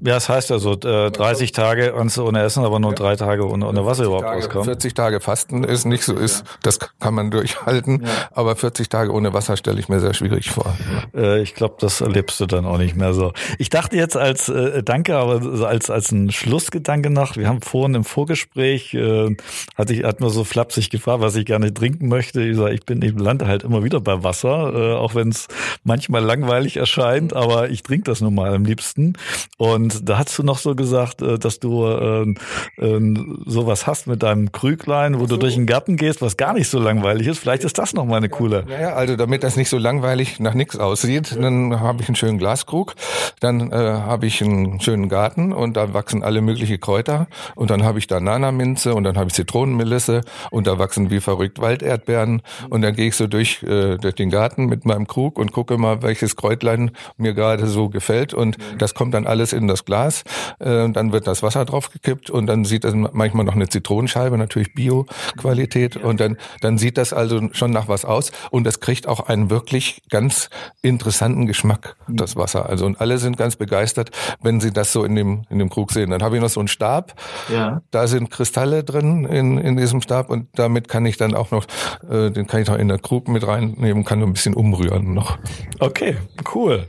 Ja, 0.03 0.15
das 0.15 0.29
heißt 0.31 0.51
also 0.51 0.73
äh, 0.73 1.11
30 1.11 1.53
Tage 1.53 1.95
ohne 1.95 2.43
Essen, 2.43 2.65
aber 2.65 2.81
nur 2.81 2.95
drei 2.95 3.17
Tage 3.17 3.47
ohne, 3.47 3.67
ohne 3.67 3.85
Wasser 3.85 4.05
überhaupt 4.05 4.25
Tage, 4.25 4.39
auskommen. 4.39 4.65
40 4.65 4.95
Tage 4.95 5.21
Fasten 5.21 5.63
ist 5.63 5.85
nicht 5.85 6.05
so 6.05 6.15
ist, 6.15 6.45
das 6.63 6.79
kann 6.79 7.15
man 7.15 7.31
durchhalten, 7.31 8.05
ja. 8.05 8.09
aber 8.33 8.57
40 8.57 8.89
Tage 8.89 9.13
ohne 9.13 9.35
Wasser 9.35 9.59
stelle 9.59 9.79
ich 9.79 9.91
mir 9.91 10.01
sehr 10.01 10.15
schwierig 10.15 10.51
vor. 10.51 10.75
Äh, 11.15 11.43
ich 11.43 11.55
glaube, 11.55 11.77
das 11.81 12.01
erlebst 12.01 12.41
du 12.41 12.47
dann 12.47 12.65
auch 12.65 12.79
nicht 12.79 12.97
mehr 12.97 13.13
so. 13.13 13.33
Ich 13.59 13.69
dachte 13.69 13.97
jetzt 13.97 14.17
als 14.17 14.49
äh, 14.49 14.83
Danke, 14.83 15.17
aber 15.17 15.67
als 15.67 15.91
als 15.91 16.11
ein 16.13 16.31
Schlussgedanke 16.31 17.11
noch. 17.11 17.37
Wir 17.37 17.49
haben 17.49 17.61
vorhin 17.61 17.95
im 17.95 18.05
Vorgespräch 18.05 18.95
äh, 18.95 19.37
hatte 19.77 19.93
ich 19.93 20.05
hat 20.05 20.21
mir 20.21 20.31
so 20.31 20.45
flapsig 20.45 20.89
gefragt, 20.89 21.21
was 21.21 21.37
ich 21.37 21.45
gerne 21.45 21.75
trinken 21.75 22.09
möchte. 22.09 22.43
Ich 22.43 22.57
sage, 22.57 22.73
ich 22.75 22.85
bin 22.87 23.03
im 23.03 23.19
Land 23.19 23.45
halt 23.45 23.65
immer 23.65 23.85
wieder 23.85 24.01
bei 24.01 24.23
Wasser, 24.25 24.73
äh, 24.75 24.95
auch 24.95 25.15
wenn 25.15 25.29
es 25.29 25.49
manchmal 25.85 26.25
langweilig 26.25 26.79
erscheint, 26.79 27.35
aber 27.35 27.69
ich 27.69 27.83
trinke 27.83 28.05
das 28.05 28.23
nun 28.23 28.35
mal 28.35 28.55
am 28.55 28.65
liebsten 28.65 29.15
und 29.59 29.90
und 29.97 30.09
da 30.09 30.19
hast 30.19 30.37
du 30.39 30.43
noch 30.43 30.59
so 30.59 30.75
gesagt, 30.75 31.23
äh, 31.23 31.39
dass 31.39 31.61
du 31.61 31.87
äh, 31.87 32.35
äh, 32.79 33.15
sowas 33.47 33.87
hast 33.87 34.07
mit 34.07 34.23
deinem 34.23 34.53
Krüglein, 34.53 35.19
wo 35.19 35.21
so. 35.21 35.35
du 35.35 35.37
durch 35.39 35.55
den 35.55 35.67
Garten 35.67 35.97
gehst, 35.97 36.23
was 36.23 36.37
gar 36.37 36.53
nicht 36.53 36.69
so 36.69 36.79
langweilig 36.79 37.27
ist. 37.27 37.39
Vielleicht 37.39 37.65
ist 37.65 37.79
das 37.79 37.95
noch 37.95 38.05
mal 38.05 38.17
eine 38.17 38.29
coole. 38.29 38.65
Ja, 38.69 38.95
also 38.95 39.17
damit 39.17 39.43
das 39.43 39.57
nicht 39.57 39.69
so 39.69 39.79
langweilig 39.79 40.41
nach 40.41 40.55
nichts 40.55 40.79
aussieht, 40.79 41.37
dann 41.41 41.81
habe 41.81 42.03
ich 42.03 42.09
einen 42.09 42.17
schönen 42.17 42.39
Glaskrug, 42.39 42.95
dann 43.41 43.73
äh, 43.73 43.75
habe 43.75 44.27
ich 44.27 44.43
einen 44.43 44.81
schönen 44.81 45.09
Garten 45.09 45.53
und 45.53 45.77
da 45.77 45.95
wachsen 45.95 46.23
alle 46.23 46.41
mögliche 46.41 46.79
Kräuter 46.79 47.27
und 47.55 47.71
dann 47.71 47.85
habe 47.85 47.99
ich 47.99 48.07
da 48.07 48.21
Nanaminze 48.21 48.95
und 48.95 49.05
dann 49.05 49.17
habe 49.17 49.29
ich 49.29 49.35
Zitronenmelisse 49.35 50.23
und 50.51 50.67
da 50.67 50.79
wachsen 50.79 51.11
wie 51.11 51.21
verrückt 51.21 51.61
Walderdbeeren 51.61 52.43
und 52.69 52.83
dann 52.83 52.95
gehe 52.95 53.09
ich 53.09 53.17
so 53.17 53.27
durch, 53.27 53.63
äh, 53.63 53.97
durch 53.97 54.15
den 54.15 54.31
Garten 54.31 54.67
mit 54.67 54.85
meinem 54.85 55.07
Krug 55.07 55.39
und 55.39 55.53
gucke 55.53 55.79
mal, 55.79 56.03
welches 56.03 56.37
Kräutlein 56.37 56.91
mir 57.17 57.35
gerade 57.35 57.67
so 57.67 57.89
gefällt 57.89 58.35
und 58.35 58.57
das 58.79 58.95
kommt 58.95 59.15
dann 59.15 59.27
alles 59.27 59.53
in 59.53 59.69
das 59.69 59.80
aus 59.81 59.85
Glas, 59.85 60.25
äh, 60.59 60.89
dann 60.91 61.13
wird 61.13 61.27
das 61.27 61.43
Wasser 61.43 61.65
draufgekippt 61.65 62.31
und 62.31 62.47
dann 62.47 62.65
sieht 62.65 62.85
das 62.85 62.95
manchmal 62.95 63.45
noch 63.45 63.55
eine 63.55 63.69
Zitronenscheibe, 63.69 64.37
natürlich 64.37 64.75
Bio-Qualität 64.75 65.97
und 65.97 66.21
dann, 66.21 66.37
dann 66.61 66.79
sieht 66.79 66.99
das 66.99 67.13
also 67.13 67.49
schon 67.53 67.71
nach 67.71 67.89
was 67.89 68.05
aus 68.05 68.33
und 68.51 68.65
das 68.65 68.81
kriegt 68.81 69.07
auch 69.07 69.29
einen 69.29 69.51
wirklich 69.51 70.03
ganz 70.11 70.51
interessanten 70.83 71.47
Geschmack, 71.47 71.97
das 72.09 72.37
Wasser. 72.37 72.69
Also 72.69 72.87
und 72.87 73.01
alle 73.01 73.19
sind 73.19 73.37
ganz 73.37 73.57
begeistert, 73.57 74.11
wenn 74.43 74.61
sie 74.61 74.73
das 74.73 74.93
so 74.93 75.05
in 75.05 75.15
dem, 75.15 75.43
in 75.51 75.59
dem 75.59 75.71
Krug 75.71 75.93
sehen. 75.93 76.11
Dann 76.11 76.23
habe 76.23 76.37
ich 76.37 76.43
noch 76.43 76.49
so 76.49 76.61
einen 76.61 76.69
Stab, 76.69 77.15
ja. 77.49 77.81
da 77.91 78.07
sind 78.07 78.31
Kristalle 78.31 78.85
drin 78.85 79.25
in, 79.25 79.59
in 79.59 79.77
diesem 79.77 80.03
Stab 80.03 80.31
und 80.31 80.49
damit 80.55 80.89
kann 80.89 81.07
ich 81.07 81.17
dann 81.17 81.35
auch 81.35 81.51
noch, 81.51 81.65
äh, 82.09 82.31
den 82.31 82.47
kann 82.47 82.63
ich 82.63 82.69
noch 82.69 82.77
in 82.77 82.89
der 82.89 82.99
Krug 82.99 83.29
mit 83.29 83.47
reinnehmen, 83.47 84.05
kann 84.05 84.19
nur 84.19 84.29
ein 84.29 84.33
bisschen 84.33 84.55
umrühren 84.55 85.15
noch. 85.15 85.39
Okay, 85.79 86.17
cool. 86.55 86.87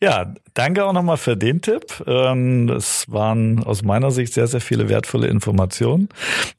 Ja, 0.00 0.32
danke 0.54 0.84
auch 0.84 0.92
nochmal 0.92 1.16
für 1.16 1.36
den 1.36 1.60
Tipp. 1.60 2.02
Ähm, 2.32 2.68
es 2.68 3.06
waren 3.08 3.62
aus 3.64 3.82
meiner 3.82 4.10
Sicht 4.10 4.32
sehr, 4.32 4.46
sehr 4.46 4.60
viele 4.60 4.88
wertvolle 4.88 5.28
Informationen. 5.28 6.08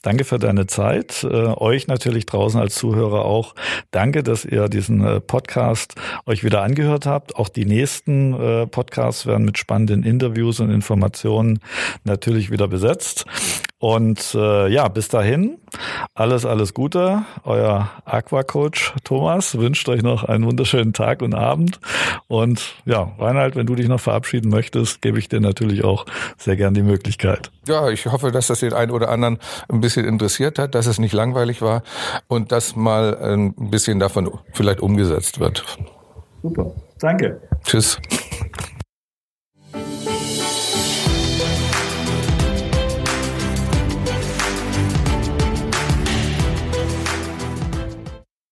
Danke 0.02 0.24
für 0.24 0.40
deine 0.40 0.68
Zeit. 0.68 1.24
Äh, 1.24 1.28
euch 1.28 1.88
natürlich 1.88 2.26
draußen 2.26 2.60
als 2.60 2.76
Zuhörer 2.76 3.26
auch. 3.26 3.56
Danke, 3.92 4.24
dass 4.24 4.46
ihr 4.46 4.70
diesen 4.70 5.06
äh, 5.06 5.20
Podcast 5.20 5.96
euch 6.26 6.44
wieder 6.44 6.62
angehört 6.62 7.06
habt. 7.06 7.36
Auch 7.36 7.50
die 7.50 7.66
nächsten 7.66 8.34
äh, 8.34 8.68
Podcasts 8.68 9.26
werden 9.26 9.46
mit 9.46 9.58
spannenden 9.58 10.04
Interviews 10.04 10.60
und 10.60 10.72
Informationen 10.72 11.60
natürlich 12.04 12.52
wieder 12.52 12.68
besetzt. 12.68 13.26
Und 13.82 14.36
äh, 14.36 14.68
ja, 14.68 14.88
bis 14.90 15.08
dahin, 15.08 15.58
alles, 16.14 16.46
alles 16.46 16.76
Gute. 16.76 17.24
Euer 17.44 17.90
Aquacoach 18.06 18.94
Thomas 19.04 19.58
wünscht 19.58 19.90
euch 19.90 20.04
noch 20.04 20.24
einen 20.24 20.46
wunderschönen 20.46 20.94
Tag 20.94 21.24
und 21.24 21.34
Abend. 21.34 21.80
Und 22.28 22.76
ja, 22.86 23.12
Reinhard, 23.18 23.56
wenn 23.56 23.66
du 23.66 23.74
dich 23.74 23.88
noch 23.88 24.00
verabschieden 24.00 24.52
möchtest, 24.52 25.02
gebe 25.02 25.18
ich 25.18 25.30
dir 25.30 25.40
natürlich 25.40 25.84
auch 25.84 26.06
sehr 26.38 26.58
gern 26.58 26.76
die 26.76 26.84
Möglichkeit. 26.84 27.52
Ja, 27.68 27.90
ich 27.90 28.06
hoffe, 28.06 28.32
dass 28.32 28.46
das 28.46 28.60
den 28.60 28.74
einen 28.74 28.92
oder 28.92 29.10
anderen 29.10 29.40
ein 29.68 29.82
bisschen 29.82 30.06
interessiert 30.06 30.60
hat, 30.60 30.76
dass 30.76 30.86
es 30.86 31.00
nicht 31.00 31.14
langweilig 31.14 31.64
war 31.64 31.82
und 32.28 32.52
dass 32.52 32.76
mal 32.76 33.18
ein 33.18 33.72
bisschen 33.72 33.98
davon 33.98 34.30
vielleicht 34.54 34.82
umgesetzt 34.82 35.40
wird. 35.40 35.66
Super. 36.44 36.72
Danke. 37.00 37.42
Tschüss. 37.64 37.98